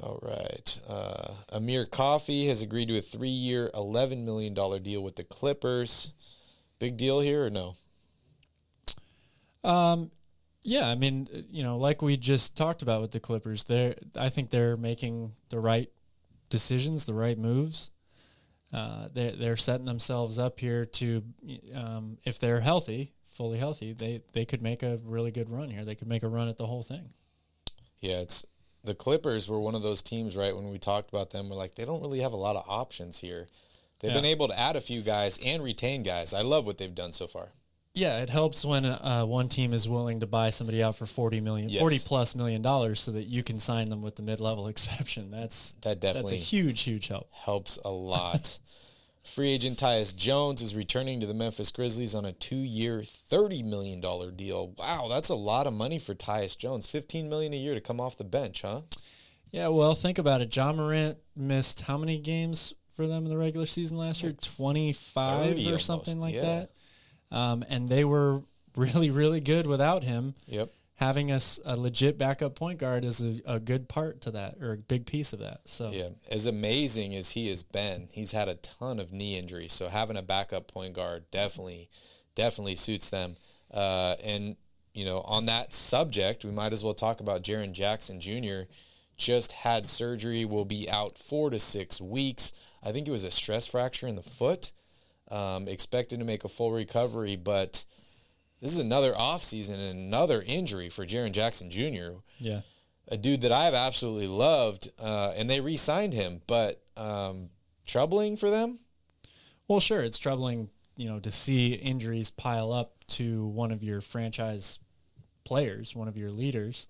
All 0.02 0.18
right. 0.22 0.80
Uh, 0.86 1.32
Amir 1.50 1.86
Coffey 1.86 2.46
has 2.46 2.60
agreed 2.62 2.88
to 2.88 2.98
a 2.98 3.00
three-year, 3.00 3.70
$11 3.74 4.24
million 4.24 4.54
deal 4.54 5.02
with 5.02 5.16
the 5.16 5.24
Clippers. 5.24 6.12
Big 6.78 6.96
deal 6.96 7.20
here 7.20 7.46
or 7.46 7.50
no? 7.50 7.74
Um, 9.64 10.10
yeah, 10.62 10.88
I 10.88 10.94
mean, 10.94 11.26
uh, 11.34 11.38
you 11.50 11.62
know, 11.62 11.78
like 11.78 12.02
we 12.02 12.16
just 12.16 12.56
talked 12.56 12.82
about 12.82 13.00
with 13.00 13.12
the 13.12 13.20
Clippers, 13.20 13.64
they're 13.64 13.94
I 14.14 14.28
think 14.28 14.50
they're 14.50 14.76
making 14.76 15.32
the 15.48 15.58
right 15.58 15.90
decisions, 16.50 17.06
the 17.06 17.14
right 17.14 17.38
moves. 17.38 17.90
Uh, 18.72 19.08
they're 19.12 19.32
they're 19.32 19.56
setting 19.56 19.86
themselves 19.86 20.38
up 20.38 20.60
here 20.60 20.84
to, 20.84 21.24
um, 21.74 22.18
if 22.24 22.38
they're 22.38 22.60
healthy, 22.60 23.12
fully 23.32 23.58
healthy, 23.58 23.92
they 23.92 24.22
they 24.32 24.44
could 24.44 24.62
make 24.62 24.82
a 24.82 24.98
really 25.04 25.30
good 25.30 25.50
run 25.50 25.68
here. 25.68 25.84
They 25.84 25.94
could 25.96 26.08
make 26.08 26.22
a 26.22 26.28
run 26.28 26.48
at 26.48 26.56
the 26.56 26.66
whole 26.66 26.82
thing. 26.82 27.10
Yeah, 28.00 28.20
it's 28.20 28.44
the 28.84 28.94
Clippers 28.94 29.48
were 29.48 29.60
one 29.60 29.74
of 29.74 29.82
those 29.82 30.02
teams, 30.02 30.36
right? 30.36 30.54
When 30.54 30.70
we 30.70 30.78
talked 30.78 31.10
about 31.10 31.30
them, 31.30 31.48
we're 31.48 31.56
like, 31.56 31.74
they 31.74 31.84
don't 31.84 32.00
really 32.00 32.20
have 32.20 32.32
a 32.32 32.36
lot 32.36 32.56
of 32.56 32.64
options 32.68 33.18
here. 33.18 33.46
They've 33.98 34.14
been 34.14 34.24
able 34.24 34.48
to 34.48 34.58
add 34.58 34.76
a 34.76 34.80
few 34.80 35.02
guys 35.02 35.38
and 35.44 35.62
retain 35.62 36.02
guys. 36.02 36.32
I 36.32 36.40
love 36.40 36.64
what 36.64 36.78
they've 36.78 36.94
done 36.94 37.12
so 37.12 37.26
far. 37.26 37.50
Yeah, 37.94 38.20
it 38.22 38.30
helps 38.30 38.64
when 38.64 38.84
uh, 38.84 39.24
one 39.24 39.48
team 39.48 39.72
is 39.72 39.88
willing 39.88 40.20
to 40.20 40.26
buy 40.26 40.50
somebody 40.50 40.82
out 40.82 40.94
for 40.96 41.06
40 41.06 41.40
million, 41.40 41.68
Yes. 41.68 41.80
40 41.80 41.98
plus 42.00 42.36
million 42.36 42.62
dollars 42.62 43.00
so 43.00 43.10
that 43.12 43.24
you 43.24 43.42
can 43.42 43.58
sign 43.58 43.88
them 43.88 44.00
with 44.00 44.16
the 44.16 44.22
mid-level 44.22 44.68
exception. 44.68 45.30
That's 45.30 45.74
That 45.82 46.00
definitely 46.00 46.32
that's 46.36 46.42
a 46.42 46.44
huge 46.44 46.82
huge 46.82 47.08
help. 47.08 47.28
helps 47.32 47.78
a 47.84 47.90
lot. 47.90 48.58
Free 49.24 49.50
agent 49.50 49.78
Tyus 49.78 50.16
Jones 50.16 50.62
is 50.62 50.74
returning 50.74 51.20
to 51.20 51.26
the 51.26 51.34
Memphis 51.34 51.70
Grizzlies 51.70 52.14
on 52.14 52.24
a 52.24 52.32
two-year, 52.32 53.00
$30 53.00 53.64
million 53.64 54.00
deal. 54.34 54.74
Wow, 54.78 55.08
that's 55.10 55.28
a 55.28 55.34
lot 55.34 55.66
of 55.66 55.74
money 55.74 55.98
for 55.98 56.14
Tyus 56.14 56.56
Jones. 56.56 56.88
15 56.88 57.28
million 57.28 57.52
a 57.52 57.56
year 57.56 57.74
to 57.74 57.80
come 57.80 58.00
off 58.00 58.16
the 58.16 58.24
bench, 58.24 58.62
huh? 58.62 58.80
Yeah, 59.50 59.68
well, 59.68 59.94
think 59.94 60.18
about 60.18 60.40
it. 60.40 60.54
Ja 60.56 60.72
Morant 60.72 61.18
missed 61.36 61.82
how 61.82 61.98
many 61.98 62.18
games 62.18 62.72
for 62.94 63.06
them 63.06 63.24
in 63.24 63.30
the 63.30 63.36
regular 63.36 63.66
season 63.66 63.98
last 63.98 64.22
year? 64.22 64.32
25 64.32 65.40
or 65.40 65.44
30 65.48 65.64
almost, 65.66 65.86
something 65.86 66.18
like 66.20 66.34
yeah. 66.34 66.40
that. 66.42 66.70
Um, 67.30 67.64
and 67.68 67.88
they 67.88 68.04
were 68.04 68.42
really, 68.76 69.10
really 69.10 69.40
good 69.40 69.66
without 69.66 70.04
him. 70.04 70.34
Yep. 70.46 70.72
Having 70.96 71.32
us 71.32 71.58
a 71.64 71.78
legit 71.78 72.18
backup 72.18 72.54
point 72.54 72.78
guard 72.78 73.06
is 73.06 73.22
a, 73.22 73.40
a 73.46 73.58
good 73.58 73.88
part 73.88 74.20
to 74.22 74.32
that 74.32 74.56
or 74.60 74.72
a 74.72 74.76
big 74.76 75.06
piece 75.06 75.32
of 75.32 75.38
that. 75.38 75.60
So 75.64 75.90
Yeah, 75.92 76.10
as 76.30 76.46
amazing 76.46 77.14
as 77.14 77.30
he 77.30 77.48
has 77.48 77.64
been, 77.64 78.08
he's 78.12 78.32
had 78.32 78.48
a 78.48 78.56
ton 78.56 79.00
of 79.00 79.10
knee 79.10 79.38
injuries. 79.38 79.72
So 79.72 79.88
having 79.88 80.18
a 80.18 80.22
backup 80.22 80.68
point 80.68 80.92
guard 80.92 81.24
definitely, 81.30 81.88
definitely 82.34 82.76
suits 82.76 83.08
them. 83.08 83.36
Uh, 83.72 84.16
and 84.22 84.56
you 84.92 85.04
know, 85.04 85.20
on 85.20 85.46
that 85.46 85.72
subject, 85.72 86.44
we 86.44 86.50
might 86.50 86.72
as 86.72 86.84
well 86.84 86.94
talk 86.94 87.20
about 87.20 87.42
Jaren 87.42 87.72
Jackson 87.72 88.20
Jr. 88.20 88.62
Just 89.16 89.52
had 89.52 89.88
surgery, 89.88 90.44
will 90.44 90.64
be 90.64 90.88
out 90.90 91.16
four 91.16 91.50
to 91.50 91.58
six 91.58 92.00
weeks. 92.00 92.52
I 92.82 92.92
think 92.92 93.06
it 93.06 93.10
was 93.10 93.24
a 93.24 93.30
stress 93.30 93.66
fracture 93.66 94.06
in 94.06 94.16
the 94.16 94.22
foot. 94.22 94.72
Um, 95.30 95.68
expected 95.68 96.18
to 96.18 96.24
make 96.24 96.44
a 96.44 96.48
full 96.48 96.72
recovery, 96.72 97.36
but 97.36 97.84
this 98.60 98.72
is 98.72 98.80
another 98.80 99.12
offseason 99.12 99.74
and 99.74 99.98
another 99.98 100.42
injury 100.44 100.88
for 100.88 101.06
Jaren 101.06 101.30
Jackson 101.30 101.70
Jr 101.70 102.18
yeah. 102.40 102.60
a 103.08 103.16
dude 103.16 103.42
that 103.42 103.52
I've 103.52 103.74
absolutely 103.74 104.26
loved, 104.26 104.90
uh, 104.98 105.34
and 105.36 105.48
they 105.48 105.60
re-signed 105.60 106.14
him, 106.14 106.40
but 106.46 106.82
um, 106.96 107.50
troubling 107.86 108.36
for 108.36 108.50
them. 108.50 108.80
Well, 109.68 109.80
sure, 109.80 110.02
it's 110.02 110.18
troubling, 110.18 110.70
you 110.96 111.08
know, 111.08 111.20
to 111.20 111.30
see 111.30 111.74
injuries 111.74 112.30
pile 112.30 112.72
up 112.72 113.04
to 113.08 113.46
one 113.46 113.70
of 113.70 113.84
your 113.84 114.00
franchise 114.00 114.78
players, 115.44 115.94
one 115.94 116.08
of 116.08 116.16
your 116.16 116.30
leaders 116.30 116.88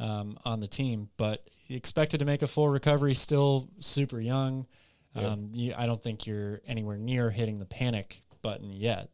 um, 0.00 0.36
on 0.44 0.60
the 0.60 0.66
team. 0.66 1.10
But 1.16 1.48
expected 1.68 2.18
to 2.18 2.24
make 2.24 2.42
a 2.42 2.46
full 2.46 2.68
recovery, 2.68 3.14
still 3.14 3.68
super 3.78 4.20
young. 4.20 4.66
Um, 5.14 5.50
you, 5.52 5.74
I 5.76 5.86
don't 5.86 6.02
think 6.02 6.26
you're 6.26 6.60
anywhere 6.66 6.96
near 6.96 7.30
hitting 7.30 7.58
the 7.58 7.66
panic 7.66 8.22
button 8.40 8.72
yet. 8.72 9.10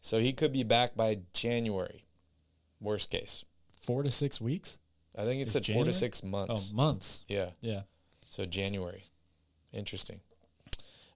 So 0.00 0.18
he 0.18 0.32
could 0.32 0.52
be 0.52 0.62
back 0.62 0.96
by 0.96 1.20
January, 1.32 2.04
worst 2.80 3.10
case. 3.10 3.44
Four 3.80 4.02
to 4.02 4.10
six 4.10 4.40
weeks? 4.40 4.78
I 5.16 5.22
think 5.22 5.40
it 5.40 5.46
Is 5.46 5.52
said 5.52 5.66
four 5.66 5.84
to 5.84 5.92
six 5.92 6.22
months. 6.22 6.70
Oh, 6.72 6.76
months. 6.76 7.24
Yeah, 7.28 7.50
Yeah. 7.60 7.82
so 8.28 8.44
January. 8.44 9.04
Interesting. 9.72 10.20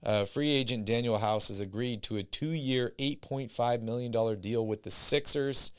Uh, 0.03 0.25
free 0.25 0.51
agent 0.51 0.87
Danuel 0.87 1.21
House 1.21 1.49
has 1.49 1.61
agreed 1.61 2.03
to 2.05 2.17
a 2.17 2.23
two-year, 2.23 2.95
$8.5 2.99 3.83
million 3.83 4.41
deal 4.41 4.67
with 4.67 4.83
the 4.83 4.91
Sixers. 4.91 5.73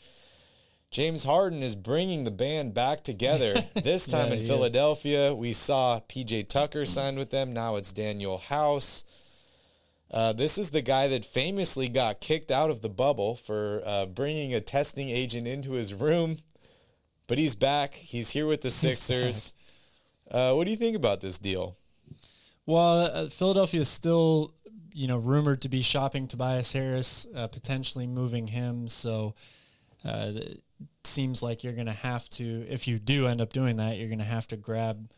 James 0.92 1.24
Harden 1.24 1.64
is 1.64 1.76
bringing 1.76 2.26
the 2.26 2.32
band 2.32 2.74
back 2.74 3.04
together. 3.04 3.64
This 3.74 4.06
time 4.06 4.28
Yeah, 4.28 4.34
in 4.34 4.38
he 4.40 4.44
is. 4.44 4.50
Philadelphia, 4.50 5.34
we 5.34 5.54
saw 5.54 6.02
PJ 6.02 6.50
Tucker 6.50 6.86
signed 6.86 7.18
with 7.18 7.30
them. 7.30 7.54
Now 7.54 7.78
it's 7.78 7.94
Danuel 7.94 8.42
House. 8.42 9.06
Uh, 10.12 10.34
this 10.34 10.58
is 10.58 10.72
the 10.72 10.82
guy 10.82 11.08
that 11.08 11.24
famously 11.24 11.88
got 11.88 12.20
kicked 12.20 12.52
out 12.52 12.70
of 12.70 12.82
the 12.82 12.90
bubble 12.90 13.36
for 13.36 13.82
uh, 13.86 14.06
bringing 14.06 14.54
a 14.54 14.60
testing 14.60 15.10
agent 15.10 15.48
into 15.48 15.72
his 15.72 15.94
room. 15.94 16.38
But 17.28 17.38
he's 17.38 17.56
back. 17.56 17.96
He's 17.96 18.32
here 18.32 18.46
with 18.46 18.62
the 18.62 18.72
Sixers. 18.72 19.54
Uh, 20.30 20.54
what 20.54 20.66
do 20.66 20.72
you 20.72 20.78
think 20.78 20.98
about 20.98 21.22
this 21.22 21.40
deal? 21.40 21.78
Well, 22.66 23.00
uh, 23.00 23.30
Philadelphia 23.30 23.80
is 23.82 23.90
still, 23.90 24.54
you 24.92 25.08
know, 25.08 25.18
rumored 25.18 25.62
to 25.62 25.70
be 25.70 25.82
shopping 25.82 26.28
Tobias 26.28 26.74
Harris, 26.74 27.26
uh, 27.34 27.48
potentially 27.48 28.06
moving 28.06 28.48
him. 28.48 28.90
So 28.90 29.36
uh, 30.04 30.34
seems 31.04 31.42
like 31.42 31.64
you're 31.64 31.74
going 31.74 31.88
to 31.88 31.94
have 31.94 32.30
to, 32.30 32.66
if 32.68 32.88
you 32.88 33.00
do 33.00 33.28
end 33.28 33.42
up 33.42 33.54
doing 33.54 33.78
that, 33.78 33.98
you're 33.98 34.08
going 34.08 34.20
to 34.20 34.26
have 34.26 34.48
to 34.48 34.58
grab 34.58 35.12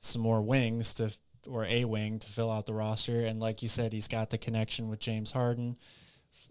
some 0.00 0.22
more 0.22 0.42
wings 0.42 0.94
to, 0.94 1.12
or 1.48 1.64
a 1.64 1.84
wing 1.84 2.18
to 2.18 2.28
fill 2.28 2.50
out 2.50 2.66
the 2.66 2.74
roster. 2.74 3.24
And 3.24 3.40
like 3.40 3.62
you 3.62 3.68
said, 3.68 3.92
he's 3.92 4.08
got 4.08 4.30
the 4.30 4.38
connection 4.38 4.88
with 4.88 5.00
James 5.00 5.32
Harden 5.32 5.76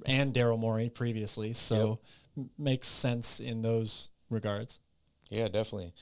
and 0.05 0.33
Daryl 0.33 0.59
Morey 0.59 0.89
previously. 0.89 1.53
So 1.53 1.99
m- 2.37 2.49
makes 2.57 2.87
sense 2.87 3.39
in 3.39 3.61
those 3.61 4.09
regards. 4.29 4.79
Yeah, 5.29 5.47
definitely. 5.47 5.93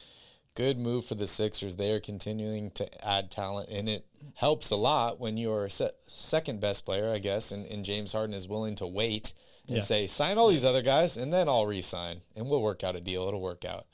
Good 0.56 0.78
move 0.78 1.06
for 1.06 1.16
the 1.16 1.28
Sixers. 1.28 1.76
They 1.76 1.92
are 1.92 2.00
continuing 2.00 2.70
to 2.72 3.08
add 3.08 3.32
talent, 3.32 3.70
and 3.70 3.90
it 3.90 4.06
helps 4.36 4.70
a 4.70 4.76
lot 4.76 5.20
when 5.20 5.36
your 5.36 5.68
se- 5.68 5.92
second 6.06 6.62
best 6.62 6.86
player, 6.86 7.12
I 7.12 7.18
guess, 7.18 7.52
and, 7.52 7.66
and 7.66 7.84
James 7.84 8.14
Harden 8.14 8.36
is 8.36 8.48
willing 8.48 8.76
to 8.76 8.86
wait 8.86 9.34
and 9.68 9.78
Yeah. 9.78 9.84
say, 9.84 10.08
sign 10.08 10.38
all 10.38 10.48
these 10.50 10.66
other 10.66 10.82
guys, 10.82 11.16
and 11.18 11.32
then 11.34 11.48
I'll 11.48 11.66
re-sign, 11.66 12.22
and 12.36 12.50
we'll 12.50 12.62
work 12.62 12.84
out 12.84 12.96
a 12.96 13.02
deal. 13.02 13.28
It'll 13.28 13.40
work 13.42 13.64
out. 13.66 13.86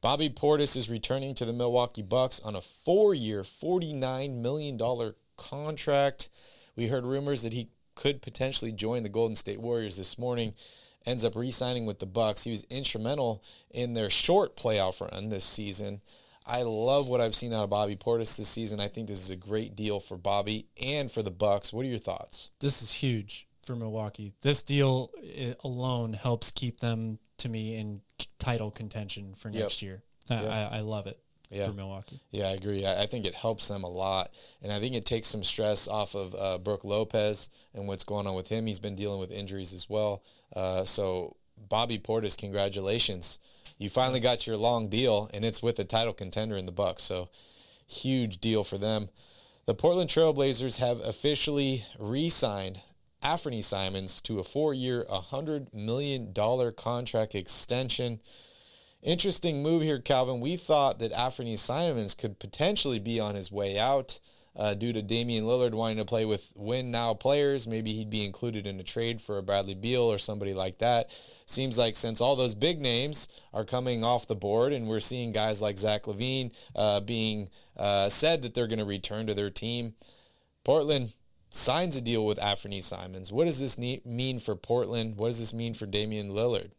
Bobby 0.00 0.30
Portis 0.30 0.76
is 0.76 0.88
returning 0.88 1.34
to 1.34 1.44
the 1.44 1.52
Milwaukee 1.52 2.00
Bucks 2.02 2.40
on 2.40 2.56
a 2.56 2.60
four-year, 2.62 3.42
$49 3.42 4.36
million 4.40 4.78
contract. 5.36 6.28
We 6.76 6.86
heard 6.86 7.04
rumors 7.04 7.42
that 7.42 7.52
he 7.52 7.68
could 7.94 8.22
potentially 8.22 8.72
join 8.72 9.02
the 9.02 9.08
Golden 9.10 9.36
State 9.36 9.60
Warriors 9.60 9.96
this 9.96 10.16
morning. 10.18 10.54
Ends 11.04 11.24
up 11.24 11.36
re-signing 11.36 11.84
with 11.86 11.98
the 11.98 12.06
Bucks. 12.06 12.44
He 12.44 12.50
was 12.50 12.64
instrumental 12.70 13.42
in 13.70 13.92
their 13.94 14.08
short 14.10 14.56
playoff 14.56 15.00
run 15.00 15.28
this 15.28 15.44
season. 15.44 16.00
I 16.46 16.62
love 16.62 17.06
what 17.08 17.20
I've 17.20 17.34
seen 17.34 17.52
out 17.52 17.64
of 17.64 17.70
Bobby 17.70 17.96
Portis 17.96 18.36
this 18.36 18.48
season. 18.48 18.80
I 18.80 18.88
think 18.88 19.06
this 19.08 19.20
is 19.20 19.30
a 19.30 19.36
great 19.36 19.76
deal 19.76 20.00
for 20.00 20.16
Bobby 20.16 20.66
and 20.82 21.10
for 21.12 21.22
the 21.22 21.30
Bucks. 21.30 21.72
What 21.72 21.84
are 21.84 21.88
your 21.88 21.98
thoughts? 21.98 22.50
this 22.60 22.82
is 22.82 22.94
huge 22.94 23.46
for 23.64 23.76
Milwaukee. 23.76 24.32
This 24.42 24.62
deal 24.62 25.10
alone 25.64 26.12
helps 26.12 26.50
keep 26.50 26.80
them 26.80 27.18
to 27.38 27.48
me 27.48 27.76
in 27.76 28.00
title 28.38 28.70
contention 28.70 29.34
for 29.34 29.48
Yep. 29.50 29.62
next 29.62 29.82
year. 29.82 30.02
I, 30.28 30.34
Yeah. 30.42 30.68
I, 30.72 30.76
I 30.78 30.80
love 30.80 31.06
it 31.06 31.18
Yeah. 31.50 31.66
for 31.66 31.72
Milwaukee. 31.72 32.20
Yeah, 32.30 32.48
I 32.48 32.52
agree. 32.52 32.84
I, 32.86 33.02
I 33.02 33.06
think 33.06 33.26
it 33.26 33.34
helps 33.34 33.68
them 33.68 33.82
a 33.82 33.88
lot, 33.88 34.32
and 34.62 34.72
I 34.72 34.78
think 34.80 34.94
it 34.94 35.04
takes 35.06 35.28
some 35.28 35.42
stress 35.42 35.88
off 35.88 36.14
of 36.14 36.34
uh, 36.34 36.58
Brook 36.58 36.84
Lopez 36.84 37.48
and 37.74 37.86
what's 37.88 38.04
going 38.04 38.26
on 38.26 38.34
with 38.34 38.48
him. 38.48 38.66
He's 38.66 38.78
been 38.78 38.96
dealing 38.96 39.20
with 39.20 39.30
injuries 39.30 39.72
as 39.72 39.88
well. 39.88 40.22
Uh, 40.54 40.84
so, 40.84 41.36
Bobby 41.68 41.98
Portis, 41.98 42.36
congratulations! 42.36 43.38
You 43.78 43.88
finally 43.90 44.20
got 44.20 44.46
your 44.46 44.56
long 44.56 44.88
deal, 44.88 45.30
and 45.32 45.44
it's 45.44 45.62
with 45.62 45.78
a 45.78 45.84
title 45.84 46.12
contender 46.12 46.56
in 46.56 46.66
the 46.66 46.72
Bucks. 46.72 47.02
So, 47.02 47.28
huge 47.86 48.38
deal 48.40 48.62
for 48.64 48.78
them. 48.78 49.08
The 49.66 49.74
Portland 49.74 50.10
Trailblazers 50.10 50.78
have 50.78 51.00
officially 51.00 51.84
re-signed 51.98 52.80
Anthony 53.22 53.62
Simons 53.62 54.20
to 54.22 54.38
a 54.38 54.44
four-year, 54.44 55.04
$100 55.10 55.74
million 55.74 56.32
contract 56.72 57.34
extension. 57.34 58.20
Interesting 59.02 59.62
move 59.62 59.82
here, 59.82 59.98
Calvin. 59.98 60.40
We 60.40 60.56
thought 60.56 60.98
that 60.98 61.12
Anthony 61.12 61.56
Simons 61.56 62.14
could 62.14 62.38
potentially 62.38 62.98
be 62.98 63.20
on 63.20 63.34
his 63.34 63.50
way 63.50 63.78
out 63.78 64.18
uh, 64.56 64.74
due 64.74 64.92
to 64.92 65.02
Damian 65.02 65.44
Lillard 65.44 65.72
wanting 65.72 65.98
to 65.98 66.04
play 66.04 66.24
with 66.24 66.52
win 66.54 66.90
now 66.90 67.14
players. 67.14 67.68
Maybe 67.68 67.92
he'd 67.92 68.10
be 68.10 68.24
included 68.24 68.66
in 68.66 68.80
a 68.80 68.82
trade 68.82 69.20
for 69.20 69.38
a 69.38 69.42
Bradley 69.42 69.74
Beal 69.74 70.02
or 70.02 70.18
somebody 70.18 70.54
like 70.54 70.78
that. 70.78 71.10
Seems 71.46 71.78
like 71.78 71.96
since 71.96 72.20
all 72.20 72.36
those 72.36 72.54
big 72.54 72.80
names 72.80 73.28
are 73.54 73.64
coming 73.64 74.04
off 74.04 74.26
the 74.26 74.34
board 74.34 74.72
and 74.72 74.86
we're 74.86 75.00
seeing 75.00 75.32
guys 75.32 75.60
like 75.60 75.78
Zach 75.78 76.04
LaVine 76.04 76.52
uh, 76.74 77.00
being 77.00 77.48
uh, 77.76 78.08
said 78.08 78.42
that 78.42 78.54
they're 78.54 78.66
going 78.66 78.78
to 78.80 78.84
return 78.84 79.26
to 79.26 79.34
their 79.34 79.50
team, 79.50 79.94
Portland 80.64 81.12
signs 81.50 81.96
a 81.96 82.00
deal 82.00 82.24
with 82.24 82.42
Anthony 82.42 82.80
Simons. 82.80 83.32
What 83.32 83.46
does 83.46 83.58
this 83.58 83.76
mean 83.76 84.38
for 84.38 84.54
Portland? 84.54 85.16
What 85.16 85.28
does 85.28 85.40
this 85.40 85.52
mean 85.52 85.74
for 85.74 85.86
Damian 85.86 86.30
Lillard? 86.30 86.70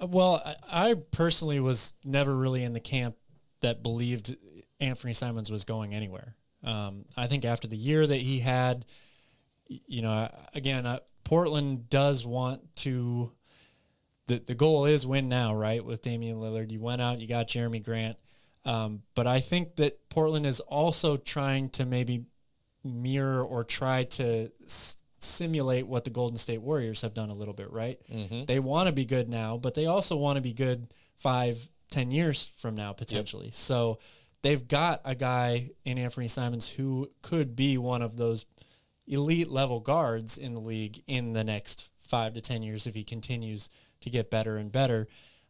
Uh, 0.00 0.06
Well, 0.06 0.42
I, 0.44 0.90
I 0.90 0.94
personally 0.94 1.60
was 1.60 1.94
never 2.04 2.36
really 2.36 2.62
in 2.62 2.72
the 2.72 2.80
camp 2.80 3.16
that 3.60 3.82
believed 3.82 4.36
Anthony 4.78 5.14
Simons 5.14 5.50
was 5.50 5.64
going 5.64 5.94
anywhere. 5.94 6.34
Um, 6.62 7.06
I 7.16 7.26
think 7.26 7.44
after 7.44 7.66
the 7.66 7.76
year 7.76 8.06
that 8.06 8.20
he 8.20 8.40
had, 8.40 8.84
you 9.66 10.02
know, 10.02 10.30
again, 10.54 10.86
uh, 10.86 11.00
Portland 11.24 11.88
does 11.88 12.26
want 12.26 12.76
to. 12.76 13.32
The, 14.26 14.38
the 14.38 14.54
goal 14.54 14.84
is 14.84 15.06
win 15.06 15.28
now, 15.28 15.54
right? 15.54 15.84
With 15.84 16.02
Damian 16.02 16.38
Lillard, 16.38 16.70
you 16.70 16.80
went 16.80 17.02
out, 17.02 17.18
you 17.18 17.26
got 17.26 17.48
Jerami 17.48 17.84
Grant, 17.84 18.16
um, 18.64 19.02
but 19.16 19.26
I 19.26 19.40
think 19.40 19.76
that 19.76 20.08
Portland 20.08 20.46
is 20.46 20.60
also 20.60 21.16
trying 21.16 21.68
to 21.70 21.84
maybe 21.84 22.26
mirror 22.84 23.42
or 23.44 23.64
try 23.64 24.04
to 24.04 24.50
s- 24.64 24.96
simulate 25.20 25.86
what 25.86 26.04
the 26.04 26.10
Golden 26.10 26.38
State 26.38 26.62
Warriors 26.62 27.02
have 27.02 27.14
done 27.14 27.30
a 27.30 27.34
little 27.34 27.54
bit, 27.54 27.70
right? 27.72 27.98
They 28.46 28.58
want 28.58 28.86
to 28.86 28.92
be 28.92 29.04
good 29.04 29.28
now, 29.28 29.56
but 29.58 29.74
they 29.74 29.86
also 29.86 30.16
want 30.16 30.36
to 30.36 30.40
be 30.42 30.52
good 30.52 30.92
five, 31.16 31.68
ten 31.90 32.10
years 32.10 32.50
from 32.56 32.74
now 32.74 32.92
potentially. 32.92 33.50
So 33.52 33.98
they've 34.42 34.66
got 34.66 35.02
a 35.04 35.14
guy 35.14 35.70
in 35.84 35.98
Anthony 35.98 36.28
Simons 36.28 36.68
who 36.68 37.10
could 37.22 37.54
be 37.54 37.76
one 37.78 38.00
of 38.02 38.16
those 38.16 38.46
elite 39.06 39.50
level 39.50 39.80
guards 39.80 40.38
in 40.38 40.54
the 40.54 40.60
league 40.60 41.02
in 41.06 41.32
the 41.32 41.44
next 41.44 41.90
five 42.02 42.32
to 42.34 42.40
ten 42.40 42.62
years 42.62 42.86
if 42.86 42.94
he 42.94 43.04
continues 43.04 43.68
to 44.00 44.08
get 44.10 44.30
better 44.30 44.56
and 44.56 44.72
better. 44.72 45.06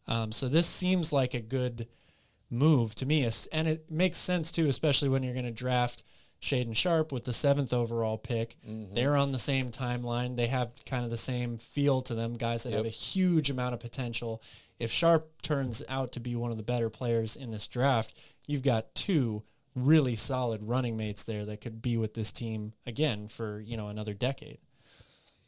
Um, 0.09 0.33
so 0.33 0.49
this 0.49 0.67
seems 0.67 1.13
like 1.13 1.35
a 1.35 1.41
good 1.41 1.87
move 2.51 2.97
to 2.97 3.07
me, 3.07 3.29
and 3.53 3.69
it 3.69 3.89
makes 3.91 4.19
sense 4.19 4.51
too, 4.51 4.67
especially 4.69 5.09
when 5.09 5.23
you're 5.23 5.35
going 5.35 5.45
to 5.45 5.53
draft 5.53 6.03
Shaedon 6.41 6.75
Sharpe 6.75 7.13
with 7.13 7.25
the 7.25 7.33
seventh 7.33 7.73
overall 7.73 8.17
pick. 8.17 8.57
They're 8.95 9.17
on 9.17 9.33
the 9.33 9.39
same 9.39 9.71
timeline. 9.71 10.37
They 10.37 10.47
have 10.47 10.73
kind 10.87 11.05
of 11.05 11.11
the 11.11 11.19
same 11.19 11.59
feel 11.59 12.01
to 12.03 12.15
them, 12.15 12.35
guys 12.35 12.63
that 12.63 12.73
have 12.73 12.87
a 12.87 12.91
huge 12.91 13.51
amount 13.51 13.75
of 13.75 13.81
potential. 13.81 14.43
If 14.79 14.91
Sharpe 14.91 15.43
turns 15.43 15.83
out 15.89 16.13
to 16.13 16.21
be 16.21 16.35
one 16.35 16.51
of 16.51 16.57
the 16.57 16.63
better 16.63 16.89
players 16.89 17.37
in 17.37 17.51
this 17.51 17.67
draft, 17.67 18.15
you've 18.47 18.63
got 18.63 18.95
two 18.95 19.43
really 19.77 20.17
solid 20.17 20.63
running 20.63 20.97
mates 20.97 21.25
there 21.25 21.45
that 21.45 21.61
could 21.61 21.83
be 21.83 21.97
with 21.99 22.15
this 22.15 22.33
team 22.33 22.73
again 22.87 23.29
for, 23.29 23.61
you 23.61 23.77
know, 23.77 23.89
another 23.89 24.15
decade. 24.15 24.59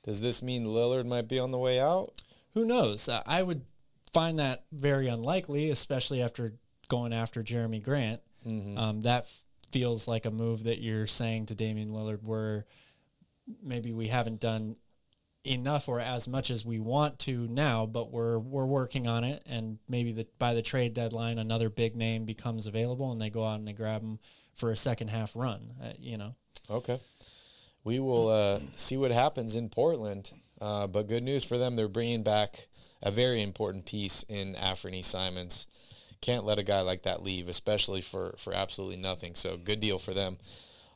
Does 0.05 0.20
this 0.20 0.42
mean 0.42 0.66
Lillard 0.66 1.07
might 1.07 1.28
be 1.28 1.38
on 1.38 1.50
the 1.52 1.59
way 1.59 1.81
out? 1.81 2.20
Who 2.55 2.64
knows? 2.66 3.09
Uh, 3.09 3.22
I 3.24 3.42
would 3.42 3.62
find 4.12 4.38
that 4.38 4.64
very 4.70 5.09
unlikely, 5.09 5.70
especially 5.70 6.20
after 6.20 6.52
going 6.88 7.12
after 7.14 7.42
Jerami 7.42 7.83
Grant. 7.83 8.20
Um, 8.78 9.00
that 9.02 9.22
f- 9.24 9.42
feels 9.73 10.07
like 10.07 10.27
a 10.27 10.31
move 10.31 10.65
that 10.65 10.81
you're 10.81 11.07
saying 11.07 11.47
to 11.47 11.55
Damian 11.55 11.91
Lillard, 11.91 12.23
where 12.23 12.67
maybe 13.63 13.93
we 13.93 14.09
haven't 14.09 14.41
done 14.41 14.77
enough 15.45 15.89
or 15.89 15.99
as 15.99 16.29
much 16.29 16.51
as 16.51 16.64
we 16.64 16.79
want 16.79 17.18
to 17.18 17.49
now, 17.49 17.85
but 17.85 18.12
we're 18.12 18.39
we're 18.39 18.66
working 18.66 19.09
on 19.09 19.25
it, 19.25 19.43
and 19.47 19.79
maybe 19.89 20.12
the, 20.12 20.27
by 20.39 20.55
the 20.55 20.62
trade 20.62 20.95
deadline, 20.95 21.39
another 21.39 21.68
big 21.68 21.97
name 21.97 22.25
becomes 22.25 22.66
available, 22.66 23.11
and 23.11 23.20
they 23.20 23.31
go 23.31 23.45
out 23.45 23.59
and 23.59 23.66
they 23.66 23.73
grab 23.73 24.03
him 24.03 24.18
for 24.55 24.70
a 24.70 24.77
second 24.77 25.09
half 25.09 25.35
run. 25.35 25.73
Uh, 25.83 25.93
you 25.99 26.16
know, 26.16 26.37
Okay. 26.70 27.01
We 27.85 27.99
will 27.99 28.29
uh, 28.29 28.61
see 28.77 28.97
what 28.97 29.11
happens 29.11 29.57
in 29.57 29.68
Portland. 29.68 30.31
Uh, 30.61 30.87
but 30.87 31.09
good 31.09 31.25
news 31.25 31.45
for 31.45 31.59
them. 31.59 31.75
They're 31.75 31.89
bringing 31.89 32.23
back 32.23 32.68
a 33.03 33.11
very 33.11 33.43
important 33.43 33.85
piece 33.85 34.25
in 34.29 34.55
Anthony 34.55 35.03
Simons. 35.03 35.66
Can't 36.23 36.47
let 36.47 36.59
a 36.59 36.62
guy 36.62 36.81
like 36.81 37.03
that 37.03 37.23
leave, 37.23 37.49
especially 37.49 38.01
for, 38.01 38.35
for 38.39 38.55
absolutely 38.55 38.97
nothing. 38.97 39.35
So 39.35 39.59
good 39.59 39.81
deal 39.81 39.99
for 39.99 40.14
them. 40.14 40.39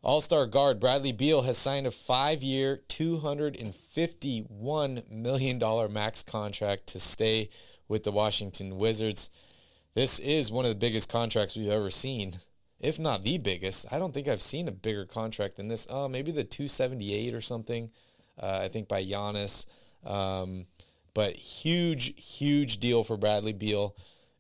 All-star 0.03 0.47
guard 0.47 0.81
Bradley 0.81 1.13
Beal 1.13 1.43
has 1.43 1.59
signed 1.59 1.87
a 1.87 1.91
five-year, 1.91 2.81
$251 2.89 5.11
million 5.11 5.93
max 5.93 6.23
contract 6.23 6.87
to 6.89 6.99
stay 7.01 7.51
with 7.89 8.05
the 8.05 8.13
Washington 8.13 8.79
Wizards. 8.79 9.29
This 9.95 10.19
is 10.21 10.53
one 10.53 10.65
of 10.65 10.69
the 10.69 10.77
biggest 10.77 11.11
contracts 11.11 11.57
we've 11.57 11.71
ever 11.71 11.91
seen, 11.91 12.35
if 12.79 12.99
not 12.99 13.25
the 13.25 13.39
biggest. 13.39 13.87
I 13.91 13.99
don't 13.99 14.15
think 14.15 14.29
I've 14.29 14.43
seen 14.43 14.69
a 14.69 14.73
bigger 14.73 15.07
contract 15.07 15.57
than 15.57 15.69
this. 15.69 15.87
Oh, 15.91 16.07
maybe 16.07 16.31
the 16.31 16.45
278 16.45 17.35
or 17.35 17.41
something. 17.41 17.91
Uh, 18.39 18.61
I 18.63 18.69
think 18.69 18.87
by 18.87 19.03
Giannis. 19.03 19.65
Um, 20.05 20.67
but 21.15 21.35
huge, 21.35 22.13
huge 22.23 22.77
deal 22.79 23.03
for 23.03 23.17
Bradley 23.17 23.55
Beal. 23.55 23.97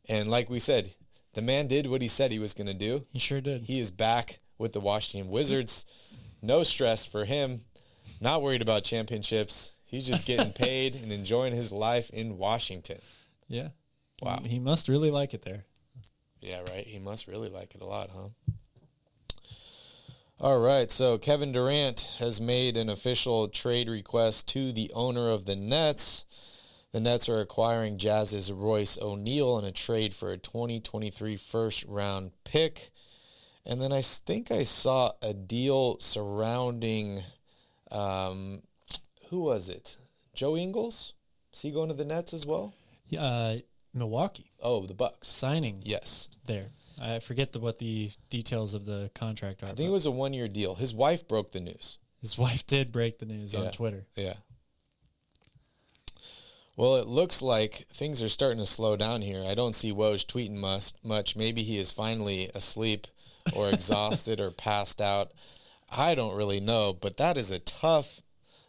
And 0.09 0.31
like 0.31 0.49
we 0.49 0.59
said, 0.59 0.95
the 1.35 1.43
man 1.43 1.67
did 1.67 1.87
what 1.87 2.03
he 2.03 2.09
said 2.09 2.33
he 2.33 2.39
was 2.39 2.55
going 2.55 2.67
to 2.67 2.75
do. 2.75 3.05
he 3.13 3.19
sure 3.19 3.41
did. 3.41 3.65
He 3.65 3.81
is 3.81 3.91
back 3.91 4.39
with 4.59 4.73
the 4.73 4.81
Washington 4.81 5.31
Wizards. 5.31 5.85
No 6.43 6.63
stress 6.63 7.05
for 7.05 7.25
him. 7.25 7.63
Not 8.21 8.43
worried 8.43 8.63
about 8.63 8.85
championships. 8.85 9.73
He's 9.85 10.07
just 10.07 10.27
getting 10.27 10.53
paid 10.55 10.95
and 10.95 11.13
enjoying 11.13 11.55
his 11.55 11.73
life 11.73 12.11
in 12.11 12.39
Washington. 12.39 13.01
Yeah. 13.49 13.69
Wow. 14.23 14.41
He 14.45 14.59
must 14.59 14.89
really 14.89 15.11
like 15.11 15.35
it 15.35 15.43
there. 15.43 15.65
Yeah, 16.41 16.61
right. 16.71 16.87
He 16.87 16.99
must 16.99 17.27
really 17.27 17.49
like 17.49 17.75
it 17.75 17.83
a 17.83 17.87
lot, 17.87 18.11
huh? 18.15 18.29
All 20.39 20.59
right. 20.59 20.91
So 20.91 21.19
Kevin 21.19 21.53
Durant 21.53 22.13
has 22.19 22.41
made 22.41 22.77
an 22.77 22.89
official 22.89 23.49
trade 23.49 23.89
request 23.89 24.49
to 24.49 24.73
the 24.73 24.91
owner 24.95 25.31
of 25.31 25.47
the 25.47 25.57
Nets. 25.57 26.25
The 26.97 27.01
Nets 27.01 27.29
are 27.29 27.43
acquiring 27.43 27.99
Jazz's 27.99 28.51
Royce 28.51 28.97
O'Neale 28.99 29.59
in 29.59 29.67
a 29.67 29.71
trade 29.71 30.15
for 30.15 30.33
a 30.33 30.39
2023 30.39 31.37
first 31.37 31.85
round 31.85 32.31
pick. 32.43 32.91
And 33.67 33.83
then 33.83 33.93
I 33.93 34.01
think 34.01 34.51
I 34.51 34.65
saw 34.65 35.13
a 35.21 35.35
deal 35.35 35.99
surrounding, 36.01 37.23
um, 37.91 38.63
who 39.29 39.41
was 39.41 39.69
it? 39.69 39.99
Joe 40.33 40.57
Ingles? 40.57 41.13
Is 41.53 41.61
he 41.61 41.71
going 41.71 41.89
to 41.89 41.95
the 41.95 42.07
Nets 42.07 42.33
as 42.33 42.47
well? 42.47 42.73
Yeah, 43.11 43.23
Uh, 43.23 43.59
Milwaukee 43.93 44.51
Oh, 44.63 44.87
the 44.87 44.95
Bucks. 44.95 45.29
signing 45.29 45.83
Yes. 45.85 46.31
there. 46.47 46.71
I 46.99 47.19
forget 47.19 47.53
the, 47.53 47.61
what 47.61 47.79
the 47.79 48.11
details 48.31 48.73
of 48.73 48.87
the 48.87 49.11
contract 49.15 49.63
are. 49.63 49.67
I 49.67 49.75
think 49.75 49.89
it 49.91 49.93
was 49.93 50.07
a 50.07 50.11
one 50.11 50.33
year 50.33 50.49
deal. 50.49 50.77
His 50.77 50.95
wife 50.95 51.29
broke 51.29 51.51
the 51.51 51.61
news. 51.61 51.99
his 52.23 52.39
wife 52.39 52.67
did 52.67 52.91
break 52.91 53.19
the 53.19 53.27
news 53.27 53.53
Yeah. 53.53 53.61
on 53.61 53.71
Twitter. 53.73 54.07
Yeah. 54.17 54.37
Well, 56.77 56.97
it 56.97 57.07
looks 57.07 57.41
like 57.41 57.87
things 57.91 58.23
are 58.23 58.29
starting 58.29 58.59
to 58.59 58.67
slow 58.67 58.97
down 58.97 59.23
here. 59.23 59.43
I 59.47 59.55
don't 59.55 59.75
see 59.75 59.93
Woj 59.93 60.27
tweeting 60.27 60.57
much. 60.57 60.93
much. 61.03 61.35
Maybe 61.35 61.63
he 61.63 61.79
is 61.79 61.91
finally 61.91 62.51
asleep 62.55 63.07
or 63.55 63.69
exhausted 63.73 64.41
or 64.41 64.51
passed 64.51 65.01
out. 65.01 65.33
I 65.91 66.15
don't 66.15 66.37
really 66.37 66.61
know, 66.61 66.93
but 66.93 67.17
that 67.17 67.39
is 67.39 67.51
a 67.51 67.61
tough 67.61 68.21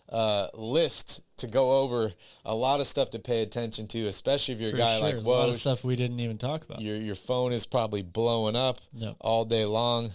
uh, 0.10 0.48
list 0.54 1.22
to 1.38 1.48
go 1.48 1.82
over. 1.82 2.14
A 2.46 2.56
lot 2.56 2.80
of 2.80 2.88
stuff 2.88 3.10
to 3.12 3.20
pay 3.20 3.42
attention 3.42 3.88
to, 3.90 4.08
especially 4.08 4.54
if 4.54 4.62
you're 4.62 4.74
a 4.74 4.78
guy 4.78 5.00
sure. 5.00 5.06
like 5.06 5.16
a 5.16 5.20
lot 5.20 5.50
of 5.50 5.56
Woj. 5.56 5.60
stuff 5.60 5.84
we 5.84 5.96
didn't 5.96 6.20
even 6.20 6.38
talk 6.38 6.64
about. 6.64 6.82
Your 6.82 6.96
your 6.96 7.16
phone 7.16 7.52
is 7.52 7.66
probably 7.66 8.04
blowing 8.04 8.56
up 8.56 8.80
all 9.20 9.44
day 9.44 9.66
long. 9.66 10.12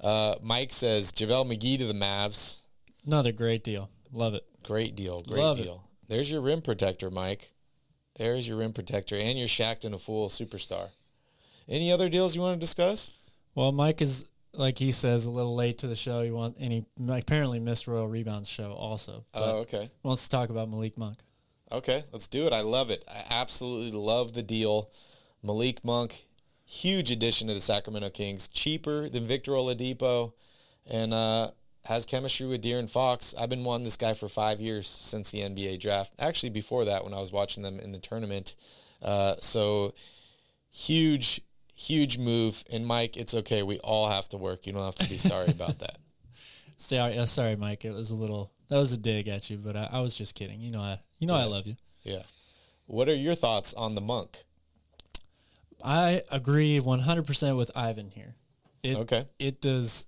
Uh, 0.00 0.34
Mike 0.42 0.72
says 0.72 1.12
JaVale 1.12 1.56
McGee 1.56 1.78
to 1.78 1.86
the 1.86 1.94
Mavs. 1.94 2.58
Another 3.06 3.32
great 3.32 3.62
deal. 3.62 3.88
Love 4.12 4.34
it. 4.34 4.44
Great 4.62 4.96
deal. 4.96 5.20
Great 5.20 5.40
Love 5.40 5.60
it. 5.60 5.70
There's 6.08 6.30
your 6.30 6.40
rim 6.40 6.62
protector, 6.62 7.10
Mike. 7.10 7.52
There's 8.16 8.48
your 8.48 8.58
rim 8.58 8.72
protector 8.72 9.16
and 9.16 9.38
your 9.38 9.48
Shaqtin' 9.48 9.92
a 9.92 9.98
Fool 9.98 10.28
superstar. 10.28 10.90
Any 11.68 11.90
other 11.92 12.08
deals 12.08 12.34
you 12.34 12.42
want 12.42 12.58
to 12.58 12.60
discuss? 12.60 13.10
Well, 13.54 13.72
Mike 13.72 14.00
is 14.00 14.26
like 14.52 14.78
he 14.78 14.92
says 14.92 15.26
a 15.26 15.30
little 15.30 15.54
late 15.54 15.78
to 15.78 15.86
the 15.86 15.96
show. 15.96 16.22
He 16.22 16.30
want 16.30 16.56
and 16.58 16.72
he 16.72 16.84
apparently 17.08 17.60
missed 17.60 17.86
Royal 17.86 18.08
Rebounds 18.08 18.48
show 18.48 18.72
also. 18.72 19.24
Oh, 19.34 19.58
okay. 19.58 19.90
wants 20.02 20.24
to 20.24 20.30
talk 20.30 20.50
about 20.50 20.70
Malik 20.70 20.96
Monk. 20.96 21.18
Okay, 21.72 22.04
let's 22.12 22.28
do 22.28 22.46
it. 22.46 22.52
I 22.52 22.60
love 22.60 22.90
it. 22.90 23.04
I 23.08 23.24
absolutely 23.30 23.98
love 23.98 24.32
the 24.32 24.42
deal. 24.42 24.90
Malik 25.42 25.84
Monk, 25.84 26.26
huge 26.64 27.10
addition 27.10 27.48
to 27.48 27.54
the 27.54 27.60
Sacramento 27.60 28.10
Kings. 28.10 28.48
Cheaper 28.48 29.08
than 29.08 29.26
Victor 29.26 29.52
Oladipo 29.52 30.32
and 30.88 31.12
uh, 31.12 31.50
has 31.86 32.06
chemistry 32.06 32.46
with 32.46 32.62
De'Aaron 32.62 32.88
Fox. 32.88 33.34
I've 33.38 33.48
been 33.48 33.64
wanting 33.64 33.84
this 33.84 33.96
guy 33.96 34.14
for 34.14 34.28
five 34.28 34.60
years 34.60 34.88
since 34.88 35.30
the 35.30 35.40
NBA 35.40 35.80
draft. 35.80 36.12
Actually, 36.18 36.50
before 36.50 36.84
that, 36.84 37.04
when 37.04 37.14
I 37.14 37.20
was 37.20 37.32
watching 37.32 37.62
them 37.62 37.78
in 37.78 37.92
the 37.92 37.98
tournament. 37.98 38.54
Uh, 39.02 39.36
so 39.40 39.94
huge, 40.70 41.40
huge 41.74 42.18
move. 42.18 42.64
And 42.72 42.86
Mike, 42.86 43.16
it's 43.16 43.34
okay. 43.34 43.62
We 43.62 43.78
all 43.80 44.08
have 44.08 44.28
to 44.30 44.36
work. 44.36 44.66
You 44.66 44.72
don't 44.72 44.84
have 44.84 44.96
to 44.96 45.08
be 45.08 45.18
sorry 45.18 45.48
about 45.48 45.78
that. 45.80 45.96
Sorry, 46.76 47.18
uh, 47.18 47.26
sorry, 47.26 47.56
Mike. 47.56 47.84
It 47.84 47.92
was 47.92 48.10
a 48.10 48.14
little 48.14 48.52
that 48.68 48.78
was 48.78 48.92
a 48.92 48.98
dig 48.98 49.28
at 49.28 49.48
you, 49.48 49.56
but 49.56 49.76
I, 49.76 49.88
I 49.92 50.00
was 50.00 50.14
just 50.14 50.34
kidding. 50.34 50.60
You 50.60 50.70
know, 50.72 50.80
I 50.80 51.00
you 51.18 51.26
know 51.26 51.34
I 51.34 51.44
love 51.44 51.66
you. 51.66 51.76
Yeah. 52.02 52.22
What 52.86 53.08
are 53.08 53.14
your 53.14 53.34
thoughts 53.34 53.74
on 53.74 53.94
the 53.94 54.00
monk? 54.00 54.44
I 55.84 56.22
agree 56.30 56.80
100% 56.80 57.56
with 57.56 57.70
Ivan 57.76 58.10
here. 58.10 58.34
It, 58.82 58.96
Okay. 58.96 59.26
It 59.38 59.60
does. 59.60 60.06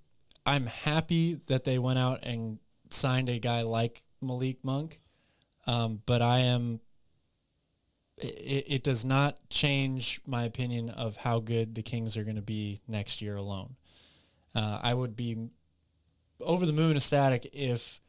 I'm 0.49 0.65
happy 0.65 1.35
that 1.47 1.63
they 1.63 1.77
went 1.77 1.99
out 1.99 2.23
and 2.23 2.57
signed 2.89 3.29
a 3.29 3.37
guy 3.37 3.61
like 3.61 4.03
Malik 4.19 4.63
Monk, 4.63 4.99
um, 5.67 6.01
but 6.07 6.23
I 6.23 6.39
am. 6.39 6.79
It, 8.17 8.65
it 8.67 8.83
does 8.83 9.05
not 9.05 9.37
change 9.49 10.19
my 10.25 10.43
opinion 10.43 10.89
of 10.89 11.15
how 11.17 11.39
good 11.39 11.75
the 11.75 11.83
Kings 11.83 12.17
are 12.17 12.23
going 12.23 12.35
to 12.35 12.41
be 12.41 12.79
next 12.87 13.21
year 13.21 13.35
alone. 13.35 13.75
Uh, 14.55 14.79
I 14.81 14.93
would 14.93 15.15
be 15.15 15.37
over 16.41 16.65
the 16.65 16.73
moon 16.73 16.97
ecstatic 16.97 17.47
if 17.53 18.01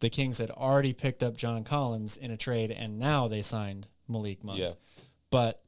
the 0.00 0.08
Kings 0.08 0.38
had 0.38 0.50
already 0.50 0.94
picked 0.94 1.22
up 1.22 1.36
John 1.36 1.62
Collins 1.62 2.16
in 2.16 2.30
a 2.30 2.36
trade 2.36 2.70
and 2.70 2.98
now 2.98 3.28
they 3.28 3.42
signed 3.42 3.86
Malik 4.08 4.42
Monk. 4.42 4.58
Yeah. 4.58 4.72
But 5.30 5.62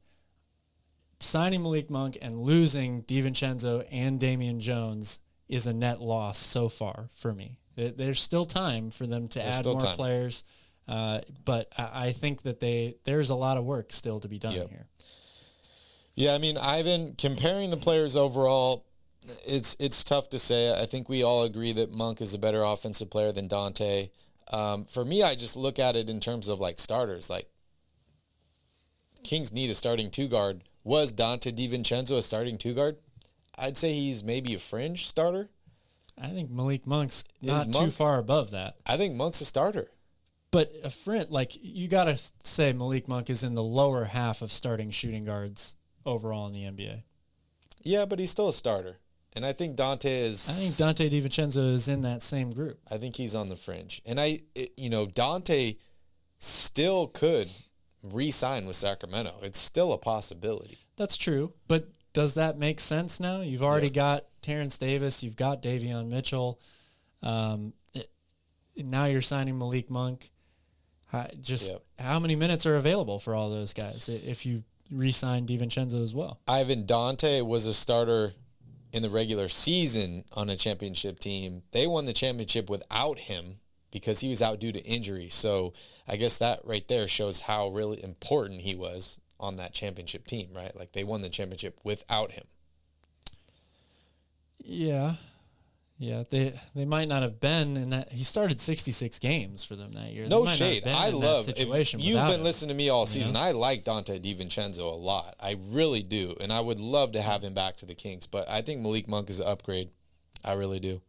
signing 1.19 1.61
Malik 1.61 1.89
Monk 1.89 2.17
and 2.21 2.35
losing 2.35 3.03
DiVincenzo 3.03 3.85
and 3.91 4.19
Damian 4.19 4.59
Jones 4.59 5.19
is 5.49 5.67
a 5.67 5.73
net 5.73 5.99
loss 6.01 6.37
so 6.37 6.69
far 6.69 7.09
for 7.13 7.33
me. 7.33 7.57
There's 7.75 8.21
still 8.21 8.45
time 8.45 8.91
for 8.91 9.07
them 9.07 9.27
to 9.29 9.39
There's 9.39 9.59
add 9.59 9.65
more 9.65 9.79
time. 9.79 9.95
players, 9.95 10.43
uh, 10.87 11.21
but 11.45 11.71
I, 11.77 12.11
think 12.11 12.41
that 12.43 12.59
they 12.59 12.95
there's 13.05 13.29
a 13.29 13.35
lot 13.35 13.57
of 13.57 13.63
work 13.63 13.93
still 13.93 14.19
to 14.19 14.27
be 14.27 14.37
done 14.37 14.53
Yep. 14.53 14.69
here. 14.69 14.87
Yeah, 16.15 16.33
I 16.33 16.37
mean, 16.39 16.57
Ivan, 16.57 17.15
comparing 17.17 17.69
the 17.69 17.77
players 17.77 18.17
overall, 18.17 18.85
it's 19.47 19.77
it's 19.79 20.03
tough 20.03 20.29
to 20.31 20.39
say. 20.39 20.73
I 20.77 20.85
think 20.85 21.07
we 21.07 21.23
all 21.23 21.43
agree 21.43 21.71
that 21.73 21.89
Monk 21.89 22.19
is 22.19 22.33
a 22.33 22.37
better 22.37 22.63
offensive 22.63 23.09
player 23.09 23.31
than 23.31 23.47
Dante. 23.47 24.09
Um, 24.51 24.85
for 24.85 25.05
me, 25.05 25.23
I 25.23 25.35
just 25.35 25.55
look 25.55 25.79
at 25.79 25.95
it 25.95 26.09
in 26.09 26.19
terms 26.19 26.49
of 26.49 26.59
like 26.59 26.79
starters. 26.79 27.29
Like 27.29 27.47
Kings 29.23 29.53
need 29.53 29.69
a 29.69 29.75
starting 29.75 30.11
two 30.11 30.27
guard. 30.27 30.63
Was 30.83 31.11
Dante 31.11 31.51
DiVincenzo 31.51 32.17
a 32.17 32.21
starting 32.21 32.57
two 32.57 32.73
guard? 32.73 32.97
I'd 33.59 33.77
say 33.77 33.93
he's 33.93 34.23
maybe 34.23 34.53
a 34.53 34.59
fringe 34.59 35.07
starter. 35.07 35.49
I 36.21 36.27
think 36.29 36.49
Malik 36.49 36.85
Monk's 36.85 37.23
not 37.41 37.71
too 37.71 37.91
far 37.91 38.17
above 38.19 38.51
that. 38.51 38.75
I 38.85 38.97
think 38.97 39.15
Monk's 39.15 39.41
a 39.41 39.45
starter. 39.45 39.89
But 40.51 40.73
a 40.83 40.89
friend, 40.89 41.29
like 41.29 41.57
you 41.61 41.87
got 41.87 42.05
to 42.05 42.19
say, 42.43 42.73
Malik 42.73 43.07
Monk 43.07 43.29
is 43.29 43.43
in 43.43 43.53
the 43.53 43.63
lower 43.63 44.05
half 44.05 44.41
of 44.41 44.51
starting 44.51 44.89
shooting 44.91 45.23
guards 45.23 45.75
overall 46.05 46.47
in 46.47 46.53
the 46.53 46.63
NBA. 46.63 47.03
Yeah, 47.83 48.05
but 48.05 48.19
he's 48.19 48.31
still 48.31 48.49
a 48.49 48.53
starter. 48.53 48.97
And 49.35 49.45
I 49.45 49.53
think 49.53 49.75
Dante 49.75 50.11
is. 50.11 50.49
I 50.49 50.53
think 50.53 50.75
Dante 50.75 51.09
DiVincenzo 51.09 51.73
is 51.73 51.87
in 51.87 52.01
that 52.01 52.23
same 52.23 52.51
group. 52.51 52.79
I 52.89 52.97
think 52.97 53.15
he's 53.15 53.35
on 53.35 53.49
the 53.49 53.55
fringe. 53.55 54.01
And 54.05 54.19
I, 54.19 54.39
it, 54.55 54.73
you 54.75 54.89
know, 54.89 55.05
Dante 55.05 55.75
still 56.39 57.07
could 57.07 57.47
re-sign 58.03 58.65
with 58.65 58.75
Sacramento. 58.75 59.35
It's 59.43 59.59
still 59.59 59.93
a 59.93 59.97
possibility. 59.97 60.79
That's 60.97 61.15
true, 61.15 61.53
but 61.67 61.89
does 62.13 62.33
that 62.35 62.57
make 62.57 62.79
sense 62.79 63.19
now? 63.19 63.41
You've 63.41 63.63
already 63.63 63.87
Yeah. 63.87 63.93
got 63.93 64.25
Terrence 64.41 64.77
Davis, 64.77 65.21
you've 65.23 65.35
got 65.35 65.61
Davion 65.61 66.07
Mitchell. 66.07 66.59
Um, 67.21 67.73
it- 67.93 68.09
now 68.75 69.05
you're 69.05 69.21
signing 69.21 69.57
Malik 69.57 69.89
Monk. 69.89 70.31
How, 71.07 71.27
just 71.41 71.69
Yep. 71.69 71.83
how 71.99 72.19
many 72.19 72.35
minutes 72.35 72.65
are 72.65 72.75
available 72.77 73.19
for 73.19 73.33
all 73.35 73.49
those 73.49 73.73
guys 73.73 74.07
if 74.09 74.45
you 74.45 74.63
re-sign 74.91 75.45
DiVincenzo 75.47 76.03
as 76.03 76.13
well? 76.13 76.39
Ivan 76.47 76.85
Dante 76.85 77.41
was 77.41 77.65
a 77.65 77.73
starter 77.73 78.35
in 78.91 79.01
the 79.01 79.09
regular 79.09 79.49
season 79.49 80.23
on 80.33 80.49
a 80.49 80.55
championship 80.55 81.19
team. 81.19 81.63
They 81.71 81.85
won 81.87 82.05
the 82.05 82.13
championship 82.13 82.69
without 82.69 83.19
him 83.19 83.59
because 83.91 84.19
he 84.19 84.29
was 84.29 84.41
out 84.41 84.59
due 84.59 84.71
to 84.71 84.83
injury. 84.83 85.29
So 85.29 85.73
I 86.07 86.15
guess 86.15 86.37
that 86.37 86.63
right 86.63 86.87
there 86.87 87.07
shows 87.07 87.41
how 87.41 87.67
really 87.69 88.03
important 88.03 88.61
he 88.61 88.75
was 88.75 89.19
on 89.39 89.57
that 89.57 89.73
championship 89.73 90.27
team, 90.27 90.49
right? 90.55 90.75
Like 90.75 90.91
they 90.91 91.03
won 91.03 91.21
the 91.21 91.29
championship 91.29 91.79
without 91.83 92.31
him. 92.31 92.45
Yeah, 94.63 95.15
yeah. 95.97 96.23
They 96.29 96.53
they 96.75 96.85
might 96.85 97.07
not 97.07 97.23
have 97.23 97.39
been 97.39 97.77
in 97.77 97.89
that. 97.91 98.11
He 98.11 98.23
started 98.23 98.59
66 98.59 99.19
games 99.19 99.63
for 99.63 99.75
them 99.75 99.93
that 99.93 100.11
year. 100.11 100.27
No 100.27 100.45
shade. 100.45 100.83
I 100.85 101.09
love. 101.09 101.45
Situation. 101.45 101.99
you've 101.99 102.21
been 102.21 102.39
him. 102.39 102.43
listening 102.43 102.69
to 102.69 102.75
me 102.75 102.89
all 102.89 103.05
season. 103.05 103.35
I 103.35 103.51
like 103.51 103.83
Dante 103.83 104.19
DiVincenzo 104.19 104.79
a 104.79 104.95
lot. 104.95 105.35
I 105.39 105.57
really 105.69 106.03
do, 106.03 106.35
and 106.39 106.51
I 106.51 106.59
would 106.59 106.79
love 106.79 107.13
to 107.13 107.21
have 107.21 107.43
him 107.43 107.53
back 107.53 107.77
to 107.77 107.85
the 107.85 107.95
Kings. 107.95 108.27
But 108.27 108.49
I 108.49 108.61
think 108.61 108.81
Malik 108.81 109.07
Monk 109.07 109.29
is 109.29 109.39
an 109.39 109.47
upgrade. 109.47 109.89
I 110.43 110.53
really 110.53 110.79
do. 110.79 111.01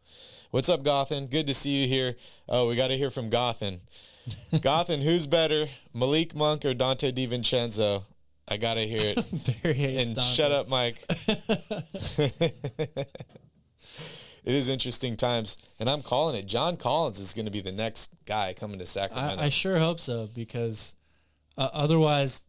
What's 0.51 0.67
up, 0.67 0.83
Gothen? 0.83 1.29
Good 1.29 1.47
to 1.47 1.53
see 1.53 1.81
you 1.81 1.87
here. 1.87 2.15
Oh, 2.49 2.67
we 2.67 2.75
got 2.75 2.89
to 2.89 2.97
hear 2.97 3.09
from 3.09 3.29
Gothen. 3.29 3.79
Gothen, 4.55 5.01
who's 5.01 5.25
better, 5.25 5.67
Malik 5.93 6.35
Monk 6.35 6.65
or 6.65 6.73
Dante 6.73 7.11
DiVincenzo? 7.11 8.03
I 8.47 8.57
got 8.57 8.75
to 8.75 8.87
hear 8.87 9.13
it. 9.15 9.63
Barry 9.63 9.97
and 9.97 10.19
shut 10.19 10.51
up, 10.51 10.67
Mike. 10.67 10.99
it 14.43 14.43
is 14.43 14.69
interesting 14.69 15.15
times, 15.15 15.57
and 15.79 15.89
I'm 15.89 16.01
calling 16.01 16.35
it. 16.35 16.47
John 16.47 16.77
Collins 16.77 17.19
is 17.19 17.33
going 17.33 17.45
to 17.45 17.51
be 17.51 17.61
the 17.61 17.71
next 17.71 18.13
guy 18.25 18.53
coming 18.53 18.79
to 18.79 18.85
Sacramento. 18.85 19.41
I, 19.41 19.45
I 19.45 19.49
sure 19.49 19.79
hope 19.79 19.99
so 19.99 20.27
because 20.35 20.95
uh, 21.57 21.69
otherwise, 21.71 22.41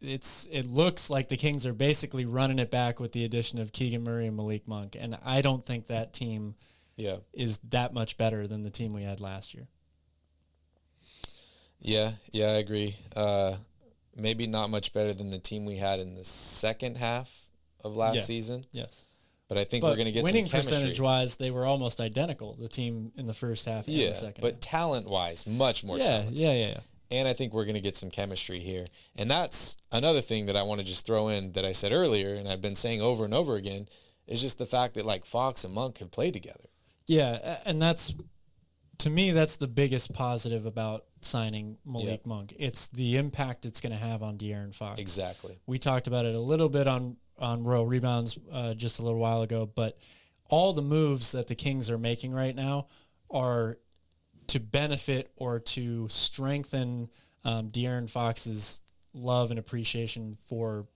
it's 0.00 0.46
it 0.50 0.66
looks 0.66 1.10
like 1.10 1.28
the 1.28 1.36
Kings 1.36 1.66
are 1.66 1.72
basically 1.72 2.24
running 2.24 2.58
it 2.58 2.70
back 2.70 3.00
with 3.00 3.12
the 3.12 3.24
addition 3.24 3.58
of 3.58 3.72
Keegan 3.72 4.04
Murray 4.04 4.26
and 4.26 4.36
Malik 4.36 4.68
Monk, 4.68 4.96
and 4.98 5.18
I 5.24 5.42
don't 5.42 5.64
think 5.64 5.88
that 5.88 6.12
team 6.12 6.54
yeah, 6.96 7.16
is 7.32 7.58
that 7.70 7.92
much 7.92 8.18
better 8.18 8.46
than 8.46 8.62
the 8.62 8.70
team 8.70 8.92
we 8.92 9.02
had 9.02 9.20
last 9.20 9.54
year. 9.54 9.66
yeah, 11.80 12.12
yeah. 12.30 12.46
I 12.46 12.58
agree. 12.58 12.96
Uh, 13.16 13.56
maybe 14.20 14.46
not 14.46 14.70
much 14.70 14.92
better 14.92 15.12
than 15.12 15.30
the 15.30 15.38
team 15.38 15.64
we 15.64 15.76
had 15.76 16.00
in 16.00 16.14
the 16.14 16.24
second 16.24 16.96
half 16.96 17.30
of 17.82 17.96
last 17.96 18.16
Yeah. 18.16 18.22
season. 18.22 18.66
Yes. 18.72 19.04
But 19.48 19.58
I 19.58 19.64
think 19.64 19.82
But 19.82 19.88
we're 19.90 19.96
going 19.96 20.06
to 20.06 20.12
get 20.12 20.22
winning 20.22 20.46
some 20.46 20.52
chemistry. 20.52 20.74
percentage 20.76 21.00
wise, 21.00 21.36
they 21.36 21.50
were 21.50 21.66
almost 21.66 22.00
identical. 22.00 22.54
The 22.54 22.68
team 22.68 23.10
in 23.16 23.26
the 23.26 23.34
first 23.34 23.64
half 23.64 23.86
and 23.88 23.96
yeah, 23.96 24.10
the 24.10 24.14
second. 24.14 24.42
but 24.42 24.60
talent 24.60 25.08
wise, 25.08 25.46
much 25.46 25.82
more 25.82 25.98
yeah, 25.98 26.04
talent. 26.06 26.36
yeah, 26.36 26.52
yeah, 26.52 26.68
yeah. 26.68 26.80
And 27.12 27.26
I 27.26 27.32
think 27.32 27.52
we're 27.52 27.64
going 27.64 27.74
to 27.74 27.80
get 27.80 27.96
some 27.96 28.10
chemistry 28.10 28.60
here. 28.60 28.86
And 29.16 29.28
that's 29.28 29.76
another 29.90 30.20
thing 30.20 30.46
that 30.46 30.54
I 30.56 30.62
want 30.62 30.80
to 30.80 30.86
just 30.86 31.04
throw 31.04 31.26
in 31.26 31.52
that 31.52 31.64
I 31.64 31.72
said 31.72 31.90
earlier, 31.92 32.34
and 32.34 32.48
I've 32.48 32.60
been 32.60 32.76
saying 32.76 33.02
over 33.02 33.24
and 33.24 33.34
over 33.34 33.56
again, 33.56 33.88
is 34.28 34.40
just 34.40 34.58
the 34.58 34.66
fact 34.66 34.94
that 34.94 35.04
like 35.04 35.24
Fox 35.24 35.64
and 35.64 35.74
Monk 35.74 35.98
have 35.98 36.12
played 36.12 36.34
together. 36.34 36.68
Yeah, 37.08 37.58
and 37.64 37.82
that's 37.82 38.14
to 38.98 39.10
me 39.10 39.32
that's 39.32 39.56
the 39.56 39.66
biggest 39.66 40.12
positive 40.12 40.64
about 40.66 41.06
signing 41.20 41.76
Malik 41.84 42.20
Yeah. 42.24 42.28
Monk. 42.28 42.54
It's 42.58 42.88
the 42.88 43.16
impact 43.16 43.66
it's 43.66 43.80
going 43.80 43.92
to 43.92 43.98
have 43.98 44.22
on 44.22 44.38
De'Aaron 44.38 44.74
Fox. 44.74 45.00
Exactly. 45.00 45.58
We 45.66 45.78
talked 45.78 46.06
about 46.06 46.24
it 46.26 46.34
a 46.34 46.40
little 46.40 46.68
bit 46.68 46.86
on 46.86 47.16
on 47.38 47.64
Royal 47.64 47.86
Rebounds 47.86 48.38
uh, 48.52 48.74
just 48.74 48.98
a 48.98 49.02
little 49.02 49.18
while 49.18 49.40
ago, 49.40 49.64
but 49.74 49.98
all 50.50 50.74
the 50.74 50.82
moves 50.82 51.32
that 51.32 51.46
the 51.46 51.54
Kings 51.54 51.88
are 51.88 51.96
making 51.96 52.32
right 52.34 52.54
now 52.54 52.88
are 53.30 53.78
to 54.48 54.60
benefit 54.60 55.30
or 55.36 55.58
to 55.60 56.06
strengthen 56.10 57.08
um, 57.44 57.70
De'Aaron 57.70 58.10
Fox's 58.10 58.82
love 59.14 59.50
and 59.50 59.58
appreciation 59.58 60.36
for 60.46 60.86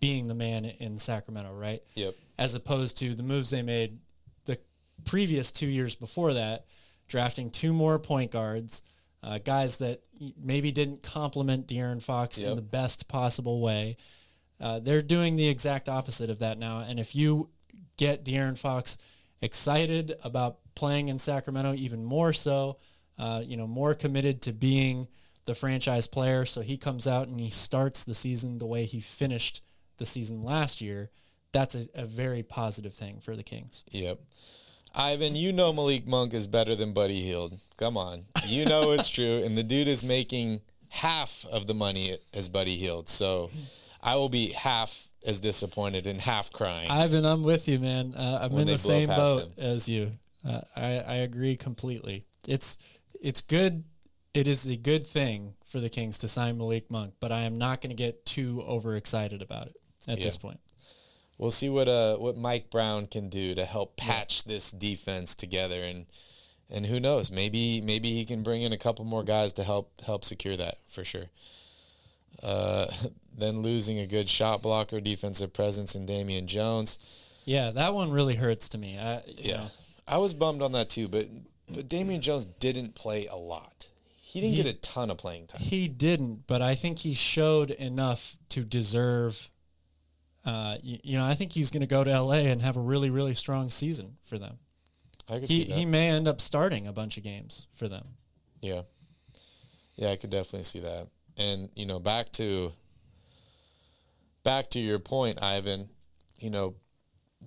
being 0.00 0.26
the 0.26 0.34
man 0.34 0.64
in 0.64 0.96
Sacramento, 0.96 1.52
right? 1.52 1.82
Yep. 1.94 2.14
As 2.38 2.54
opposed 2.54 2.96
to 2.98 3.14
the 3.14 3.22
moves 3.22 3.50
they 3.50 3.60
made 3.62 3.98
the 4.46 4.58
previous 5.04 5.52
two 5.52 5.66
years 5.66 5.94
before 5.94 6.32
that, 6.34 6.64
drafting 7.08 7.50
two 7.50 7.72
more 7.74 7.98
point 7.98 8.30
guards, 8.30 8.82
uh, 9.22 9.38
guys 9.38 9.78
that 9.78 10.02
maybe 10.40 10.72
didn't 10.72 11.02
compliment 11.02 11.66
De'Aaron 11.66 12.02
Fox 12.02 12.38
Yep. 12.38 12.50
in 12.50 12.56
the 12.56 12.62
best 12.62 13.08
possible 13.08 13.60
way. 13.60 13.96
Uh, 14.60 14.78
they're 14.78 15.02
doing 15.02 15.36
the 15.36 15.48
exact 15.48 15.88
opposite 15.88 16.30
of 16.30 16.40
that 16.40 16.58
now. 16.58 16.84
And 16.86 17.00
if 17.00 17.14
you 17.14 17.48
get 17.96 18.24
De'Aaron 18.24 18.58
Fox 18.58 18.98
excited 19.42 20.14
about 20.22 20.58
playing 20.74 21.08
in 21.08 21.18
Sacramento, 21.18 21.74
even 21.74 22.04
more 22.04 22.32
so, 22.32 22.78
uh, 23.18 23.42
you 23.44 23.56
know, 23.56 23.66
more 23.66 23.94
committed 23.94 24.42
to 24.42 24.52
being 24.52 25.08
the 25.46 25.54
franchise 25.54 26.06
player. 26.06 26.44
So 26.44 26.60
he 26.60 26.76
comes 26.76 27.06
out 27.06 27.28
and 27.28 27.40
he 27.40 27.50
starts 27.50 28.04
the 28.04 28.14
season 28.14 28.58
the 28.58 28.66
way 28.66 28.84
he 28.84 29.00
finished 29.00 29.62
the 29.96 30.06
season 30.06 30.42
last 30.42 30.80
year. 30.80 31.10
That's 31.52 31.74
a, 31.74 31.86
a 31.94 32.06
very 32.06 32.42
positive 32.42 32.94
thing 32.94 33.20
for 33.20 33.34
the 33.36 33.42
Kings. 33.42 33.84
Yep. 33.90 34.20
Ivan, 34.94 35.36
you 35.36 35.52
know 35.52 35.72
Malik 35.72 36.06
Monk 36.06 36.34
is 36.34 36.46
better 36.46 36.74
than 36.74 36.92
Buddy 36.92 37.20
Hield. 37.22 37.58
Come 37.76 37.96
on. 37.96 38.22
You 38.46 38.64
know 38.64 38.92
it's 38.92 39.08
true. 39.18 39.42
And 39.44 39.56
the 39.56 39.62
dude 39.62 39.88
is 39.88 40.04
making 40.04 40.60
half 40.90 41.44
of 41.50 41.66
the 41.66 41.74
money 41.74 42.18
as 42.34 42.48
Buddy 42.48 42.76
Hield. 42.76 43.08
So 43.08 43.50
I 44.02 44.16
will 44.16 44.28
be 44.28 44.50
half 44.52 45.08
as 45.26 45.38
disappointed 45.40 46.06
and 46.06 46.20
half 46.20 46.50
crying. 46.52 46.90
Ivan, 46.90 47.24
I'm 47.24 47.42
with 47.42 47.68
you, 47.68 47.78
man. 47.78 48.14
Uh, 48.16 48.40
I'm 48.42 48.56
in 48.58 48.66
the 48.66 48.78
same 48.78 49.08
boat 49.08 49.44
him. 49.44 49.52
as 49.58 49.88
you. 49.88 50.12
Uh, 50.46 50.60
I 50.74 50.86
I 51.00 51.14
agree 51.16 51.56
completely. 51.56 52.24
It's 52.48 52.78
it's 53.20 53.42
good. 53.42 53.84
It 54.32 54.48
is 54.48 54.66
a 54.66 54.76
good 54.76 55.06
thing 55.06 55.54
for 55.66 55.80
the 55.80 55.90
Kings 55.90 56.16
to 56.18 56.28
sign 56.28 56.56
Malik 56.56 56.90
Monk, 56.90 57.14
but 57.20 57.30
I 57.32 57.42
am 57.42 57.58
not 57.58 57.80
going 57.82 57.90
to 57.90 57.96
get 57.96 58.24
too 58.24 58.62
overexcited 58.66 59.42
about 59.42 59.66
it 59.66 59.76
at 60.08 60.18
Yeah. 60.18 60.24
this 60.24 60.36
point. 60.38 60.60
We'll 61.40 61.50
see 61.50 61.70
what 61.70 61.88
uh 61.88 62.16
what 62.18 62.36
Mike 62.36 62.70
Brown 62.70 63.06
can 63.06 63.30
do 63.30 63.54
to 63.54 63.64
help 63.64 63.96
patch 63.96 64.44
this 64.44 64.70
defense 64.70 65.34
together 65.34 65.82
and 65.82 66.04
and 66.68 66.84
who 66.86 67.00
knows 67.00 67.30
maybe 67.30 67.80
maybe 67.80 68.12
he 68.12 68.24
can 68.26 68.42
bring 68.42 68.60
in 68.60 68.72
a 68.74 68.76
couple 68.76 69.04
more 69.06 69.24
guys 69.24 69.54
to 69.54 69.64
help 69.64 70.02
help 70.02 70.24
secure 70.24 70.56
that 70.56 70.78
for 70.88 71.02
sure. 71.02 71.26
Uh, 72.42 72.86
then 73.38 73.62
losing 73.62 73.98
a 73.98 74.06
good 74.06 74.28
shot 74.28 74.60
blocker, 74.62 75.00
defensive 75.00 75.52
presence 75.52 75.94
in 75.94 76.04
Damian 76.06 76.46
Jones. 76.46 76.98
Yeah, 77.46 77.70
that 77.70 77.94
one 77.94 78.10
really 78.10 78.34
hurts 78.34 78.68
to 78.70 78.78
me. 78.78 78.98
I, 78.98 79.22
you 79.26 79.34
Yeah, 79.38 79.56
know, 79.56 79.66
I 80.06 80.18
was 80.18 80.34
bummed 80.34 80.60
on 80.62 80.72
that 80.72 80.90
too, 80.90 81.08
but 81.08 81.26
but 81.72 81.88
Damian 81.88 82.20
Jones 82.20 82.44
didn't 82.44 82.94
play 82.94 83.26
a 83.28 83.36
lot. 83.36 83.88
He 84.20 84.40
didn't 84.42 84.56
He- 84.56 84.62
get 84.62 84.72
a 84.74 84.78
ton 84.78 85.10
of 85.10 85.16
playing 85.16 85.46
time. 85.46 85.60
he 85.62 85.88
didn't, 85.88 86.46
but 86.46 86.60
I 86.60 86.74
think 86.74 86.98
he 87.00 87.14
showed 87.14 87.70
enough 87.70 88.36
to 88.50 88.62
deserve. 88.62 89.48
Uh, 90.44 90.76
you, 90.82 90.98
you 91.02 91.18
know, 91.18 91.24
I 91.26 91.34
think 91.34 91.52
he's 91.52 91.70
going 91.70 91.82
to 91.82 91.86
go 91.86 92.02
to 92.02 92.22
LA 92.22 92.34
and 92.36 92.62
have 92.62 92.76
a 92.76 92.80
really, 92.80 93.10
really 93.10 93.34
strong 93.34 93.70
season 93.70 94.16
for 94.24 94.38
them. 94.38 94.58
I 95.28 95.38
could 95.40 95.48
He 95.48 95.62
see 95.62 95.68
that. 95.68 95.78
he 95.78 95.84
may 95.84 96.08
end 96.08 96.26
up 96.26 96.40
starting 96.40 96.86
a 96.86 96.92
bunch 96.92 97.16
of 97.16 97.22
games 97.22 97.66
for 97.74 97.88
them. 97.88 98.06
Yeah. 98.62 98.82
Yeah, 99.96 100.10
I 100.10 100.16
could 100.16 100.30
definitely 100.30 100.64
see 100.64 100.80
that. 100.80 101.08
And, 101.36 101.68
you 101.74 101.86
know, 101.86 102.00
back 102.00 102.32
to 102.32 102.72
back 104.42 104.70
to 104.70 104.78
your 104.78 104.98
point, 104.98 105.42
Ivan, 105.42 105.88
you 106.38 106.50
know, 106.50 106.74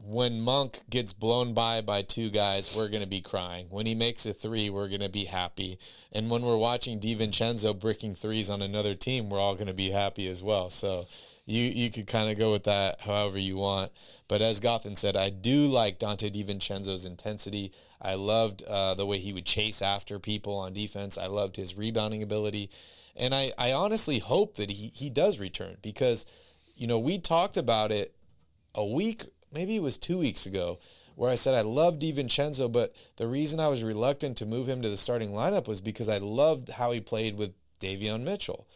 when 0.05 0.41
Monk 0.41 0.81
gets 0.89 1.13
blown 1.13 1.53
by 1.53 1.81
by 1.81 2.01
two 2.01 2.29
guys, 2.29 2.75
we're 2.75 2.89
going 2.89 3.03
to 3.03 3.07
be 3.09 3.21
crying. 3.21 3.67
When 3.69 3.85
he 3.85 3.95
makes 3.95 4.25
a 4.25 4.33
three, 4.33 4.69
we're 4.69 4.87
going 4.87 5.01
to 5.01 5.09
be 5.09 5.25
happy. 5.25 5.77
And 6.11 6.29
when 6.29 6.41
we're 6.41 6.57
watching 6.57 6.99
DiVincenzo 6.99 7.79
bricking 7.79 8.15
threes 8.15 8.49
on 8.49 8.61
another 8.61 8.95
team, 8.95 9.29
we're 9.29 9.39
all 9.39 9.55
going 9.55 9.67
to 9.67 9.73
be 9.73 9.91
happy 9.91 10.27
as 10.27 10.41
well. 10.43 10.69
So 10.69 11.05
you 11.45 11.63
you 11.63 11.89
could 11.89 12.07
kind 12.07 12.31
of 12.31 12.37
go 12.37 12.51
with 12.51 12.63
that 12.63 13.01
however 13.01 13.37
you 13.37 13.57
want. 13.57 13.91
But 14.27 14.41
as 14.41 14.59
Gotham 14.59 14.95
said, 14.95 15.15
I 15.17 15.29
do 15.29 15.67
like 15.67 15.99
Dante 15.99 16.29
DiVincenzo's 16.29 17.05
intensity. 17.05 17.71
I 18.01 18.15
loved 18.15 18.63
uh, 18.63 18.95
the 18.95 19.05
way 19.05 19.17
he 19.17 19.33
would 19.33 19.45
chase 19.45 19.81
after 19.81 20.19
people 20.19 20.57
on 20.57 20.73
defense. 20.73 21.17
I 21.17 21.27
loved 21.27 21.55
his 21.55 21.75
rebounding 21.75 22.23
ability. 22.23 22.69
And 23.15 23.33
I, 23.35 23.51
I 23.57 23.73
honestly 23.73 24.19
hope 24.19 24.55
that 24.55 24.71
he, 24.71 24.91
he 24.93 25.09
does 25.09 25.39
return 25.39 25.77
because, 25.81 26.25
you 26.75 26.87
know, 26.87 26.99
we 26.99 27.19
talked 27.19 27.57
about 27.57 27.91
it 27.91 28.15
a 28.73 28.85
week, 28.85 29.25
maybe 29.53 29.75
it 29.75 29.83
was 29.83 29.97
two 29.97 30.17
weeks 30.17 30.45
ago, 30.45 30.79
where 31.15 31.29
I 31.29 31.35
said 31.35 31.53
I 31.53 31.61
love 31.61 31.99
DiVincenzo, 31.99 32.71
but 32.71 32.95
the 33.17 33.27
reason 33.27 33.59
I 33.59 33.67
was 33.67 33.83
reluctant 33.83 34.35
to 34.37 34.47
move 34.47 34.67
him 34.67 34.81
to 34.81 34.89
the 34.89 34.97
starting 34.97 35.29
lineup 35.29 35.67
was 35.67 35.79
because 35.79 36.09
I 36.09 36.17
loved 36.17 36.69
how 36.71 36.91
he 36.91 36.99
played 36.99 37.37
with 37.37 37.53
Davion 37.79 38.23
Mitchell. 38.23 38.67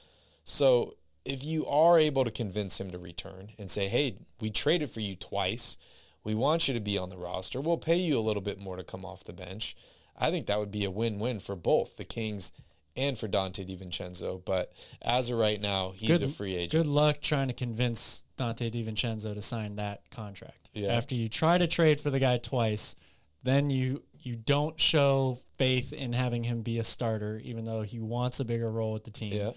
So 0.44 0.94
if 1.28 1.44
you 1.44 1.66
are 1.68 2.00
able 2.00 2.24
to 2.24 2.32
convince 2.32 2.80
him 2.80 2.90
to 2.92 2.98
return 2.98 3.50
and 3.60 3.70
say, 3.70 3.88
hey, 3.88 4.16
we 4.40 4.50
traded 4.50 4.90
for 4.90 5.02
you 5.02 5.16
twice, 5.16 5.78
we 6.24 6.34
want 6.34 6.68
you 6.68 6.74
to 6.74 6.80
be 6.80 6.98
on 6.98 7.10
the 7.10 7.18
roster, 7.18 7.60
we'll 7.60 7.78
pay 7.78 7.98
you 7.98 8.18
a 8.18 8.22
little 8.22 8.42
bit 8.42 8.60
more 8.60 8.78
to 8.78 8.84
come 8.84 9.06
off 9.06 9.24
the 9.24 9.34
bench, 9.34 9.76
I 10.18 10.32
think 10.32 10.48
that 10.48 10.60
would 10.60 10.72
be 10.72 10.86
a 10.86 10.92
win-win 10.92 11.40
for 11.40 11.56
both 11.56 11.98
the 11.98 12.06
Kings 12.06 12.52
and 12.96 13.18
for 13.18 13.28
Dante 13.28 13.64
DiVincenzo. 13.64 14.44
But 14.44 14.74
as 15.02 15.30
of 15.30 15.38
right 15.38 15.62
now, 15.62 15.92
he's 15.96 16.22
a 16.22 16.28
free 16.28 16.56
agent. 16.56 16.84
Good 16.84 16.92
luck 16.92 17.22
trying 17.22 17.50
to 17.50 17.54
convince 17.54 18.24
Dante 18.38 18.70
DiVincenzo 18.70 19.36
to 19.36 19.42
sign 19.42 19.76
that 19.76 20.10
contract. 20.10 20.72
Yeah. 20.74 20.94
After 20.94 21.14
you 21.14 21.30
try 21.30 21.58
to 21.58 21.68
trade 21.68 22.02
for 22.02 22.10
the 22.10 22.20
guy 22.20 22.40
twice, 22.40 22.96
then 23.44 23.70
you 23.70 24.02
you 24.20 24.36
don't 24.36 24.80
show 24.80 25.40
faith 25.58 25.94
in 25.94 26.14
having 26.14 26.44
him 26.44 26.62
be 26.62 26.80
a 26.80 26.84
starter, 26.84 27.40
even 27.44 27.64
though 27.64 27.82
he 27.82 28.00
wants 28.00 28.40
a 28.40 28.46
bigger 28.46 28.70
role 28.70 28.94
with 28.94 29.04
the 29.04 29.12
team. 29.12 29.34
Yeah. 29.34 29.52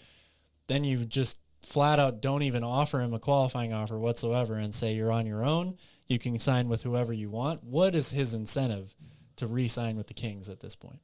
Then 0.66 0.84
you 0.84 1.04
just 1.04 1.38
flat 1.70 2.00
out 2.00 2.20
don't 2.20 2.42
even 2.42 2.64
offer 2.64 3.00
him 3.00 3.14
a 3.14 3.20
qualifying 3.20 3.72
offer 3.72 3.96
whatsoever 3.96 4.56
and 4.56 4.74
say 4.74 4.94
you're 4.94 5.12
on 5.12 5.24
your 5.24 5.44
own. 5.44 5.76
You 6.08 6.18
can 6.18 6.36
sign 6.40 6.68
with 6.68 6.82
whoever 6.82 7.12
you 7.12 7.30
want. 7.30 7.62
What 7.62 7.94
is 7.94 8.10
his 8.10 8.34
incentive 8.34 8.92
to 9.36 9.46
re-sign 9.46 9.96
with 9.96 10.08
the 10.08 10.14
Kings 10.14 10.48
at 10.48 10.58
this 10.58 10.74
point? 10.74 10.98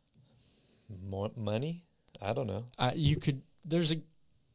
More 1.08 1.30
money? 1.36 1.84
I 2.20 2.32
don't 2.32 2.48
know. 2.48 2.64
uh, 2.78 2.90
you 2.94 3.16
could 3.16 3.42
there's 3.64 3.92
a 3.92 4.00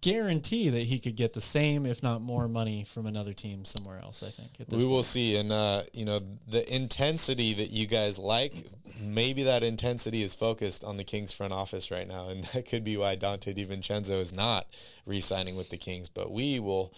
guarantee 0.01 0.69
that 0.69 0.83
he 0.83 0.97
could 0.99 1.15
get 1.15 1.33
the 1.33 1.41
same 1.41 1.85
if 1.85 2.01
not 2.01 2.21
more 2.21 2.47
money 2.47 2.83
from 2.83 3.05
another 3.05 3.33
team 3.33 3.63
somewhere 3.65 3.99
else 4.01 4.23
i 4.23 4.29
think 4.29 4.49
We 4.69 4.83
will 4.83 4.95
point. 4.95 5.05
see. 5.05 5.35
And, 5.37 5.51
uh, 5.51 5.83
you 5.93 6.05
know, 6.05 6.21
the 6.47 6.63
intensity 6.73 7.53
that 7.53 7.69
you 7.69 7.85
guys 7.87 8.17
like, 8.17 8.53
maybe 8.99 9.43
that 9.43 9.63
intensity 9.63 10.23
is 10.23 10.33
focused 10.35 10.83
on 10.83 10.97
the 10.97 11.03
Kings 11.03 11.31
front 11.31 11.53
office 11.53 11.91
right 11.91 12.07
now. 12.07 12.29
And 12.29 12.43
that 12.53 12.65
could 12.67 12.83
be 12.83 12.97
why 12.97 13.15
Dante 13.15 13.53
DiVincenzo 13.53 14.19
is 14.19 14.33
not 14.33 14.67
re-signing 15.05 15.55
with 15.55 15.69
the 15.69 15.77
Kings. 15.77 16.09
But 16.09 16.31
we 16.31 16.59
will 16.59 16.93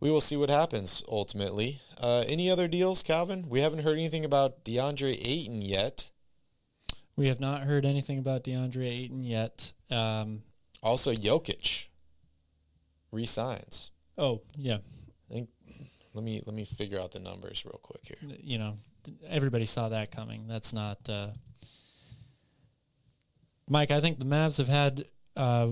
we 0.00 0.10
will 0.10 0.20
see 0.22 0.36
what 0.36 0.48
happens 0.50 1.02
ultimately. 1.08 1.80
Uh, 1.98 2.24
any 2.26 2.50
other 2.50 2.68
deals, 2.68 3.02
Calvin? 3.02 3.46
We 3.50 3.60
haven't 3.60 3.80
heard 3.80 3.98
anything 3.98 4.24
about 4.24 4.64
DeAndre 4.64 5.18
Ayton 5.22 5.60
yet. 5.60 6.10
we 7.16 7.26
have 7.28 7.40
not 7.40 7.62
heard 7.64 7.84
anything 7.84 8.18
about 8.18 8.44
deandre 8.44 8.86
ayton 8.88 9.22
yet 9.24 9.72
um, 9.90 10.42
Also, 10.82 11.12
Jokic 11.12 11.88
resigns. 13.12 13.90
oh 14.18 14.40
yeah 14.56 14.78
I 15.30 15.32
think. 15.34 15.48
Let 16.14 16.24
me 16.24 16.42
let 16.44 16.54
me 16.56 16.64
figure 16.64 16.98
out 17.00 17.12
the 17.12 17.20
numbers 17.20 17.64
real 17.64 17.78
quick 17.82 18.00
here. 18.04 18.36
you 18.42 18.58
know 18.58 18.74
everybody 19.28 19.64
saw 19.66 19.88
that 19.90 20.10
coming 20.10 20.46
that's 20.48 20.72
not 20.72 20.98
uh, 21.08 21.28
mike 23.68 23.90
i 23.90 24.00
think 24.00 24.18
the 24.18 24.24
mavs 24.26 24.58
have 24.58 24.68
had 24.68 25.04
uh, 25.36 25.68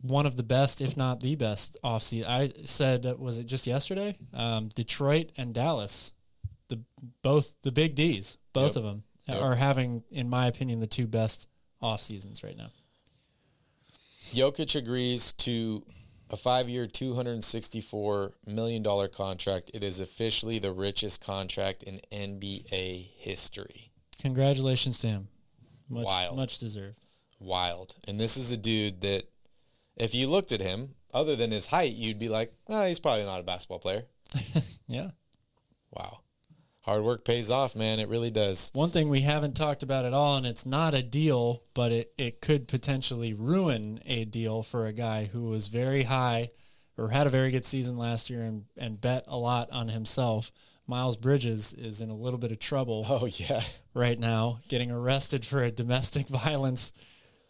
one 0.00 0.26
of 0.26 0.36
the 0.36 0.42
best 0.42 0.80
if 0.80 0.96
not 0.96 1.20
the 1.20 1.34
best 1.36 1.76
offseason 1.84 2.26
i 2.26 2.50
said 2.64 3.06
uh, 3.06 3.14
was 3.18 3.38
it 3.38 3.46
just 3.46 3.66
yesterday 3.66 4.16
um, 4.34 4.68
detroit 4.74 5.30
and 5.36 5.54
dallas 5.54 6.12
the 6.68 6.80
both 7.22 7.54
the 7.62 7.70
big 7.72 7.94
d's 7.94 8.38
both 8.52 8.70
Yep. 8.70 8.76
of 8.76 8.82
them 8.84 9.02
Yep. 9.28 9.42
are 9.42 9.54
having 9.56 10.02
in 10.10 10.28
my 10.30 10.46
opinion 10.46 10.80
the 10.80 10.86
two 10.86 11.06
best 11.06 11.48
off 11.82 12.00
seasons 12.00 12.42
right 12.42 12.56
now 12.56 12.70
Jokic 14.32 14.74
agrees 14.74 15.32
to 15.34 15.84
a 16.30 16.36
five-year, 16.36 16.86
two 16.86 17.14
hundred 17.14 17.32
and 17.32 17.44
sixty-four 17.44 18.32
million 18.46 18.82
dollar 18.82 19.08
contract. 19.08 19.70
It 19.74 19.82
is 19.84 20.00
officially 20.00 20.58
the 20.58 20.72
richest 20.72 21.24
contract 21.24 21.82
in 21.82 22.00
NBA 22.12 23.10
history. 23.16 23.90
Congratulations 24.20 24.98
to 25.00 25.08
him. 25.08 25.28
Much, 25.88 26.04
Wild. 26.04 26.36
much 26.36 26.58
deserved. 26.58 26.96
Wild. 27.38 27.94
And 28.08 28.18
this 28.18 28.36
is 28.36 28.50
a 28.50 28.56
dude 28.56 29.02
that, 29.02 29.24
if 29.96 30.14
you 30.14 30.26
looked 30.28 30.52
at 30.52 30.60
him, 30.60 30.94
other 31.14 31.36
than 31.36 31.50
his 31.50 31.68
height, 31.68 31.92
you'd 31.92 32.18
be 32.18 32.28
like, 32.28 32.52
ah, 32.68 32.86
he's 32.86 32.98
probably 32.98 33.24
not 33.24 33.40
a 33.40 33.44
basketball 33.44 33.78
player. 33.78 34.04
Yeah. 34.88 35.10
Wow. 35.90 36.20
Hard 36.86 37.02
work 37.02 37.24
pays 37.24 37.50
off, 37.50 37.74
man. 37.76 37.98
It 37.98 38.08
really 38.08 38.30
does. 38.30 38.70
One 38.72 38.90
thing 38.90 39.08
we 39.08 39.20
haven't 39.22 39.56
talked 39.56 39.82
about 39.82 40.04
at 40.04 40.14
all, 40.14 40.36
and 40.36 40.46
it's 40.46 40.64
not 40.64 40.94
a 40.94 41.02
deal, 41.02 41.62
but 41.74 41.90
it, 41.92 42.12
it 42.16 42.40
could 42.40 42.68
potentially 42.68 43.34
ruin 43.34 44.00
a 44.06 44.24
deal 44.24 44.62
for 44.62 44.86
a 44.86 44.92
guy 44.92 45.24
who 45.24 45.46
was 45.46 45.66
very 45.66 46.04
high 46.04 46.50
or 46.96 47.08
had 47.10 47.26
a 47.26 47.30
very 47.30 47.50
good 47.50 47.66
season 47.66 47.98
last 47.98 48.30
year 48.30 48.42
and, 48.42 48.66
and 48.78 49.00
bet 49.00 49.24
a 49.26 49.36
lot 49.36 49.68
on 49.72 49.88
himself. 49.88 50.52
Miles 50.86 51.16
Bridges 51.16 51.72
is 51.72 52.00
in 52.00 52.08
a 52.08 52.14
little 52.14 52.38
bit 52.38 52.52
of 52.52 52.60
trouble 52.60 53.04
Oh, 53.08 53.26
yeah. 53.26 53.62
right 53.92 54.18
now, 54.18 54.60
getting 54.68 54.92
arrested 54.92 55.44
for 55.44 55.64
a 55.64 55.72
domestic 55.72 56.28
violence 56.28 56.92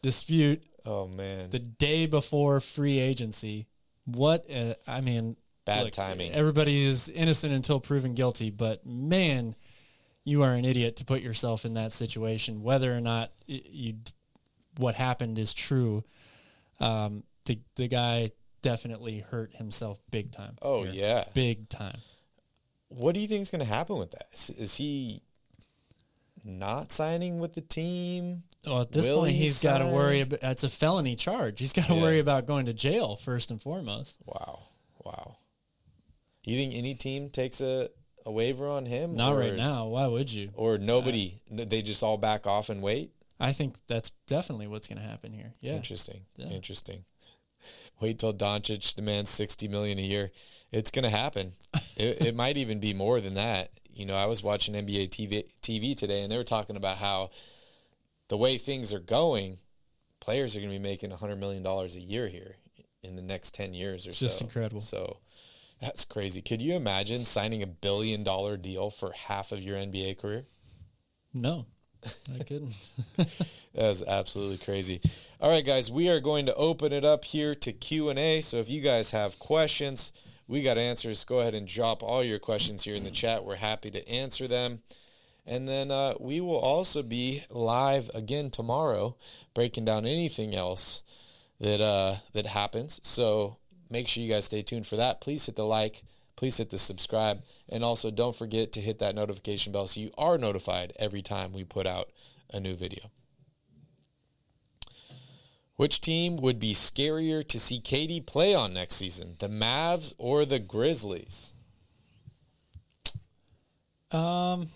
dispute 0.00 0.62
Oh, 0.86 1.06
man. 1.06 1.50
the 1.50 1.58
day 1.58 2.06
before 2.06 2.60
free 2.60 2.98
agency. 2.98 3.66
What, 4.06 4.50
uh, 4.50 4.74
I 4.86 5.00
mean, 5.02 5.36
Bad 5.66 5.92
timing. 5.92 6.32
Everybody 6.32 6.84
is 6.86 7.08
innocent 7.08 7.52
until 7.52 7.80
proven 7.80 8.14
guilty, 8.14 8.50
but 8.50 8.86
man, 8.86 9.54
you 10.24 10.42
are 10.42 10.52
an 10.52 10.64
idiot 10.64 10.96
to 10.96 11.04
put 11.04 11.20
yourself 11.20 11.64
in 11.64 11.74
that 11.74 11.92
situation, 11.92 12.62
whether 12.62 12.96
or 12.96 13.00
not 13.00 13.32
you 13.46 13.94
what 14.78 14.94
happened 14.94 15.38
is 15.38 15.52
true. 15.52 16.04
Um, 16.80 17.24
the 17.44 17.58
the 17.74 17.88
guy 17.88 18.30
definitely 18.62 19.20
hurt 19.20 19.54
himself 19.54 19.98
big 20.10 20.32
time. 20.32 20.56
Oh, 20.62 20.84
here. 20.84 20.92
yeah. 20.92 21.24
big 21.34 21.68
time. 21.68 21.98
What 22.88 23.14
do 23.14 23.20
you 23.20 23.26
think 23.28 23.42
is 23.42 23.50
going 23.50 23.60
to 23.64 23.68
happen 23.68 23.96
with 23.98 24.12
that? 24.12 24.26
Is, 24.32 24.50
is 24.50 24.76
he 24.76 25.22
not 26.44 26.92
signing 26.92 27.38
with 27.38 27.54
the 27.54 27.60
team? 27.60 28.42
Well, 28.64 28.80
at 28.82 28.92
this 28.92 29.06
Will 29.06 29.20
point, 29.20 29.32
he 29.32 29.44
he's 29.44 29.62
got 29.62 29.78
to 29.78 29.86
worry 29.86 30.20
about. 30.20 30.40
That's 30.40 30.64
a 30.64 30.68
felony 30.68 31.16
charge. 31.16 31.58
He's 31.60 31.72
got 31.72 31.86
to 31.86 31.94
Yeah. 31.94 32.02
worry 32.02 32.18
about 32.18 32.46
going 32.46 32.66
to 32.66 32.72
jail 32.72 33.16
first 33.16 33.50
and 33.50 33.60
foremost. 33.62 34.18
Wow. 34.24 34.62
Wow. 35.04 35.36
You 36.46 36.56
think 36.56 36.74
any 36.74 36.94
team 36.94 37.28
takes 37.28 37.60
a, 37.60 37.90
a 38.24 38.30
waiver 38.30 38.68
on 38.68 38.86
him? 38.86 39.16
Not 39.16 39.36
right 39.36 39.52
is- 39.52 39.58
now. 39.58 39.88
Why 39.88 40.06
would 40.06 40.32
you? 40.32 40.50
Or 40.54 40.74
uh, 40.74 40.78
nobody, 40.80 41.40
n- 41.50 41.68
they 41.68 41.82
just 41.82 42.02
all 42.02 42.16
back 42.16 42.46
off 42.46 42.70
and 42.70 42.80
wait? 42.80 43.10
I 43.38 43.52
think 43.52 43.74
that's 43.86 44.12
definitely 44.26 44.66
what's 44.66 44.88
going 44.88 45.00
to 45.00 45.06
happen 45.06 45.32
here. 45.32 45.52
Yeah. 45.60 45.72
Interesting. 45.72 46.22
Yeah. 46.36 46.46
Interesting. 46.46 47.04
Wait 48.00 48.18
till 48.18 48.32
Doncic 48.32 48.94
demands 48.94 49.28
sixty 49.28 49.68
million 49.68 49.98
a 49.98 50.02
year. 50.02 50.30
It's 50.70 50.90
going 50.90 51.02
to 51.02 51.10
happen. 51.10 51.52
it, 51.96 52.22
it 52.28 52.36
might 52.36 52.56
even 52.56 52.78
be 52.78 52.94
more 52.94 53.20
than 53.20 53.34
that. 53.34 53.70
You 53.92 54.06
know, 54.06 54.14
I 54.14 54.26
was 54.26 54.42
watching 54.42 54.74
NBA 54.74 55.08
TV, 55.08 55.44
TV 55.62 55.96
today, 55.96 56.22
and 56.22 56.30
they 56.30 56.36
were 56.36 56.44
talking 56.44 56.76
about 56.76 56.98
how 56.98 57.30
the 58.28 58.36
way 58.36 58.58
things 58.58 58.92
are 58.92 59.00
going, 59.00 59.58
players 60.20 60.54
are 60.54 60.60
going 60.60 60.70
to 60.70 60.78
be 60.78 60.82
making 60.82 61.10
hundred 61.10 61.40
million 61.40 61.62
dollars 61.62 61.96
a 61.96 62.00
year 62.00 62.28
here 62.28 62.56
in 63.02 63.16
the 63.16 63.22
next 63.22 63.54
ten 63.54 63.74
years 63.74 64.06
or 64.06 64.14
so. 64.14 64.26
Just 64.26 64.42
incredible. 64.42 64.80
So 64.80 65.18
that's 65.80 66.04
crazy. 66.04 66.40
Could 66.42 66.62
you 66.62 66.74
imagine 66.74 67.24
signing 67.24 67.62
a 67.62 67.66
billion 67.66 68.24
dollar 68.24 68.56
deal 68.56 68.90
for 68.90 69.12
half 69.12 69.52
of 69.52 69.60
your 69.62 69.76
NBA 69.76 70.18
career? 70.18 70.44
No, 71.34 71.66
I 72.34 72.42
couldn't. 72.42 72.74
That 73.76 73.90
is 73.90 74.02
absolutely 74.02 74.56
crazy. 74.56 75.02
All 75.38 75.50
right, 75.50 75.64
guys, 75.64 75.90
we 75.90 76.08
are 76.08 76.18
going 76.18 76.46
to 76.46 76.54
open 76.54 76.94
it 76.94 77.04
up 77.04 77.26
here 77.26 77.54
to 77.56 77.72
Q&A. 77.74 78.40
So 78.40 78.56
if 78.56 78.70
you 78.70 78.80
guys 78.80 79.10
have 79.10 79.38
questions, 79.38 80.12
we 80.48 80.62
got 80.62 80.78
answers. 80.78 81.24
Go 81.24 81.40
ahead 81.40 81.52
and 81.52 81.68
drop 81.68 82.02
all 82.02 82.24
your 82.24 82.38
questions 82.38 82.84
here 82.84 82.96
in 82.96 83.04
the 83.04 83.10
chat. 83.10 83.44
We're 83.44 83.56
happy 83.56 83.90
to 83.90 84.08
answer 84.08 84.48
them. 84.48 84.80
And 85.46 85.68
then 85.68 85.90
uh, 85.90 86.14
we 86.18 86.40
will 86.40 86.58
also 86.58 87.02
be 87.02 87.44
live 87.50 88.10
again 88.14 88.50
tomorrow, 88.50 89.16
breaking 89.52 89.84
down 89.84 90.06
anything 90.06 90.54
else 90.54 91.02
that 91.60 91.82
uh, 91.82 92.16
that 92.32 92.46
happens. 92.46 92.98
So 93.04 93.58
make 93.90 94.08
sure 94.08 94.22
you 94.22 94.30
guys 94.30 94.44
stay 94.46 94.62
tuned 94.62 94.86
for 94.86 94.96
that. 94.96 95.20
Please 95.20 95.46
hit 95.46 95.56
the 95.56 95.64
like. 95.64 96.02
Please 96.36 96.58
hit 96.58 96.70
the 96.70 96.78
subscribe. 96.78 97.42
And 97.68 97.82
also 97.82 98.10
don't 98.10 98.36
forget 98.36 98.72
to 98.72 98.80
hit 98.80 98.98
that 98.98 99.14
notification 99.14 99.72
bell 99.72 99.86
so 99.86 100.00
you 100.00 100.10
are 100.18 100.38
notified 100.38 100.92
every 100.98 101.22
time 101.22 101.52
we 101.52 101.64
put 101.64 101.86
out 101.86 102.10
a 102.52 102.60
new 102.60 102.74
video. 102.74 103.10
Which 105.76 106.00
team 106.00 106.36
would 106.38 106.58
be 106.58 106.72
scarier 106.72 107.46
to 107.48 107.60
see 107.60 107.80
KD 107.80 108.24
play 108.26 108.54
on 108.54 108.72
next 108.72 108.96
season, 108.96 109.36
the 109.38 109.48
Mavs 109.48 110.14
or 110.16 110.46
the 110.46 110.58
Grizzlies? 110.58 111.52
Um, 114.10 114.68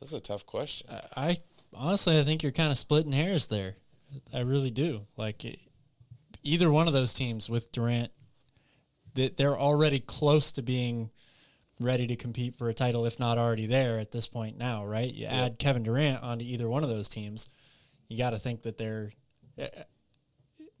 That's 0.00 0.12
a 0.12 0.20
tough 0.20 0.44
question. 0.44 0.88
I 1.16 1.38
honestly, 1.72 2.18
I 2.18 2.24
think 2.24 2.42
you're 2.42 2.52
kind 2.52 2.70
of 2.70 2.78
splitting 2.78 3.12
hairs 3.12 3.46
there. 3.46 3.76
I 4.32 4.40
really 4.40 4.70
do. 4.70 5.02
Like 5.16 5.44
e- 5.44 5.70
either 6.42 6.70
one 6.70 6.86
of 6.86 6.92
those 6.92 7.14
teams 7.14 7.48
with 7.48 7.72
Durant, 7.72 8.10
that 9.18 9.36
they're 9.36 9.58
already 9.58 10.00
close 10.00 10.52
to 10.52 10.62
being 10.62 11.10
ready 11.80 12.06
to 12.06 12.16
compete 12.16 12.56
for 12.56 12.68
a 12.68 12.74
title, 12.74 13.04
if 13.04 13.18
not 13.18 13.36
already 13.38 13.66
there 13.66 13.98
at 13.98 14.10
this 14.10 14.26
point 14.26 14.58
now, 14.58 14.84
right? 14.84 15.12
You 15.12 15.26
add 15.26 15.58
Kevin 15.58 15.82
Durant 15.82 16.22
onto 16.22 16.44
either 16.44 16.68
one 16.68 16.82
of 16.82 16.88
those 16.88 17.08
teams, 17.08 17.48
you 18.08 18.16
got 18.16 18.30
to 18.30 18.38
think 18.38 18.62
that 18.62 18.78
they're 18.78 19.12
eh, 19.58 19.68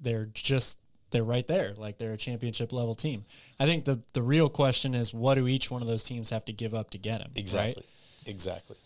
they're 0.00 0.26
just 0.26 0.78
they're 1.10 1.24
right 1.24 1.46
there, 1.46 1.74
like 1.76 1.98
they're 1.98 2.12
a 2.12 2.18
championship 2.18 2.72
level 2.72 2.94
team. 2.94 3.24
I 3.58 3.66
think 3.66 3.84
the 3.84 4.00
the 4.12 4.22
real 4.22 4.48
question 4.48 4.94
is 4.94 5.12
what 5.12 5.34
do 5.34 5.46
each 5.48 5.70
one 5.70 5.82
of 5.82 5.88
those 5.88 6.04
teams 6.04 6.30
have 6.30 6.44
to 6.46 6.52
give 6.52 6.74
up 6.74 6.90
to 6.90 6.98
get 6.98 7.20
him? 7.20 7.32
Exactly. 7.34 7.84
Exactly. 8.26 8.76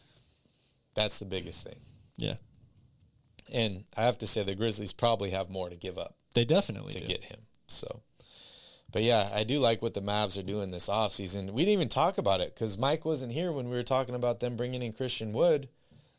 That's 0.94 1.18
the 1.18 1.24
biggest 1.24 1.64
thing. 1.64 1.76
Yeah, 2.18 2.34
And 3.52 3.84
I 3.96 4.02
have 4.02 4.18
to 4.18 4.26
say 4.26 4.44
the 4.44 4.54
Grizzlies 4.54 4.92
probably 4.92 5.30
have 5.30 5.48
more 5.50 5.70
to 5.70 5.76
give 5.76 5.98
up 5.98 6.14
they 6.34 6.44
definitely 6.44 6.92
to 6.92 7.00
do. 7.00 7.06
get 7.06 7.24
him. 7.24 7.40
So, 7.66 8.02
but 8.92 9.02
yeah, 9.02 9.30
I 9.32 9.44
do 9.44 9.58
like 9.58 9.82
what 9.82 9.94
the 9.94 10.02
Mavs 10.02 10.38
are 10.38 10.42
doing 10.42 10.70
this 10.70 10.88
offseason. 10.88 11.50
We 11.50 11.62
didn't 11.62 11.74
even 11.74 11.88
talk 11.88 12.18
about 12.18 12.40
it 12.40 12.54
because 12.54 12.78
Mike 12.78 13.04
wasn't 13.04 13.32
here 13.32 13.50
when 13.50 13.68
we 13.68 13.76
were 13.76 13.82
talking 13.82 14.14
about 14.14 14.40
them 14.40 14.56
bringing 14.56 14.82
in 14.82 14.92
Christian 14.92 15.32
Wood. 15.32 15.68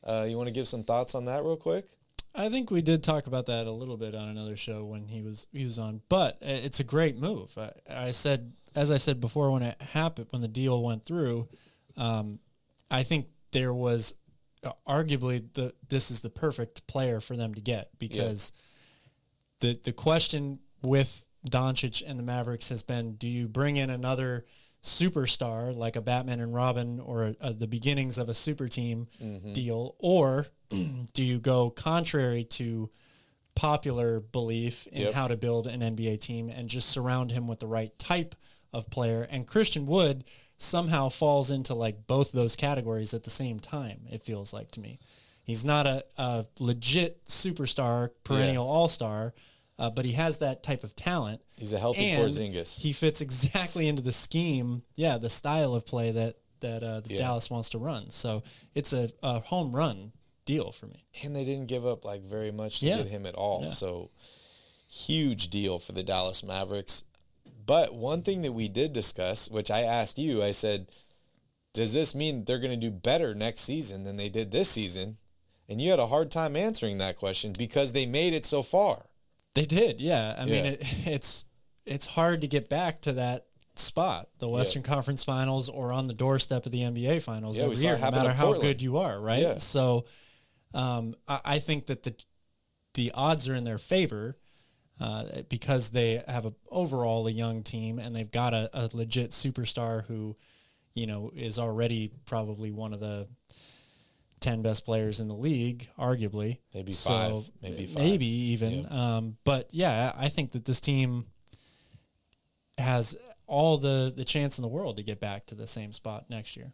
Uh, 0.03 0.26
you 0.28 0.36
want 0.36 0.47
to 0.47 0.53
give 0.53 0.67
some 0.67 0.84
thoughts 0.84 1.15
on 1.15 1.26
that 1.26 1.43
real 1.43 1.55
quick? 1.55 1.88
I 2.36 2.49
think 2.49 2.71
we 2.71 2.82
did 2.82 3.03
talk 3.03 3.28
about 3.28 3.45
that 3.45 3.67
a 3.67 3.71
little 3.71 3.95
bit 3.95 4.15
on 4.15 4.28
another 4.28 4.57
show 4.57 4.84
when 4.84 5.07
he 5.07 5.21
was 5.21 5.47
he 5.51 5.65
was 5.65 5.78
on, 5.78 6.01
but 6.09 6.38
it's 6.41 6.80
a 6.80 6.84
great 6.84 7.15
move. 7.17 7.55
I, 7.57 7.71
I 7.89 8.11
said, 8.11 8.53
as 8.74 8.91
I 8.91 8.97
said 8.97 9.21
before, 9.21 9.51
when 9.51 9.61
it 9.61 9.80
happened, 9.82 10.28
when 10.32 10.41
the 10.41 10.47
deal 10.47 10.82
went 10.82 11.05
through, 11.05 11.47
um, 11.95 12.39
I 12.89 13.03
think 13.03 13.28
there 13.51 13.74
was 13.74 14.15
uh, 14.63 14.71
arguably 14.88 15.43
the 15.53 15.76
this 15.89 16.09
is 16.09 16.21
the 16.21 16.30
perfect 16.30 16.88
player 16.88 17.21
for 17.21 17.38
them 17.38 17.53
to 17.53 17.61
get 17.61 17.89
because 17.99 18.51
the 19.59 19.80
the 19.84 19.93
question 19.93 20.57
with 20.82 21.26
Doncic 21.50 22.04
and 22.06 22.18
the 22.18 22.24
Mavericks 22.24 22.70
has 22.70 22.84
been: 22.84 23.16
Do 23.16 23.28
you 23.28 23.48
bring 23.48 23.78
in 23.78 23.89
another 23.89 24.46
superstar 24.84 25.76
like 25.76 25.96
a 25.96 26.02
Batman 26.02 26.41
and 26.41 26.54
Robin 26.54 27.00
or 27.00 27.28
a, 27.28 27.36
a, 27.39 27.54
the 27.54 27.68
beginnings 27.68 28.18
of 28.18 28.28
a 28.28 28.34
super 28.34 28.68
team 28.68 29.08
mm-hmm. 29.22 29.54
deal, 29.54 29.96
or 30.00 30.48
do 30.70 31.24
you 31.24 31.39
go 31.39 31.70
contrary 31.70 32.44
to 32.44 32.89
popular 33.56 34.20
belief 34.20 34.88
in 34.88 35.04
Yep. 35.04 35.14
how 35.14 35.28
to 35.28 35.38
build 35.38 35.68
an 35.68 35.82
NBA 35.82 36.20
team 36.20 36.50
and 36.50 36.70
just 36.70 36.89
surround 36.89 37.32
him 37.32 37.48
with 37.48 37.60
the 37.60 37.68
right 37.68 37.98
type 37.98 38.36
of 38.74 38.89
player? 38.89 39.28
And 39.30 39.48
Christian 39.48 39.86
Wood 39.86 40.26
somehow 40.58 41.10
falls 41.10 41.52
into 41.52 41.74
like 41.74 42.08
both 42.08 42.32
those 42.32 42.56
categories 42.56 43.14
at 43.14 43.24
the 43.24 43.30
same 43.30 43.60
time. 43.60 44.02
It 44.10 44.24
feels 44.24 44.54
like 44.54 44.72
to 44.72 44.80
me. 44.80 45.00
He's 45.44 45.66
not 45.66 45.86
a, 45.86 46.06
a 46.18 46.46
legit 46.60 47.26
superstar, 47.26 48.12
perennial 48.24 48.66
all 48.66 48.88
star, 48.88 49.34
uh, 49.80 49.89
but 49.89 50.05
he 50.05 50.11
has 50.13 50.38
that 50.39 50.63
type 50.63 50.84
of 50.84 50.95
talent. 50.95 51.41
He's 51.57 51.74
a 51.74 51.80
healthy 51.80 52.09
and 52.11 52.24
Porzingis. 52.24 52.80
He 52.80 52.93
fits 52.93 53.21
exactly 53.21 53.88
into 53.88 54.01
the 54.01 54.11
scheme, 54.11 54.84
yeah, 54.95 55.17
the 55.17 55.30
style 55.30 55.74
of 55.76 55.86
play 55.86 56.11
that 56.11 56.36
that 56.61 56.82
uh, 56.84 57.01
the 57.01 57.15
Yeah. 57.15 57.19
Dallas 57.19 57.49
wants 57.49 57.69
to 57.69 57.78
run. 57.78 58.09
So 58.09 58.41
it's 58.74 58.93
a, 58.93 59.09
a 59.21 59.41
home 59.41 59.76
run 59.76 60.13
deal 60.45 60.71
for 60.71 60.86
me. 60.88 61.05
and 61.24 61.36
they 61.36 61.43
didn't 61.43 61.67
give 61.67 61.86
up 61.86 62.05
like 62.05 62.21
very 62.24 62.51
much 62.51 62.80
to 62.80 62.86
Yeah. 62.86 62.97
get 62.97 63.07
him 63.07 63.26
at 63.26 63.36
all. 63.36 63.63
Yeah. 63.63 63.69
So 63.71 64.11
huge 64.89 65.49
deal 65.49 65.80
for 65.80 65.91
the 65.91 66.03
Dallas 66.03 66.43
Mavericks. 66.43 67.03
But 67.65 67.93
one 67.93 68.21
thing 68.21 68.41
that 68.41 68.51
we 68.53 68.67
did 68.67 68.93
discuss, 68.93 69.49
which 69.49 69.71
I 69.71 69.82
asked 69.82 70.17
you, 70.17 70.43
I 70.43 70.51
said, 70.51 70.88
does 71.74 71.93
this 71.93 72.13
mean 72.13 72.43
they're 72.45 72.59
going 72.59 72.78
to 72.80 72.88
do 72.89 72.91
better 72.91 73.34
next 73.34 73.61
season 73.61 74.03
than 74.03 74.17
they 74.17 74.30
did 74.30 74.51
this 74.51 74.69
season? 74.69 75.17
And 75.69 75.82
you 75.82 75.89
had 75.89 75.99
a 75.99 76.07
hard 76.07 76.30
time 76.30 76.55
answering 76.55 76.97
that 76.97 77.17
question 77.17 77.53
because 77.57 77.93
they 77.93 78.05
made 78.05 78.34
it 78.34 78.45
so 78.45 78.61
far. 78.61 79.05
They 79.56 79.66
did, 79.66 80.01
yeah. 80.01 80.36
I 80.38 80.45
mean, 80.45 80.66
it, 80.66 80.80
it's 81.06 81.45
it's 81.86 82.06
hard 82.06 82.41
to 82.41 82.47
get 82.47 82.70
back 82.70 83.01
to 83.01 83.14
that 83.14 83.45
spot, 83.76 84.30
the 84.39 84.47
Western 84.47 84.84
Conference 84.84 85.24
Finals, 85.24 85.70
or 85.70 85.91
on 85.91 86.08
the 86.08 86.14
doorstep 86.14 86.66
of 86.66 86.72
the 86.72 86.82
NBA 86.82 87.22
Finals 87.24 87.58
Yeah, 87.58 87.66
every 87.66 87.76
year, 87.78 87.97
no 87.97 88.12
matter 88.12 88.34
how 88.34 88.54
good 88.54 88.82
you 88.82 88.97
are, 88.97 89.20
right? 89.20 89.41
Yeah. 89.41 89.58
So, 89.58 90.06
um, 90.74 91.16
I, 91.28 91.41
I 91.45 91.60
think 91.60 91.88
that 91.88 92.04
the 92.04 92.16
the 92.93 93.12
odds 93.14 93.49
are 93.49 93.56
in 93.56 93.64
their 93.64 93.78
favor. 93.80 94.38
uh, 94.99 95.41
because 95.49 95.89
they 95.89 96.24
have 96.28 96.45
a 96.45 96.54
overall 96.70 97.28
a 97.28 97.32
young 97.32 97.64
team 97.64 97.97
and 97.99 98.16
they've 98.16 98.32
got 98.32 98.54
a, 98.54 98.70
a 98.74 98.89
legit 98.93 99.32
superstar 99.32 100.06
who, 100.06 100.36
you 100.93 101.08
know, 101.08 101.32
is 101.36 101.58
already 101.58 102.12
probably 102.26 102.72
one 102.72 102.93
of 102.93 102.99
the 102.99 103.28
10 104.44 104.62
best 104.62 104.86
players 104.86 105.22
in 105.22 105.30
the 105.30 105.34
league, 105.34 105.88
arguably. 105.98 106.60
Maybe 106.74 106.91
five, 106.91 107.50
maybe 107.62 107.86
five. 107.86 108.04
Maybe 108.04 108.26
even. 108.26 108.86
Um, 108.91 109.38
but 109.46 109.70
yeah, 109.72 110.12
I 110.18 110.28
think 110.28 110.52
that 110.52 110.66
this 110.66 110.82
team 110.82 111.26
has 112.78 113.16
all 113.48 113.78
the, 113.78 114.14
the 114.16 114.26
chance 114.26 114.58
in 114.58 114.62
the 114.62 114.68
world 114.68 114.98
to 114.98 115.04
get 115.04 115.22
back 115.22 115.46
to 115.48 115.56
the 115.56 115.66
same 115.66 115.94
spot 115.94 116.26
next 116.30 116.58
year. 116.58 116.74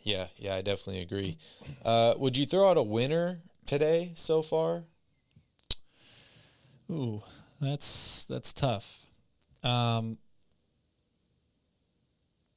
Yeah, 0.00 0.28
yeah, 0.36 0.54
I 0.54 0.62
definitely 0.62 1.02
agree. 1.02 1.36
Uh, 1.84 2.14
would 2.16 2.36
you 2.36 2.46
throw 2.46 2.70
out 2.70 2.78
a 2.78 2.82
winner 2.82 3.40
today 3.66 4.12
so 4.16 4.40
far? 4.40 4.84
Ooh, 6.90 7.22
that's 7.60 8.24
that's 8.24 8.52
tough. 8.52 9.00
Um, 9.64 10.16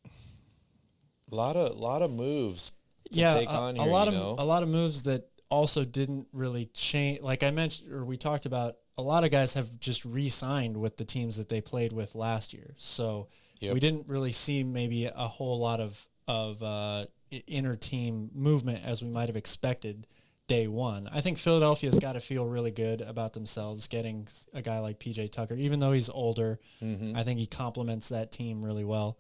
a 0.05 1.36
lot 1.36 1.55
of 1.55 1.76
lot 1.76 2.03
of 2.03 2.12
moves 2.12 2.74
yeah, 3.12 3.34
take 3.34 3.49
a, 3.49 3.51
on 3.51 3.78
a 3.78 3.86
lot 3.86 4.07
of 4.07 4.14
know? 4.14 4.36
a 4.38 4.45
lot 4.45 4.64
of 4.64 4.70
moves 4.70 5.03
that 5.03 5.30
also 5.49 5.84
didn't 5.84 6.28
really 6.32 6.66
change. 6.74 7.22
Like 7.22 7.43
I 7.43 7.51
mentioned, 7.51 7.91
or 7.91 8.05
we 8.05 8.18
talked 8.18 8.45
about, 8.45 8.76
a 8.97 9.01
lot 9.01 9.24
of 9.24 9.32
guys 9.32 9.53
have 9.55 9.80
just 9.80 10.05
re-signed 10.05 10.78
with 10.78 10.97
the 10.97 11.05
teams 11.05 11.38
that 11.38 11.49
they 11.49 11.62
played 11.62 11.91
with 11.91 12.16
last 12.16 12.53
year. 12.53 12.76
So 12.78 13.28
Yep. 13.60 13.74
we 13.74 13.80
didn't 13.82 14.07
really 14.07 14.32
see 14.32 14.64
maybe 14.64 15.05
a 15.05 15.28
whole 15.28 15.60
lot 15.60 15.80
of 15.80 16.07
of 16.28 16.62
uh, 16.64 17.05
inner 17.47 17.76
team 17.76 18.30
movement 18.34 18.86
as 18.86 19.01
we 19.01 19.10
might 19.10 19.28
have 19.28 19.36
expected 19.36 20.07
day 20.47 20.68
one. 20.68 21.10
I 21.12 21.22
think 21.22 21.38
Philadelphia's 21.38 21.99
got 21.99 22.14
to 22.14 22.20
feel 22.20 22.45
really 22.45 22.72
good 22.72 23.01
about 23.01 23.34
themselves 23.34 23.88
getting 23.88 24.28
a 24.53 24.62
guy 24.62 24.80
like 24.80 24.99
PJ 24.99 25.32
Tucker, 25.32 25.55
even 25.55 25.80
though 25.80 25.91
he's 25.91 26.10
older. 26.10 26.60
Mm-hmm. 26.82 27.16
I 27.16 27.24
think 27.24 27.39
he 27.39 27.45
complements 27.47 28.10
that 28.10 28.32
team 28.32 28.64
really 28.64 28.84
well. 28.86 29.18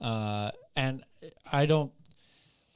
Uh, 0.00 0.50
and 0.76 1.04
I 1.52 1.66
don't 1.66 1.92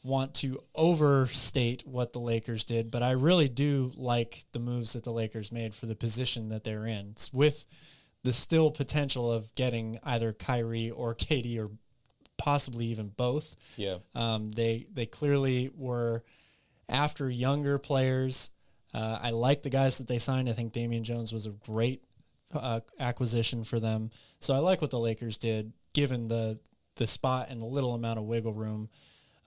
want 0.02 0.34
to 0.34 0.62
overstate 0.74 1.86
what 1.86 2.12
the 2.12 2.18
Lakers 2.18 2.64
did, 2.64 2.90
but 2.90 3.02
I 3.02 3.12
really 3.12 3.48
do 3.48 3.92
like 3.96 4.44
the 4.52 4.58
moves 4.58 4.94
that 4.94 5.04
the 5.04 5.12
Lakers 5.12 5.52
made 5.52 5.74
for 5.74 5.86
the 5.86 5.94
position 5.94 6.48
that 6.48 6.64
they're 6.64 6.86
in. 6.86 7.10
It's 7.10 7.32
with 7.32 7.66
the 8.24 8.32
still 8.32 8.70
potential 8.70 9.30
of 9.30 9.54
getting 9.54 9.98
either 10.04 10.32
Kyrie 10.32 10.90
or 10.90 11.14
KD 11.14 11.58
or 11.58 11.70
possibly 12.36 12.86
even 12.86 13.08
both. 13.08 13.54
yeah, 13.76 13.98
Um, 14.14 14.50
they 14.50 14.86
they 14.92 15.06
clearly 15.06 15.70
were 15.76 16.24
after 16.88 17.30
younger 17.30 17.78
players. 17.78 18.50
Uh, 18.92 19.18
I 19.22 19.30
like 19.30 19.62
the 19.62 19.70
guys 19.70 19.98
that 19.98 20.08
they 20.08 20.18
signed. 20.18 20.48
I 20.48 20.52
think 20.52 20.72
Damian 20.72 21.04
Jones 21.04 21.32
was 21.32 21.46
a 21.46 21.50
great 21.50 22.02
uh, 22.52 22.80
acquisition 22.98 23.64
for 23.64 23.80
them. 23.80 24.10
So 24.40 24.52
I 24.54 24.58
like 24.58 24.82
what 24.82 24.90
the 24.90 24.98
Lakers 24.98 25.38
did, 25.38 25.72
given 25.92 26.26
the 26.28 26.58
the 26.96 27.06
spot 27.06 27.46
and 27.50 27.60
the 27.60 27.66
little 27.66 27.94
amount 27.94 28.18
of 28.18 28.24
wiggle 28.26 28.52
room 28.52 28.90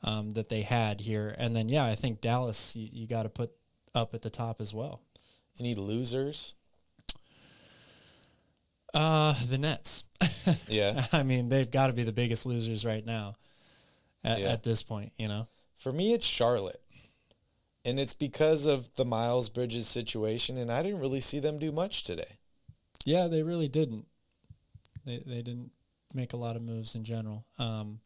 um, 0.03 0.31
that 0.31 0.49
they 0.49 0.61
had 0.61 1.01
here. 1.01 1.33
And 1.37 1.55
then 1.55 1.69
yeah, 1.69 1.85
I 1.85 1.95
think 1.95 2.21
Dallas 2.21 2.75
you, 2.75 2.87
you 2.91 3.07
got 3.07 3.23
to 3.23 3.29
put 3.29 3.51
up 3.93 4.13
at 4.13 4.21
the 4.21 4.29
top 4.29 4.59
as 4.61 4.73
well. 4.73 5.01
any 5.59 5.73
losers? 5.75 6.53
Uh, 8.93 9.33
the 9.47 9.57
Nets. 9.57 10.03
Yeah, 10.67 11.07
I 11.11 11.23
mean, 11.23 11.49
they've 11.49 11.69
got 11.69 11.87
to 11.87 11.93
be 11.93 12.03
the 12.03 12.11
biggest 12.11 12.45
losers 12.45 12.85
right 12.85 13.03
now 13.03 13.35
at, 14.23 14.39
Yeah. 14.39 14.47
at 14.51 14.61
this 14.63 14.83
point. 14.83 15.11
You 15.17 15.27
know. 15.27 15.47
for 15.75 15.91
me 15.91 16.13
it's 16.13 16.25
Charlotte, 16.25 16.79
and 17.83 17.99
it's 17.99 18.13
because 18.13 18.65
of 18.67 18.93
the 18.95 19.05
Miles 19.05 19.49
Bridges 19.49 19.87
situation, 19.87 20.55
and 20.57 20.71
I 20.71 20.83
didn't 20.83 20.99
really 20.99 21.19
see 21.19 21.39
them 21.39 21.57
do 21.57 21.71
much 21.71 22.03
today. 22.03 22.37
Yeah, 23.05 23.25
they 23.27 23.41
really 23.41 23.67
didn't. 23.67 24.05
They 25.03 25.17
they 25.25 25.41
didn't 25.41 25.71
make 26.13 26.33
a 26.33 26.37
lot 26.37 26.55
of 26.55 26.61
moves 26.61 26.93
in 26.95 27.03
general. 27.03 27.43
Um, 27.57 27.99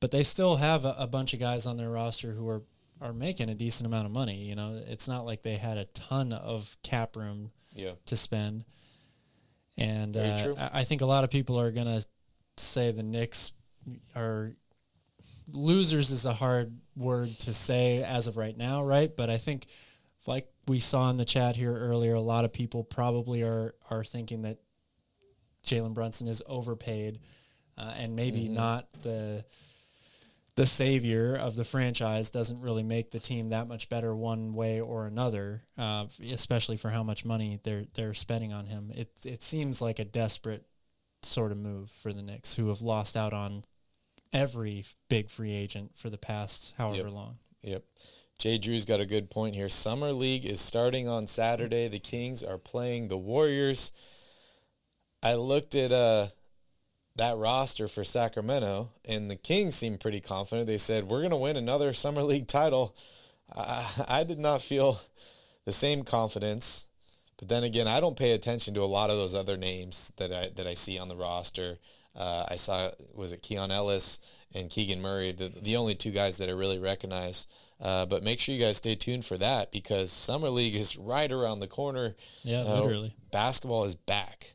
but 0.00 0.10
they 0.10 0.22
still 0.24 0.56
have 0.56 0.84
a, 0.84 0.94
a 0.98 1.06
bunch 1.06 1.32
of 1.34 1.40
guys 1.40 1.66
on 1.66 1.76
their 1.76 1.90
roster 1.90 2.32
who 2.32 2.48
are 2.48 2.62
are 3.02 3.12
making 3.14 3.48
a 3.48 3.54
decent 3.54 3.86
amount 3.86 4.04
of 4.06 4.12
money. 4.12 4.44
You 4.44 4.54
know, 4.54 4.78
it's 4.86 5.08
not 5.08 5.24
like 5.24 5.42
they 5.42 5.56
had 5.56 5.78
a 5.78 5.86
ton 5.86 6.32
of 6.34 6.76
cap 6.82 7.16
room 7.16 7.50
Yeah, 7.74 7.92
to 8.06 8.16
spend. 8.16 8.64
And 9.78 10.16
uh, 10.16 10.42
true. 10.42 10.56
I 10.58 10.80
I 10.80 10.84
think 10.84 11.00
a 11.00 11.06
lot 11.06 11.24
of 11.24 11.30
people 11.30 11.58
are 11.58 11.70
gonna 11.70 12.02
say 12.58 12.92
the 12.92 13.02
Knicks 13.02 13.52
are 14.14 14.52
losers 15.52 16.10
is 16.10 16.26
a 16.26 16.34
hard 16.34 16.78
word 16.96 17.28
to 17.40 17.54
say 17.54 18.02
as 18.02 18.26
of 18.26 18.36
right 18.36 18.56
now, 18.56 18.84
right? 18.84 19.14
But 19.14 19.30
I 19.30 19.38
think, 19.38 19.66
like 20.26 20.48
we 20.68 20.78
saw 20.80 21.08
in 21.10 21.16
the 21.16 21.24
chat 21.24 21.56
here 21.56 21.74
earlier, 21.74 22.14
a 22.14 22.20
lot 22.20 22.44
of 22.44 22.52
people 22.52 22.84
probably 22.84 23.42
are 23.42 23.74
are 23.88 24.04
thinking 24.04 24.42
that 24.42 24.58
Jalen 25.66 25.94
Brunson 25.94 26.28
is 26.28 26.42
overpaid 26.46 27.18
uh, 27.78 27.94
and 27.96 28.14
maybe 28.14 28.44
Mm-hmm. 28.44 28.54
not 28.54 28.88
the 29.02 29.44
the 30.60 30.66
savior 30.66 31.34
of 31.36 31.56
the 31.56 31.64
franchise 31.64 32.28
doesn't 32.28 32.60
really 32.60 32.82
make 32.82 33.10
the 33.10 33.18
team 33.18 33.48
that 33.48 33.66
much 33.66 33.88
better 33.88 34.14
one 34.14 34.52
way 34.52 34.78
or 34.78 35.06
another, 35.06 35.62
uh, 35.78 36.04
especially 36.30 36.76
for 36.76 36.90
how 36.90 37.02
much 37.02 37.24
money 37.24 37.58
they're 37.64 37.86
they're 37.94 38.12
spending 38.12 38.52
on 38.52 38.66
him. 38.66 38.92
It 38.94 39.08
it 39.24 39.42
seems 39.42 39.80
like 39.80 39.98
a 39.98 40.04
desperate 40.04 40.66
sort 41.22 41.50
of 41.50 41.56
move 41.56 41.88
for 41.90 42.12
the 42.12 42.20
Knicks, 42.20 42.54
who 42.56 42.68
have 42.68 42.82
lost 42.82 43.16
out 43.16 43.32
on 43.32 43.62
every 44.34 44.84
big 45.08 45.30
free 45.30 45.54
agent 45.54 45.92
for 45.96 46.10
the 46.10 46.18
past 46.18 46.74
however 46.76 47.04
Yep. 47.04 47.12
long. 47.12 47.38
Yep. 47.62 47.82
Jay 48.38 48.58
Drew's 48.58 48.84
got 48.84 49.00
a 49.00 49.06
good 49.06 49.30
point 49.30 49.54
here. 49.54 49.70
Summer 49.70 50.12
League 50.12 50.44
is 50.44 50.60
starting 50.60 51.08
on 51.08 51.26
Saturday. 51.26 51.88
The 51.88 51.98
Kings 51.98 52.42
are 52.44 52.58
playing 52.58 53.08
the 53.08 53.16
Warriors. 53.16 53.92
I 55.22 55.36
looked 55.36 55.74
at 55.74 55.90
uh, 55.90 56.28
that 57.16 57.36
roster 57.36 57.88
for 57.88 58.04
Sacramento, 58.04 58.90
and 59.04 59.30
the 59.30 59.36
Kings 59.36 59.76
seemed 59.76 60.00
pretty 60.00 60.20
confident. 60.20 60.66
They 60.66 60.78
said, 60.78 61.08
We're 61.10 61.20
going 61.20 61.30
to 61.30 61.36
win 61.36 61.56
another 61.56 61.92
Summer 61.94 62.22
League 62.22 62.46
title. 62.48 62.94
I, 63.54 63.88
I 64.08 64.24
did 64.24 64.38
not 64.38 64.62
feel 64.62 65.00
the 65.64 65.72
same 65.72 66.02
confidence. 66.02 66.86
But 67.38 67.48
then 67.48 67.64
again, 67.64 67.88
I 67.88 68.00
don't 68.00 68.18
pay 68.18 68.32
attention 68.32 68.74
to 68.74 68.82
a 68.82 68.84
lot 68.84 69.08
of 69.10 69.16
those 69.16 69.34
other 69.34 69.56
names 69.56 70.12
that 70.16 70.30
I 70.32 70.50
that 70.56 70.66
I 70.66 70.74
see 70.74 70.98
on 70.98 71.08
the 71.08 71.16
roster. 71.16 71.78
Uh, 72.14 72.44
I 72.48 72.56
saw 72.56 72.90
was 73.14 73.32
it 73.32 73.40
Keon 73.42 73.70
Ellis 73.70 74.20
and 74.54 74.68
Keegan 74.68 75.00
Murray, 75.00 75.32
the 75.32 75.48
the 75.48 75.76
only 75.76 75.94
two 75.94 76.10
guys 76.10 76.36
that 76.38 76.48
I 76.50 76.52
really 76.52 76.78
recognize. 76.78 77.46
Uh, 77.80 78.04
but 78.04 78.22
make 78.22 78.38
sure 78.40 78.54
you 78.54 78.60
guys 78.62 78.76
stay 78.76 78.94
tuned 78.94 79.24
for 79.24 79.38
that 79.38 79.72
because 79.72 80.12
summer 80.12 80.50
league 80.50 80.74
is 80.74 80.96
right 80.98 81.32
around 81.32 81.60
the 81.60 81.66
corner. 81.66 82.14
Yeah, 82.44 82.60
Uh, 82.60 82.80
literally. 82.82 83.14
basketball 83.32 83.84
is 83.84 83.94
back. 83.94 84.54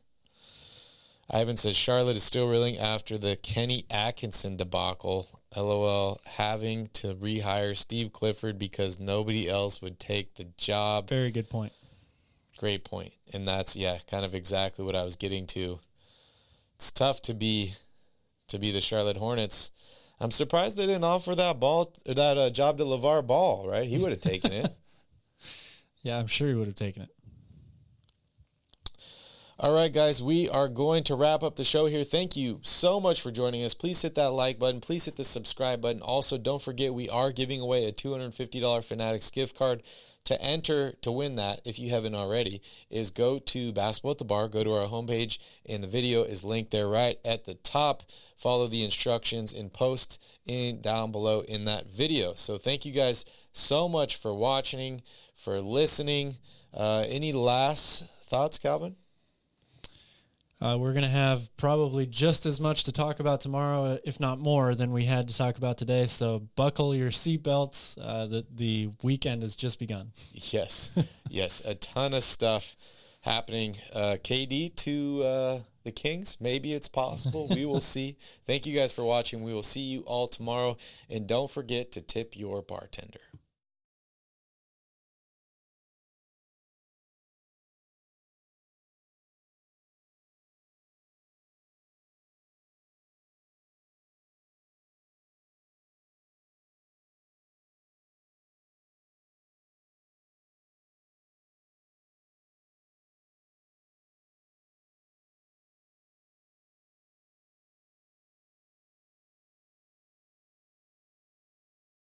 Ivan 1.30 1.56
says 1.56 1.76
Charlotte 1.76 2.16
is 2.16 2.22
still 2.22 2.48
reeling 2.48 2.78
after 2.78 3.18
the 3.18 3.36
Kenny 3.36 3.84
Atkinson 3.90 4.56
debacle. 4.56 5.28
LOL, 5.56 6.20
having 6.24 6.88
to 6.88 7.14
rehire 7.14 7.76
Steve 7.76 8.12
Clifford 8.12 8.58
because 8.58 9.00
nobody 9.00 9.48
else 9.48 9.80
would 9.80 9.98
take 9.98 10.34
the 10.34 10.44
job. 10.58 11.08
Very 11.08 11.30
good 11.30 11.48
point. 11.48 11.72
Great 12.58 12.84
point. 12.84 13.12
And 13.32 13.48
that's 13.48 13.74
yeah, 13.74 13.98
kind 14.10 14.24
of 14.24 14.34
exactly 14.34 14.84
what 14.84 14.94
I 14.94 15.02
was 15.02 15.16
getting 15.16 15.46
to. 15.48 15.80
It's 16.74 16.90
tough 16.90 17.22
to 17.22 17.34
be 17.34 17.74
to 18.48 18.58
be 18.58 18.70
the 18.70 18.80
Charlotte 18.80 19.16
Hornets. 19.16 19.72
I'm 20.20 20.30
surprised 20.30 20.76
they 20.76 20.86
didn't 20.86 21.04
offer 21.04 21.34
that 21.34 21.58
ball 21.58 21.92
that 22.04 22.38
uh, 22.38 22.50
job 22.50 22.78
to 22.78 22.84
LeVar 22.84 23.26
Ball, 23.26 23.68
right? 23.68 23.88
He 23.88 23.98
would 23.98 24.10
have 24.10 24.20
taken 24.20 24.52
it. 24.52 24.68
Yeah, 26.02 26.20
I'm 26.20 26.28
sure 26.28 26.46
he 26.46 26.54
would 26.54 26.68
have 26.68 26.76
taken 26.76 27.02
it. 27.02 27.08
All 29.58 29.72
right, 29.72 29.90
guys, 29.90 30.22
we 30.22 30.50
are 30.50 30.68
going 30.68 31.02
to 31.04 31.14
wrap 31.14 31.42
up 31.42 31.56
the 31.56 31.64
show 31.64 31.86
here. 31.86 32.04
Thank 32.04 32.36
you 32.36 32.60
so 32.62 33.00
much 33.00 33.22
for 33.22 33.30
joining 33.30 33.64
us. 33.64 33.72
Please 33.72 34.02
hit 34.02 34.14
that 34.16 34.32
like 34.32 34.58
button. 34.58 34.82
Please 34.82 35.06
hit 35.06 35.16
the 35.16 35.24
subscribe 35.24 35.80
button. 35.80 36.02
Also, 36.02 36.36
don't 36.36 36.60
forget 36.60 36.92
we 36.92 37.08
are 37.08 37.32
giving 37.32 37.62
away 37.62 37.86
a 37.86 37.92
$250 37.92 38.84
Fanatics 38.84 39.30
gift 39.30 39.56
card. 39.56 39.82
To 40.26 40.38
enter 40.42 40.92
to 41.00 41.10
win 41.10 41.36
that, 41.36 41.62
if 41.64 41.78
you 41.78 41.88
haven't 41.88 42.14
already, 42.14 42.60
is 42.90 43.10
go 43.10 43.38
to 43.38 43.72
Basketball 43.72 44.10
at 44.10 44.18
the 44.18 44.24
Bar, 44.26 44.48
go 44.48 44.62
to 44.62 44.74
our 44.74 44.88
homepage, 44.88 45.38
and 45.66 45.82
the 45.82 45.88
video 45.88 46.22
is 46.22 46.44
linked 46.44 46.70
there 46.70 46.88
right 46.88 47.18
at 47.24 47.46
the 47.46 47.54
top. 47.54 48.02
Follow 48.36 48.66
the 48.66 48.84
instructions 48.84 49.54
and 49.54 49.72
post 49.72 50.20
in 50.44 50.82
down 50.82 51.12
below 51.12 51.40
in 51.40 51.64
that 51.64 51.88
video. 51.88 52.34
So 52.34 52.58
thank 52.58 52.84
you 52.84 52.92
guys 52.92 53.24
so 53.54 53.88
much 53.88 54.16
for 54.16 54.34
watching, 54.34 55.00
for 55.34 55.62
listening. 55.62 56.34
Uh, 56.74 57.06
any 57.08 57.32
last 57.32 58.04
thoughts, 58.26 58.58
Calvin? 58.58 58.96
Uh, 60.60 60.76
we're 60.78 60.92
going 60.92 61.02
to 61.02 61.08
have 61.08 61.54
probably 61.58 62.06
just 62.06 62.46
as 62.46 62.60
much 62.60 62.84
to 62.84 62.92
talk 62.92 63.20
about 63.20 63.40
tomorrow, 63.40 63.98
if 64.04 64.18
not 64.18 64.38
more, 64.38 64.74
than 64.74 64.90
we 64.90 65.04
had 65.04 65.28
to 65.28 65.36
talk 65.36 65.58
about 65.58 65.76
today. 65.76 66.06
So 66.06 66.48
buckle 66.56 66.94
your 66.94 67.10
seatbelts. 67.10 67.98
Uh, 68.00 68.26
the, 68.26 68.46
the 68.54 68.90
weekend 69.02 69.42
has 69.42 69.54
just 69.54 69.78
begun. 69.78 70.12
Yes, 70.32 70.90
yes, 71.28 71.60
a 71.64 71.74
ton 71.74 72.14
of 72.14 72.22
stuff 72.22 72.76
happening. 73.22 73.76
Uh, 73.92 74.16
KD 74.22 74.74
to 74.76 75.22
uh, 75.24 75.58
the 75.84 75.92
Kings, 75.92 76.38
maybe 76.40 76.72
it's 76.72 76.88
possible. 76.88 77.48
We 77.48 77.66
will 77.66 77.80
see. 77.94 78.16
Thank 78.46 78.64
you 78.64 78.74
guys 78.78 78.92
for 78.92 79.04
watching. 79.04 79.42
We 79.42 79.52
will 79.52 79.62
see 79.62 79.80
you 79.80 80.00
all 80.00 80.28
tomorrow, 80.28 80.76
and 81.10 81.26
don't 81.26 81.50
forget 81.50 81.92
to 81.92 82.00
tip 82.00 82.36
your 82.36 82.62
bartender. 82.62 83.20